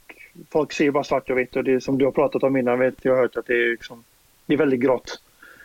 folk 0.51 0.73
ser 0.73 0.91
bara 0.91 1.03
svart 1.03 1.29
och 1.29 1.37
vitt. 1.37 1.55
Och 1.55 1.63
det 1.63 1.81
som 1.81 1.97
du 1.97 2.05
har 2.05 2.11
pratat 2.11 2.43
om 2.43 2.57
innan, 2.57 2.79
vet, 2.79 2.95
jag 3.01 3.15
har 3.15 3.21
hört 3.21 3.37
att 3.37 3.45
det 3.47 3.53
är, 3.53 3.71
liksom, 3.71 4.03
det 4.45 4.53
är 4.53 4.57
väldigt 4.57 4.79
grått. 4.79 5.21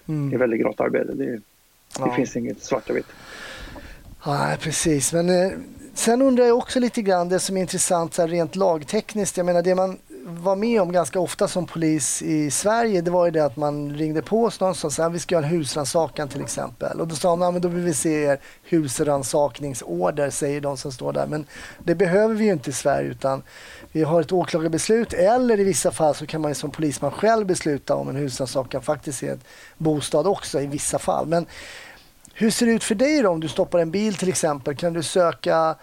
Mm. 0.08 0.30
Det 0.30 0.36
är 0.36 0.38
väldigt 0.38 0.60
grått 0.60 0.80
arbete. 0.80 1.12
Det, 1.12 1.24
det 1.24 1.40
ja. 1.98 2.14
finns 2.14 2.36
inget 2.36 2.62
svart 2.62 2.90
och 2.90 2.96
vitt. 2.96 3.12
Nej, 4.26 4.58
precis. 4.58 5.12
Men 5.12 5.28
eh, 5.28 5.52
sen 5.94 6.22
undrar 6.22 6.44
jag 6.44 6.58
också 6.58 6.80
lite 6.80 7.02
grann 7.02 7.28
det 7.28 7.38
som 7.38 7.56
är 7.56 7.60
intressant 7.60 8.14
så 8.14 8.22
här, 8.22 8.28
rent 8.28 8.56
lagtekniskt. 8.56 9.36
Jag 9.36 9.46
menar 9.46 9.62
det 9.62 9.74
man 9.74 9.98
var 10.24 10.56
med 10.56 10.82
om 10.82 10.92
ganska 10.92 11.20
ofta 11.20 11.48
som 11.48 11.66
polis 11.66 12.22
i 12.22 12.50
Sverige 12.50 13.00
det 13.00 13.10
var 13.10 13.24
ju 13.24 13.30
det 13.30 13.44
att 13.44 13.56
man 13.56 13.94
ringde 13.96 14.22
på 14.22 14.44
oss 14.44 14.60
någon 14.60 14.74
och 14.84 14.92
sa 14.92 15.08
vi 15.08 15.18
ska 15.18 15.34
göra 15.34 15.44
en 15.44 15.50
husrannsakan 15.50 16.28
till 16.28 16.40
exempel. 16.40 17.00
Och 17.00 17.08
då 17.08 17.14
sa 17.14 17.36
man, 17.36 17.52
men 17.52 17.62
då 17.62 17.68
vill 17.68 17.84
vi 17.84 17.94
se 17.94 18.22
er 18.22 18.40
husrannsakningsorder 18.62 20.30
säger 20.30 20.60
de 20.60 20.76
som 20.76 20.92
står 20.92 21.12
där. 21.12 21.26
Men 21.26 21.46
det 21.78 21.94
behöver 21.94 22.34
vi 22.34 22.44
ju 22.44 22.52
inte 22.52 22.70
i 22.70 22.72
Sverige 22.72 23.10
utan 23.10 23.42
vi 23.92 24.02
har 24.02 24.20
ett 24.20 24.32
åklagarbeslut 24.32 25.12
eller 25.12 25.60
i 25.60 25.64
vissa 25.64 25.90
fall 25.90 26.14
så 26.14 26.26
kan 26.26 26.40
man 26.40 26.54
som 26.54 26.70
polisman 26.70 27.10
själv 27.10 27.46
besluta 27.46 27.94
om 27.94 28.08
en 28.08 28.16
husrannsakan 28.16 28.82
faktiskt 28.82 29.22
i 29.22 29.28
en 29.28 29.40
bostad 29.78 30.26
också 30.26 30.60
i 30.60 30.66
vissa 30.66 30.98
fall. 30.98 31.26
Men 31.26 31.46
hur 32.34 32.50
ser 32.50 32.66
det 32.66 32.72
ut 32.72 32.84
för 32.84 32.94
dig 32.94 33.22
då 33.22 33.30
om 33.30 33.40
du 33.40 33.48
stoppar 33.48 33.78
en 33.78 33.90
bil 33.90 34.14
till 34.14 34.28
exempel? 34.28 34.76
Kan 34.76 34.92
du 34.92 35.02
söka 35.02 35.76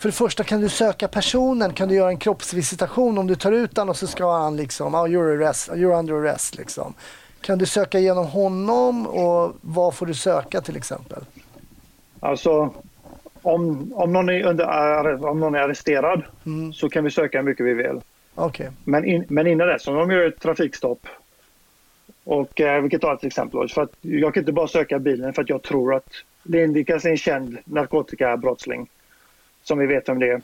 för 0.00 0.08
det 0.08 0.12
första 0.12 0.44
kan 0.44 0.60
du 0.60 0.68
söka 0.68 1.08
personen, 1.08 1.72
kan 1.72 1.88
du 1.88 1.94
göra 1.94 2.08
en 2.08 2.18
kroppsvisitation 2.18 3.18
om 3.18 3.26
du 3.26 3.34
tar 3.34 3.52
ut 3.52 3.74
den 3.74 3.88
och 3.88 3.96
så 3.96 4.06
ska 4.06 4.32
han 4.32 4.56
liksom, 4.56 4.94
oh, 4.94 5.06
you're, 5.06 5.36
arrest, 5.36 5.68
you're 5.68 5.98
under 5.98 6.14
arrest 6.14 6.58
liksom. 6.58 6.94
Kan 7.40 7.58
du 7.58 7.66
söka 7.66 7.98
igenom 7.98 8.26
honom 8.26 9.06
och 9.06 9.56
vad 9.60 9.94
får 9.94 10.06
du 10.06 10.14
söka 10.14 10.60
till 10.60 10.76
exempel? 10.76 11.24
Alltså 12.20 12.74
om, 13.42 13.92
om, 13.94 14.12
någon, 14.12 14.28
är 14.28 14.42
under, 14.42 15.24
om 15.26 15.40
någon 15.40 15.54
är 15.54 15.58
arresterad 15.58 16.22
mm. 16.46 16.72
så 16.72 16.88
kan 16.88 17.04
vi 17.04 17.10
söka 17.10 17.38
hur 17.38 17.44
mycket 17.44 17.66
vi 17.66 17.74
vill. 17.74 18.00
Okay. 18.34 18.68
Men, 18.84 19.04
in, 19.04 19.24
men 19.28 19.46
innan 19.46 19.68
dess, 19.68 19.86
om 19.86 19.94
de 19.94 20.10
gör 20.10 20.28
ett 20.28 20.40
trafikstopp 20.40 21.06
och 22.24 22.60
eh, 22.60 22.82
vi 22.82 22.90
kan 22.90 23.00
ta 23.00 23.14
ett 23.14 23.24
exempel. 23.24 23.68
För 23.68 23.82
att 23.82 23.92
jag 24.00 24.34
kan 24.34 24.40
inte 24.40 24.52
bara 24.52 24.68
söka 24.68 24.98
bilen 24.98 25.32
för 25.32 25.42
att 25.42 25.48
jag 25.48 25.62
tror 25.62 25.94
att 25.94 26.08
det 26.42 26.62
en, 26.62 26.84
en 27.04 27.16
känd 27.16 27.58
narkotikabrottsling 27.64 28.88
som 29.70 29.78
vi 29.78 29.86
vet 29.86 30.08
om 30.08 30.18
det. 30.18 30.40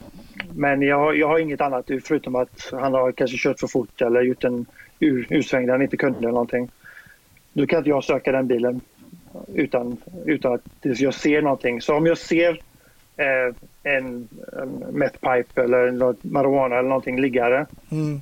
Men 0.55 0.83
jag, 0.83 1.16
jag 1.16 1.29
har 1.29 1.39
inget 1.39 1.61
annat 1.61 1.91
förutom 2.05 2.35
att 2.35 2.68
han 2.72 2.95
har 2.95 3.12
kanske 3.12 3.37
kört 3.37 3.61
för 3.61 3.66
fort 3.66 4.03
eller 4.03 4.22
gjort 4.22 4.45
en 4.45 4.66
ur, 5.01 5.27
ursväng 5.31 5.66
där 5.66 5.72
han 5.72 5.83
inte 5.83 5.97
kunde 5.97 6.18
eller 6.18 6.29
någonting. 6.29 6.70
Då 7.53 7.66
kan 7.66 7.79
inte 7.79 7.91
jag 7.91 8.05
söka 8.05 8.33
den 8.33 8.47
bilen 8.47 8.81
utan, 9.55 9.97
utan 10.24 10.53
att 10.55 10.62
jag 10.83 11.14
ser 11.14 11.43
någonting. 11.43 11.81
Så 11.81 11.95
om 11.95 12.07
jag 12.07 12.18
ser 12.18 12.61
eh, 13.16 13.55
en, 13.83 14.29
en 14.62 14.85
methpipe 14.93 15.62
eller 15.62 15.91
något 15.91 16.24
marijuana 16.24 16.77
eller 16.77 16.89
någonting 16.89 17.20
liggare 17.20 17.66
mm. 17.91 18.20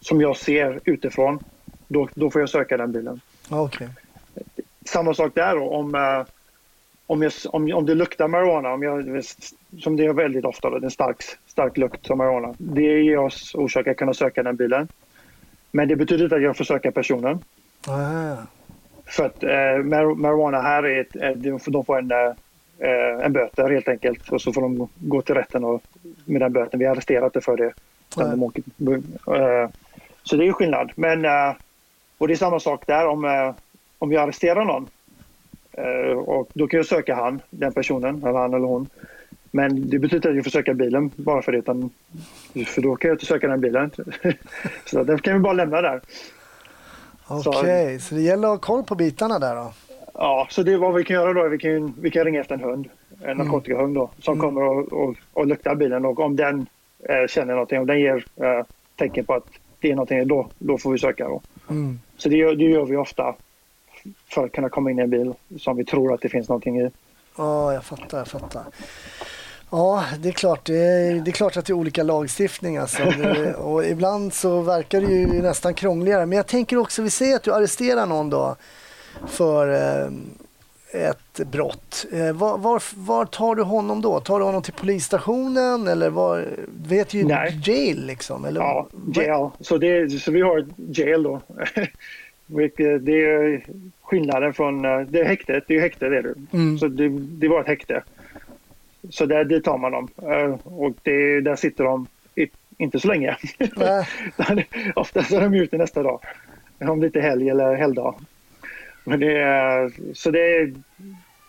som 0.00 0.20
jag 0.20 0.36
ser 0.36 0.80
utifrån, 0.84 1.38
då, 1.88 2.08
då 2.14 2.30
får 2.30 2.40
jag 2.40 2.48
söka 2.48 2.76
den 2.76 2.92
bilen. 2.92 3.20
Okay. 3.50 3.88
Samma 4.84 5.14
sak 5.14 5.34
där 5.34 5.56
då, 5.56 5.68
om, 5.68 5.94
eh, 5.94 6.24
om, 7.08 7.22
jag, 7.22 7.32
om, 7.46 7.72
om 7.74 7.86
det 7.86 7.94
luktar 7.94 8.28
marijuana, 8.28 8.72
om 8.72 8.82
jag, 8.82 9.24
som 9.80 9.96
det 9.96 10.04
är 10.04 10.12
väldigt 10.12 10.44
ofta, 10.44 10.70
det 10.70 10.76
är 10.76 10.84
en 10.84 10.90
stark, 10.90 11.16
stark 11.46 11.76
lukt 11.76 12.10
av 12.10 12.16
marijuana. 12.16 12.54
Det 12.58 12.82
ger 12.82 13.18
oss 13.18 13.54
orsak 13.54 13.86
att 13.86 13.96
kunna 13.96 14.14
söka 14.14 14.42
den 14.42 14.56
bilen. 14.56 14.88
Men 15.70 15.88
det 15.88 15.96
betyder 15.96 16.24
inte 16.24 16.36
att 16.36 16.42
jag 16.42 16.56
får 16.56 16.64
söka 16.64 16.92
personen. 16.92 17.38
Ah. 17.86 18.36
För 19.06 19.26
att 19.26 19.42
eh, 19.42 19.84
marijuana 20.16 20.60
här 20.60 20.82
är, 20.82 21.00
ett, 21.00 21.16
är 21.16 21.34
de 21.70 21.84
får 21.84 21.98
en, 21.98 22.10
eh, 22.10 23.24
en 23.24 23.32
böter 23.32 23.70
helt 23.70 23.88
enkelt 23.88 24.28
och 24.28 24.42
så 24.42 24.52
får 24.52 24.60
de 24.60 24.88
gå 24.94 25.22
till 25.22 25.34
rätten 25.34 25.64
och, 25.64 25.82
med 26.24 26.40
den 26.40 26.52
böten. 26.52 26.78
Vi 26.78 26.84
har 26.84 26.92
arresterat 26.92 27.32
det 27.32 27.40
för 27.40 27.56
det. 27.56 27.72
Ah. 28.16 28.22
Eh, 29.36 29.68
så 30.22 30.36
det 30.36 30.46
är 30.46 30.52
skillnad. 30.52 30.92
Men, 30.94 31.24
eh, 31.24 31.54
och 32.18 32.28
det 32.28 32.34
är 32.34 32.36
samma 32.36 32.60
sak 32.60 32.86
där 32.86 33.06
om, 33.06 33.24
eh, 33.24 33.54
om 33.98 34.08
vi 34.08 34.16
arresterar 34.16 34.64
någon 34.64 34.88
Eh, 34.88 34.97
och 36.16 36.50
då 36.54 36.66
kan 36.66 36.76
jag 36.76 36.86
söka 36.86 37.14
han, 37.14 37.40
den 37.50 37.72
personen, 37.72 38.22
eller 38.22 38.38
han 38.38 38.54
eller 38.54 38.66
hon. 38.66 38.88
Men 39.50 39.90
det 39.90 39.98
betyder 39.98 40.16
inte 40.16 40.28
att 40.28 40.34
jag 40.34 40.44
får 40.44 40.50
söka 40.50 40.74
bilen 40.74 41.10
bara 41.16 41.42
för 41.42 41.52
det. 41.52 41.58
Utan, 41.58 41.90
för 42.66 42.82
då 42.82 42.96
kan 42.96 43.08
jag 43.08 43.14
inte 43.14 43.26
söka 43.26 43.48
den 43.48 43.60
bilen. 43.60 43.90
så 44.84 45.04
den 45.04 45.18
kan 45.18 45.34
vi 45.34 45.40
bara 45.40 45.52
lämna 45.52 45.82
där. 45.82 46.00
Okej, 47.26 47.58
okay, 47.58 47.98
så, 47.98 48.08
så, 48.08 48.14
det 48.14 48.20
gäller 48.20 48.48
att 48.48 48.54
ha 48.54 48.58
koll 48.58 48.84
på 48.84 48.94
bitarna 48.94 49.38
där 49.38 49.54
då? 49.54 49.72
Ja, 50.14 50.46
så 50.50 50.62
det 50.62 50.72
är 50.72 50.76
vad 50.76 50.94
vi 50.94 51.04
kan 51.04 51.14
göra 51.14 51.32
då. 51.32 51.48
Vi 51.48 51.58
kan, 51.58 51.94
vi 52.00 52.10
kan 52.10 52.24
ringa 52.24 52.40
efter 52.40 52.54
en 52.54 52.62
hund. 52.62 52.88
En 53.20 53.30
mm. 53.30 53.38
narkotikahund 53.38 53.94
då. 53.94 54.10
Som 54.18 54.34
mm. 54.34 54.46
kommer 54.46 54.62
och, 54.62 54.92
och, 54.92 55.16
och 55.32 55.46
luktar 55.46 55.74
bilen. 55.74 56.04
Och 56.04 56.20
om 56.20 56.36
den 56.36 56.66
eh, 57.08 57.26
känner 57.28 57.52
någonting, 57.52 57.80
om 57.80 57.86
den 57.86 58.00
ger 58.00 58.24
eh, 58.36 58.64
tecken 58.96 59.24
på 59.24 59.34
att 59.34 59.46
det 59.80 59.90
är 59.90 59.94
någonting, 59.94 60.28
då, 60.28 60.48
då 60.58 60.78
får 60.78 60.92
vi 60.92 60.98
söka. 60.98 61.28
Då. 61.28 61.42
Mm. 61.70 62.00
Så 62.16 62.28
det, 62.28 62.54
det 62.54 62.64
gör 62.64 62.84
vi 62.84 62.96
ofta 62.96 63.34
för 64.28 64.44
att 64.44 64.52
kunna 64.52 64.68
komma 64.68 64.90
in 64.90 64.98
i 64.98 65.02
en 65.02 65.10
bil 65.10 65.34
som 65.58 65.76
vi 65.76 65.84
tror 65.84 66.14
att 66.14 66.20
det 66.20 66.28
finns 66.28 66.48
någonting 66.48 66.80
i. 66.80 66.90
Ja, 67.36 67.72
jag 67.72 67.84
fattar, 67.84 68.18
jag 68.18 68.28
fattar. 68.28 68.64
Ja, 69.70 70.04
det 70.18 70.28
är 70.28 70.32
klart, 70.32 70.66
det 70.66 70.78
är, 70.78 71.14
det 71.14 71.30
är 71.30 71.32
klart 71.32 71.56
att 71.56 71.66
det 71.66 71.72
är 71.72 71.74
olika 71.74 72.02
lagstiftningar. 72.02 72.80
Alltså. 72.80 73.02
och 73.58 73.84
ibland 73.84 74.34
så 74.34 74.60
verkar 74.60 75.00
det 75.00 75.12
ju 75.12 75.42
nästan 75.42 75.74
krångligare. 75.74 76.26
Men 76.26 76.36
jag 76.36 76.46
tänker 76.46 76.76
också, 76.76 77.02
vi 77.02 77.10
säger 77.10 77.36
att 77.36 77.42
du 77.42 77.54
arresterar 77.54 78.06
någon 78.06 78.30
då 78.30 78.56
för 79.26 79.68
eh, 79.68 80.10
ett 80.92 81.40
brott. 81.50 82.06
Eh, 82.12 82.32
var, 82.32 82.58
var, 82.58 82.82
var, 82.96 83.24
tar 83.24 83.54
du 83.54 83.62
honom 83.62 84.00
då? 84.00 84.20
Tar 84.20 84.38
du 84.38 84.44
honom 84.44 84.62
till 84.62 84.72
polisstationen 84.72 85.88
eller 85.88 86.10
var, 86.10 86.48
vet 86.86 87.14
ju 87.14 87.24
Nej. 87.24 87.60
jail 87.64 88.06
liksom? 88.06 88.44
Eller, 88.44 88.60
ja, 88.60 88.88
jail. 89.14 89.50
Så, 89.60 89.78
det, 89.78 90.10
så 90.20 90.30
vi 90.30 90.40
har 90.40 90.66
jail 90.76 91.22
då. 91.22 91.40
Det 93.00 93.24
är 93.24 93.64
skillnaden 94.02 94.54
från 94.54 94.84
eh, 94.84 95.00
det 95.00 95.20
är 95.20 95.24
häktet. 95.24 95.64
Det 95.66 95.76
är 95.76 95.80
häkte 95.80 96.08
det 96.08 96.18
är 96.18 96.22
det. 96.22 96.34
Mm. 96.52 96.78
Så 96.78 96.88
det, 96.88 97.08
det 97.08 97.48
var 97.48 97.60
ett 97.60 97.66
häkte. 97.66 98.02
Så 99.10 99.26
där, 99.26 99.44
dit 99.44 99.64
tar 99.64 99.78
man 99.78 99.92
dem. 99.92 100.08
Eh, 100.22 100.56
och 100.64 100.92
det, 101.02 101.40
där 101.40 101.56
sitter 101.56 101.84
de 101.84 102.06
inte 102.78 103.00
så 103.00 103.08
länge. 103.08 103.36
Oftast 104.94 105.32
är 105.32 105.40
de 105.40 105.54
ute 105.54 105.78
nästa 105.78 106.02
dag. 106.02 106.20
Om 106.80 107.00
det 107.00 107.06
inte 107.06 107.18
är 107.18 107.22
helg 107.22 107.50
eller 107.50 107.74
helgdag. 107.74 108.14
Men 109.04 109.20
det 109.20 109.38
är, 109.38 109.92
så 110.14 110.30
det 110.30 110.56
är, 110.56 110.74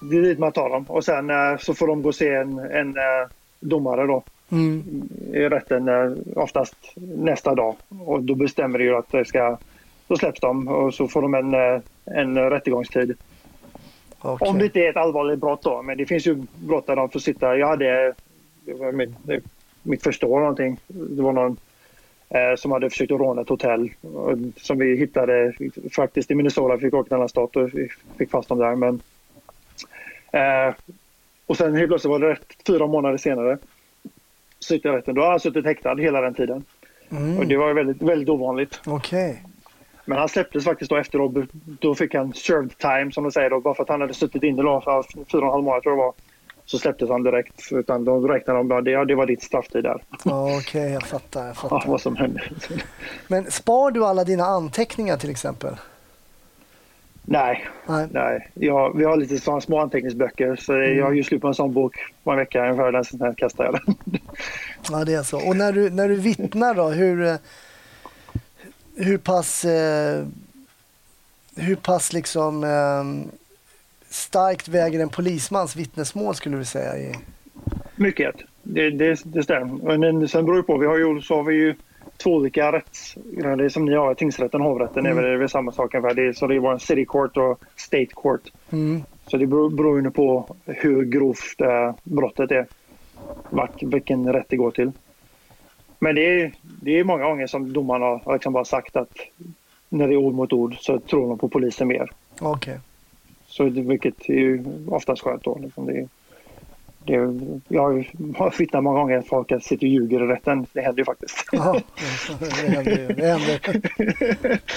det 0.01 0.17
är 0.17 0.21
dit 0.21 0.39
man 0.39 0.51
tar 0.51 0.69
dem. 0.69 0.85
Och 0.87 1.05
sen 1.05 1.29
eh, 1.29 1.57
så 1.57 1.73
får 1.73 1.87
de 1.87 2.01
gå 2.01 2.09
och 2.09 2.15
se 2.15 2.29
en, 2.29 2.59
en 2.59 2.95
domare 3.59 4.05
då. 4.07 4.23
Mm. 4.51 4.83
I 5.33 5.39
rätten 5.39 5.89
oftast 6.35 6.75
nästa 7.17 7.55
dag. 7.55 7.75
Och 7.89 8.23
då 8.23 8.35
bestämmer 8.35 8.79
det 8.79 8.85
ju 8.85 8.95
att 8.95 9.11
det 9.11 9.25
ska 9.25 9.57
då 10.09 10.17
släpps 10.17 10.39
de 10.39 10.67
och 10.67 10.93
så 10.93 11.07
får 11.07 11.21
de 11.21 11.33
en, 11.33 11.53
eh, 11.53 11.81
en 12.05 12.49
rättegångstid. 12.49 13.17
Okay. 14.21 14.49
Om 14.49 14.57
det 14.57 14.65
inte 14.65 14.79
är 14.79 14.89
ett 14.89 14.97
allvarligt 14.97 15.39
brott 15.39 15.63
då. 15.63 15.81
Men 15.81 15.97
det 15.97 16.05
finns 16.05 16.27
ju 16.27 16.43
brott 16.55 16.87
där 16.87 16.95
de 16.95 17.09
får 17.09 17.19
sitta. 17.19 17.57
Jag 17.57 17.67
hade 17.67 18.13
mitt, 18.93 19.09
mitt 19.83 20.03
första 20.03 20.27
år 20.27 20.39
någonting. 20.39 20.79
Det 20.87 21.21
var 21.21 21.33
någon 21.33 21.57
eh, 22.29 22.55
som 22.57 22.71
hade 22.71 22.89
försökt 22.89 23.11
råna 23.11 23.41
ett 23.41 23.49
hotell 23.49 23.89
och, 24.01 24.37
som 24.57 24.79
vi 24.79 24.95
hittade 24.95 25.53
faktiskt 25.95 26.31
i 26.31 26.35
Minnesota. 26.35 26.77
Fick 26.77 26.93
åka 26.93 27.03
till 27.03 27.13
en 27.13 27.19
annan 27.19 27.29
stat 27.29 27.55
och 27.55 27.69
fick 28.17 28.29
fast 28.29 28.49
dem 28.49 28.57
där. 28.57 28.75
Men, 28.75 29.01
eh, 30.31 30.75
och 31.45 31.57
sen 31.57 31.75
helt 31.75 31.89
plötsligt 31.89 32.11
var 32.11 32.19
det 32.19 32.29
rätt 32.29 32.55
fyra 32.67 32.87
månader 32.87 33.17
senare. 33.17 33.57
Så 34.59 34.73
gick 34.73 34.83
det 34.83 34.91
rätten. 34.91 35.15
Då 35.15 35.21
har 35.21 35.29
han 35.29 35.39
suttit 35.39 35.65
häktad 35.65 35.95
hela 35.95 36.21
den 36.21 36.33
tiden. 36.33 36.63
Och 37.39 37.47
det 37.47 37.57
var 37.57 37.73
väldigt, 37.73 38.01
väldigt 38.01 38.29
ovanligt. 38.29 38.79
Okej. 38.85 39.43
Men 40.09 40.17
han 40.17 40.29
släpptes 40.29 40.63
faktiskt 40.63 40.89
då 40.91 40.97
efter 40.97 41.21
och 41.21 41.33
då 41.79 41.95
fick 41.95 42.13
han 42.15 42.33
served 42.33 42.77
time 42.77 43.11
som 43.11 43.23
de 43.23 43.31
säger 43.31 43.49
då, 43.49 43.59
bara 43.59 43.73
för 43.75 43.83
att 43.83 43.89
han 43.89 44.01
hade 44.01 44.13
suttit 44.13 44.43
inne 44.43 44.61
då 44.63 44.81
för 44.81 45.03
fyra 45.31 45.41
och 45.41 45.43
en 45.47 45.51
halv 45.51 45.63
månad 45.63 45.83
tror 45.83 45.93
jag 45.95 45.99
det 45.99 46.03
var. 46.05 46.13
Så 46.65 46.77
släpptes 46.77 47.09
han 47.09 47.23
direkt. 47.23 47.71
Utan 47.71 48.05
då 48.05 48.27
räknade 48.27 48.59
de 48.59 48.67
bara, 48.67 48.81
det, 48.81 48.91
ja, 48.91 49.05
det 49.05 49.15
var 49.15 49.25
ditt 49.25 49.43
strafftid 49.43 49.83
där. 49.83 50.03
Ja, 50.25 50.57
Okej, 50.57 50.91
jag 50.91 51.03
fattar. 51.03 51.39
Jag 51.41 51.49
Ja, 51.63 51.69
fattar. 51.69 51.83
vad 51.87 52.01
som 52.01 52.15
hände. 52.15 52.43
Men 53.27 53.51
spar 53.51 53.91
du 53.91 54.05
alla 54.05 54.23
dina 54.23 54.43
anteckningar 54.45 55.17
till 55.17 55.29
exempel? 55.29 55.75
Nej, 57.23 57.67
Nej. 57.87 58.07
nej. 58.11 58.49
Jag, 58.53 58.97
vi 58.97 59.03
har 59.05 59.17
lite 59.17 59.37
sådana 59.37 59.61
små 59.61 59.79
anteckningsböcker 59.79 60.55
så 60.55 60.73
jag 60.73 61.05
har 61.05 61.11
ju 61.13 61.23
slut 61.23 61.41
på 61.41 61.47
en 61.47 61.53
sån 61.53 61.73
bok 61.73 61.95
på 62.23 62.31
en 62.31 62.37
vecka 62.37 62.61
ungefär. 62.63 62.91
Den 62.91 63.05
sen 63.05 63.35
kastar 63.35 63.63
jag 63.65 63.73
den. 63.73 63.95
Ja, 64.91 65.05
det 65.05 65.13
är 65.13 65.23
så. 65.23 65.47
Och 65.47 65.55
när 65.55 65.71
du, 65.71 65.89
när 65.89 66.09
du 66.09 66.15
vittnar 66.15 66.73
då, 66.75 66.87
hur, 66.89 67.37
hur 68.99 69.17
pass, 69.17 69.65
eh, 69.65 70.25
hur 71.55 71.75
pass 71.75 72.13
liksom 72.13 72.63
eh, 72.63 73.33
starkt 74.09 74.67
väger 74.67 74.99
en 74.99 75.09
polismans 75.09 75.75
vittnesmål 75.75 76.35
skulle 76.35 76.57
du 76.57 76.65
säga? 76.65 76.97
I, 76.97 77.15
Mycket. 77.95 78.35
Det, 78.63 78.89
det, 78.89 79.19
det 79.23 79.43
stämmer. 79.43 79.97
Men 79.97 80.27
sen 80.27 80.45
beror 80.45 80.57
det 80.57 80.63
på. 80.63 80.77
Vi 80.77 80.85
har 80.85 80.97
ju, 80.97 81.21
så 81.21 81.35
har 81.35 81.43
vi 81.43 81.55
ju 81.55 81.75
två 82.17 82.33
olika 82.33 82.71
rättsgrejer. 82.71 83.55
Det 83.55 83.65
är 83.65 83.69
som 83.69 83.85
ni 83.85 83.95
har, 83.95 84.13
tingsrätten 84.13 84.61
och 84.61 84.67
hovrätten 84.67 85.05
är 85.05 85.13
väl, 85.13 85.23
det 85.23 85.29
är 85.29 85.37
väl 85.37 85.49
samma 85.49 85.71
sak 85.71 85.93
ungefär. 85.95 86.15
Det 86.15 86.27
är, 86.27 86.33
så 86.33 86.47
det 86.47 86.55
är 86.55 86.59
vår 86.59 86.77
city 86.77 87.05
court 87.05 87.37
och 87.37 87.59
state 87.75 88.05
court. 88.15 88.51
mm. 88.69 89.03
Så 89.27 89.37
det 89.37 89.47
beror, 89.47 89.69
beror 89.69 90.01
ju 90.01 90.11
på 90.11 90.55
hur 90.65 91.03
grovt 91.03 91.61
eh, 91.61 91.95
brottet 92.03 92.51
är. 92.51 92.67
Vart, 93.49 93.83
vilken 93.83 94.33
rätt 94.33 94.45
det 94.49 94.57
går 94.57 94.71
till. 94.71 94.91
Men 95.99 96.15
det 96.15 96.41
är, 96.41 96.53
det 96.61 96.99
är 96.99 97.03
många 97.03 97.23
gånger 97.23 97.47
som 97.47 97.73
domaren 97.73 98.01
har 98.01 98.33
liksom 98.33 98.53
bara 98.53 98.65
sagt 98.65 98.95
att 98.95 99.17
när 99.89 100.07
det 100.07 100.13
är 100.13 100.17
ord 100.17 100.33
mot 100.33 100.53
ord 100.53 100.77
så 100.79 100.99
tror 100.99 101.29
de 101.29 101.37
på 101.37 101.49
polisen 101.49 101.87
mer. 101.87 102.11
Okej. 102.39 102.79
Så 103.47 103.63
det, 103.63 103.81
vilket 103.81 104.29
är 104.29 104.33
ju 104.33 104.65
oftast 104.87 105.21
skönt 105.21 105.43
då. 105.43 105.57
Liksom 105.61 105.85
det, 105.85 106.07
det, 107.03 107.13
jag 107.67 108.05
har 108.35 108.59
vittnat 108.59 108.83
många 108.83 108.99
gånger 108.99 109.17
att 109.17 109.27
folk 109.27 109.47
sitter 109.49 109.87
och 109.87 109.91
ljuger 109.91 110.23
i 110.23 110.27
rätten. 110.27 110.65
Det 110.73 110.81
händer 110.81 111.01
ju 111.01 111.05
faktiskt. 111.05 111.45
Ja, 111.51 111.79
det 112.39 112.69
händer. 112.69 113.13
Det 113.13 113.27
händer. 113.27 114.59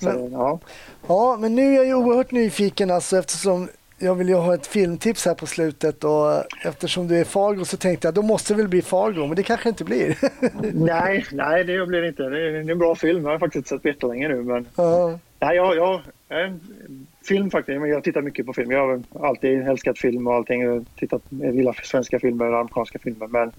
Så, 0.00 0.28
ja. 0.32 0.60
Ja, 1.06 1.36
men 1.40 1.54
nu 1.54 1.72
är 1.72 1.76
jag 1.76 1.86
ju 1.86 1.94
oerhört 1.94 2.30
nyfiken 2.30 2.90
alltså 2.90 3.18
eftersom 3.18 3.68
jag 4.04 4.14
vill 4.14 4.28
ju 4.28 4.34
ha 4.34 4.54
ett 4.54 4.66
filmtips 4.66 5.26
här 5.26 5.34
på 5.34 5.46
slutet 5.46 6.04
och 6.04 6.44
eftersom 6.64 7.08
du 7.08 7.18
är 7.18 7.24
Fargo 7.24 7.64
så 7.64 7.76
tänkte 7.76 8.06
jag 8.06 8.14
då 8.14 8.22
måste 8.22 8.52
det 8.52 8.56
väl 8.56 8.68
bli 8.68 8.82
Fargo, 8.82 9.26
men 9.26 9.36
det 9.36 9.42
kanske 9.42 9.68
inte 9.68 9.84
blir. 9.84 10.16
nej, 10.74 11.24
nej, 11.32 11.64
det 11.64 11.86
blir 11.86 12.02
det 12.02 12.08
inte. 12.08 12.22
Det 12.22 12.40
är, 12.40 12.70
en 12.70 12.78
bra 12.78 12.94
film. 12.94 13.24
Jag 13.24 13.30
har 13.30 13.38
faktiskt 13.38 13.66
sett 13.66 13.84
jättelänge 13.84 14.28
nu. 14.28 14.42
Men, 14.42 14.66
ja. 14.76 15.18
nej, 15.40 15.56
jag, 15.56 15.76
jag, 15.76 16.00
jag 16.28 16.58
film 17.24 17.50
faktiskt. 17.50 17.80
Men 17.80 17.90
jag 17.90 18.04
tittar 18.04 18.22
mycket 18.22 18.46
på 18.46 18.52
film. 18.52 18.70
Jag 18.70 18.86
har 18.86 19.02
alltid 19.28 19.68
älskat 19.68 19.98
film 19.98 20.26
och 20.26 20.34
allting. 20.34 20.62
Jag 20.62 20.84
tittat, 20.96 21.22
jag 21.28 21.54
gillar 21.54 21.80
svenska 21.82 22.18
filmer 22.18 22.52
och 22.52 22.58
amerikanska 22.58 22.98
filmer. 22.98 23.26
Men 23.26 23.52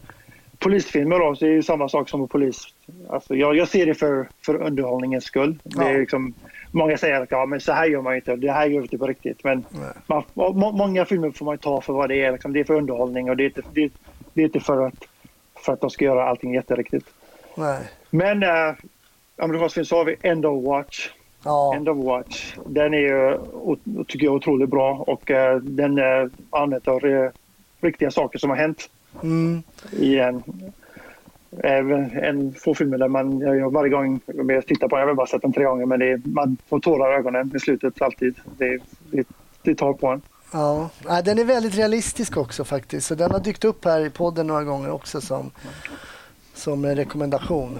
polisfilmer 0.59 1.19
då, 1.19 1.35
så 1.35 1.45
är 1.45 1.49
det 1.49 1.55
ju 1.55 1.63
samma 1.63 1.89
sak 1.89 2.09
som 2.09 2.27
polis. 2.27 2.67
Alltså, 3.09 3.35
jag, 3.35 3.55
jag 3.55 3.67
ser 3.67 3.85
det 3.85 3.93
för, 3.93 4.27
för 4.45 4.61
underhållningens 4.61 5.23
skull. 5.23 5.59
Det 5.63 5.83
är 5.83 5.99
liksom, 5.99 6.33
många 6.71 6.97
säger 6.97 7.21
att 7.21 7.31
ja, 7.31 7.45
men 7.45 7.61
så 7.61 7.71
här 7.71 7.85
gör 7.85 8.01
man 8.01 8.15
inte, 8.15 8.35
det 8.35 8.51
här 8.51 8.65
gör 8.65 8.79
vi 8.79 8.85
inte 8.85 8.97
på 8.97 9.07
riktigt. 9.07 9.43
Men 9.43 9.65
man, 10.07 10.23
må, 10.33 10.71
många 10.71 11.05
filmer 11.05 11.31
får 11.31 11.45
man 11.45 11.53
ju 11.53 11.57
ta 11.57 11.81
för 11.81 11.93
vad 11.93 12.09
det 12.09 12.23
är. 12.23 12.31
Liksom, 12.31 12.53
det 12.53 12.59
är 12.59 12.63
för 12.63 12.73
underhållning 12.73 13.29
och 13.29 13.37
det 13.37 13.43
är 13.43 13.45
inte, 13.45 13.61
det, 13.73 13.91
det 14.33 14.41
är 14.41 14.45
inte 14.45 14.59
för, 14.59 14.87
att, 14.87 15.03
för 15.55 15.73
att 15.73 15.81
de 15.81 15.89
ska 15.89 16.05
göra 16.05 16.29
allting 16.29 16.53
jätteriktigt. 16.53 17.05
Nej. 17.55 17.79
Men 18.09 18.43
äh, 18.43 18.73
amerikansk 19.37 19.75
film 19.75 19.85
så 19.85 19.95
har 19.97 20.05
vi 20.05 20.15
End 20.21 20.45
of 20.45 20.63
Watch. 20.63 21.09
Ja. 21.43 21.75
End 21.75 21.89
of 21.89 21.97
Watch. 21.97 22.55
Den 22.65 22.93
är 22.93 22.97
ju, 22.97 23.37
tycker 24.07 24.25
jag, 24.25 24.35
otroligt 24.35 24.69
bra 24.69 25.03
och 25.07 25.31
äh, 25.31 25.57
den 25.57 25.97
äh, 25.97 26.27
använder 26.49 27.31
riktiga 27.81 28.11
saker 28.11 28.39
som 28.39 28.49
har 28.49 28.57
hänt 28.57 28.89
Mm. 29.23 29.63
i 29.91 30.19
en, 30.19 30.43
även 31.63 32.11
en 32.17 32.53
få 32.53 32.73
filmer 32.75 32.97
där 32.97 33.07
man 33.07 33.39
jag, 33.39 33.73
varje 33.73 33.89
gång 33.89 34.19
jag 34.25 34.67
tittar 34.67 34.87
på 34.87 34.95
den, 34.95 35.01
jag 35.01 35.07
har 35.07 35.13
bara 35.15 35.27
sett 35.27 35.41
den 35.41 35.53
tre 35.53 35.63
gånger, 35.63 35.85
men 35.85 36.01
är, 36.01 36.21
man 36.25 36.57
får 36.69 36.79
tårar 36.79 37.11
i 37.13 37.15
ögonen 37.15 37.51
i 37.55 37.59
slutet 37.59 38.01
alltid. 38.01 38.35
Det, 38.57 38.79
det, 39.11 39.27
det 39.61 39.75
tar 39.75 39.93
på 39.93 40.07
en. 40.07 40.21
Ja. 40.53 40.89
Den 41.25 41.39
är 41.39 41.43
väldigt 41.43 41.75
realistisk 41.75 42.37
också 42.37 42.63
faktiskt. 42.63 43.07
Så 43.07 43.15
den 43.15 43.31
har 43.31 43.39
dykt 43.39 43.63
upp 43.65 43.85
här 43.85 44.05
i 44.05 44.09
podden 44.09 44.47
några 44.47 44.63
gånger 44.63 44.91
också 44.91 45.21
som, 45.21 45.51
som 46.53 46.85
en 46.85 46.95
rekommendation. 46.95 47.79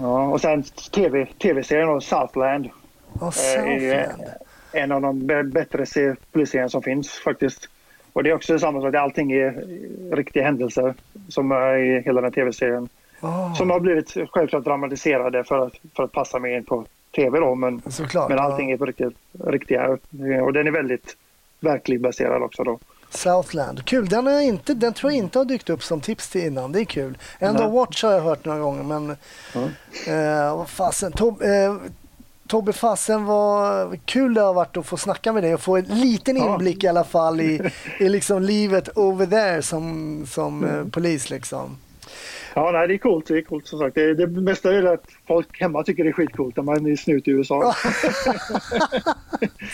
Ja, 0.00 0.26
och 0.28 0.40
sen 0.40 0.62
TV, 0.94 1.26
tv-serien 1.26 2.00
Southland. 2.00 2.68
Ja, 3.20 3.32
Eh, 3.56 3.64
är 3.84 4.06
Southland. 4.08 4.30
en 4.72 4.92
av 4.92 5.00
de 5.02 5.26
bättre 5.50 5.86
se- 5.86 6.14
polisserier 6.32 6.68
som 6.68 6.82
finns 6.82 7.10
faktiskt. 7.10 7.68
Och 8.12 8.22
det 8.22 8.30
är 8.30 8.34
också 8.34 8.58
samma 8.58 8.80
sak, 8.80 8.94
allting 8.94 9.32
är 9.32 9.64
riktiga 10.16 10.44
händelser 10.44 10.94
som 11.28 11.52
är 11.52 11.76
i 11.76 12.00
hela 12.00 12.20
den 12.20 12.32
tv-serien. 12.32 12.88
Oh, 13.20 13.54
Som 13.54 13.70
har 13.70 13.80
blivit 13.80 14.16
självklart 14.30 14.64
dramatiserade 14.64 15.44
för 15.44 15.66
att, 15.66 15.72
för 15.96 16.02
att 16.02 16.12
passa 16.12 16.38
med 16.38 16.56
in 16.56 16.64
på 16.64 16.84
tv 17.14 17.40
då. 17.40 17.54
Men, 17.54 17.82
Såklart. 17.86 18.28
men 18.28 18.38
allting 18.38 18.68
ja. 18.68 18.74
är 18.74 18.78
på 18.78 18.86
riktigt, 18.86 19.16
riktiga. 19.44 19.98
Och 20.42 20.52
den 20.52 20.66
är 20.66 20.70
väldigt 20.70 21.16
verkligt 21.60 22.00
baserad 22.00 22.42
också 22.42 22.64
då. 22.64 22.78
Southland. 23.10 23.84
Kul. 23.84 24.08
Den, 24.08 24.26
jag 24.26 24.44
inte, 24.44 24.74
den 24.74 24.92
tror 24.92 25.12
jag 25.12 25.18
inte 25.18 25.38
har 25.38 25.44
dykt 25.44 25.70
upp 25.70 25.82
som 25.82 26.00
tips 26.00 26.30
till 26.30 26.46
innan. 26.46 26.72
Det 26.72 26.80
är 26.80 26.84
kul. 26.84 27.18
End 27.38 27.60
of 27.60 27.72
Watch 27.72 28.02
har 28.02 28.12
jag 28.12 28.20
hört 28.20 28.44
några 28.44 28.58
gånger 28.60 28.82
men 28.82 29.10
eh, 30.06 30.56
vad 30.56 30.68
fasen. 30.68 31.12
Tob, 31.12 31.42
eh, 31.42 31.74
Tobbe 32.48 32.72
Fasen, 32.72 33.24
vad 33.24 33.98
kul 34.06 34.34
det 34.34 34.40
har 34.40 34.54
varit 34.54 34.76
att 34.76 34.86
få 34.86 34.96
snacka 34.96 35.32
med 35.32 35.42
dig 35.42 35.54
och 35.54 35.60
få 35.60 35.76
en 35.76 35.84
liten 35.84 36.36
Ja. 36.36 36.52
inblick 36.52 36.84
i 36.84 36.88
alla 36.88 37.04
fall 37.04 37.40
i, 37.40 37.70
i 38.00 38.08
liksom 38.08 38.42
livet 38.42 38.88
over 38.98 39.26
there 39.26 39.62
som, 39.62 40.26
som 40.26 40.64
Mm. 40.64 40.80
eh, 40.80 40.86
polis. 40.88 41.30
Liksom. 41.30 41.76
Ja, 42.54 42.70
nej, 42.70 42.88
det 42.88 42.94
är 42.94 42.98
coolt. 42.98 43.26
Det 43.26 43.38
är 43.38 43.42
coolt 43.42 43.66
som 43.66 43.78
sagt. 43.78 43.94
Det, 43.94 44.14
det 44.14 44.26
bästa 44.26 44.72
är 44.74 44.82
att 44.94 45.04
folk 45.26 45.60
hemma 45.60 45.82
tycker 45.82 46.04
det 46.04 46.10
är 46.10 46.12
skitcoolt 46.12 46.56
när 46.56 46.62
man 46.62 46.86
är 46.86 46.96
snut 46.96 47.28
i 47.28 47.30
USA. 47.30 47.74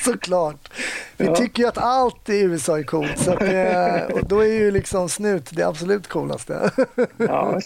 Såklart. 0.04 0.68
Vi 1.16 1.26
Ja. 1.26 1.36
tycker 1.36 1.62
ju 1.62 1.68
att 1.68 1.78
allt 1.78 2.28
i 2.28 2.40
USA 2.40 2.78
är 2.78 2.82
coolt. 2.82 3.18
Så 3.18 3.30
att, 3.32 3.42
eh, 3.42 4.16
och 4.16 4.28
då 4.28 4.40
är 4.40 4.52
ju 4.52 4.70
liksom 4.70 5.08
snut 5.08 5.50
det 5.52 5.62
absolut 5.62 6.08
coolaste. 6.08 6.70
Ja. 7.16 7.60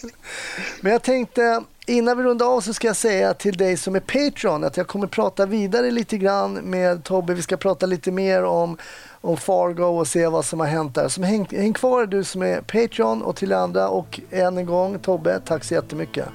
Men 0.81 0.91
jag 0.91 1.01
tänkte 1.03 1.61
innan 1.87 2.17
vi 2.17 2.23
rundar 2.23 2.45
av 2.45 2.61
så 2.61 2.73
ska 2.73 2.87
jag 2.87 2.95
säga 2.95 3.33
till 3.33 3.57
dig 3.57 3.77
som 3.77 3.95
är 3.95 3.99
Patreon 3.99 4.63
att 4.63 4.77
jag 4.77 4.87
kommer 4.87 5.07
prata 5.07 5.45
vidare 5.45 5.91
lite 5.91 6.17
grann 6.17 6.53
med 6.53 7.03
Tobbe. 7.03 7.33
Vi 7.33 7.41
ska 7.41 7.57
prata 7.57 7.85
lite 7.85 8.11
mer 8.11 8.43
om, 8.43 8.77
om 9.21 9.37
Fargo 9.37 9.83
och 9.83 10.07
se 10.07 10.27
vad 10.27 10.45
som 10.45 10.59
har 10.59 10.67
hänt 10.67 10.95
där. 10.95 11.07
Så 11.07 11.21
häng, 11.21 11.47
häng 11.51 11.73
kvar 11.73 12.05
du 12.05 12.23
som 12.23 12.41
är 12.41 12.61
Patreon 12.61 13.21
och 13.21 13.35
till 13.35 13.53
andra 13.53 13.89
och 13.89 14.19
än 14.31 14.57
en 14.57 14.65
gång 14.65 14.99
Tobbe, 14.99 15.39
tack 15.45 15.63
så 15.63 15.73
jättemycket. 15.73 16.25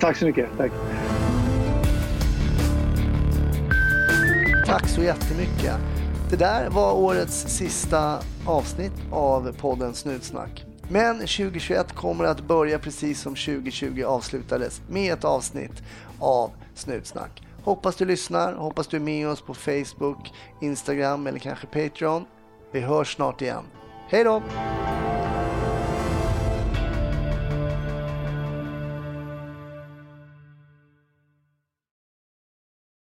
Tack 0.00 0.16
så 0.16 0.24
mycket. 0.24 0.48
Tack. 0.56 0.72
Tack 4.66 4.88
så 4.88 5.02
jättemycket. 5.02 5.74
Det 6.30 6.36
där 6.36 6.70
var 6.70 6.92
årets 6.92 7.40
sista 7.48 8.18
avsnitt 8.46 8.92
av 9.10 9.52
podden 9.60 9.94
Snutsnack. 9.94 10.65
Men 10.90 11.18
2021 11.18 11.92
kommer 11.92 12.24
att 12.24 12.40
börja 12.40 12.78
precis 12.78 13.20
som 13.20 13.34
2020 13.34 14.02
avslutades 14.06 14.80
med 14.88 15.12
ett 15.12 15.24
avsnitt 15.24 15.82
av 16.18 16.50
Snutsnack. 16.74 17.42
Hoppas 17.64 17.96
du 17.96 18.04
lyssnar, 18.04 18.52
hoppas 18.54 18.86
du 18.86 18.96
är 18.96 19.00
med 19.00 19.28
oss 19.28 19.40
på 19.40 19.54
Facebook, 19.54 20.32
Instagram 20.60 21.26
eller 21.26 21.38
kanske 21.38 21.66
Patreon. 21.66 22.24
Vi 22.72 22.80
hörs 22.80 23.14
snart 23.14 23.42
igen. 23.42 23.64
Hej 24.08 24.24
då! 24.24 24.42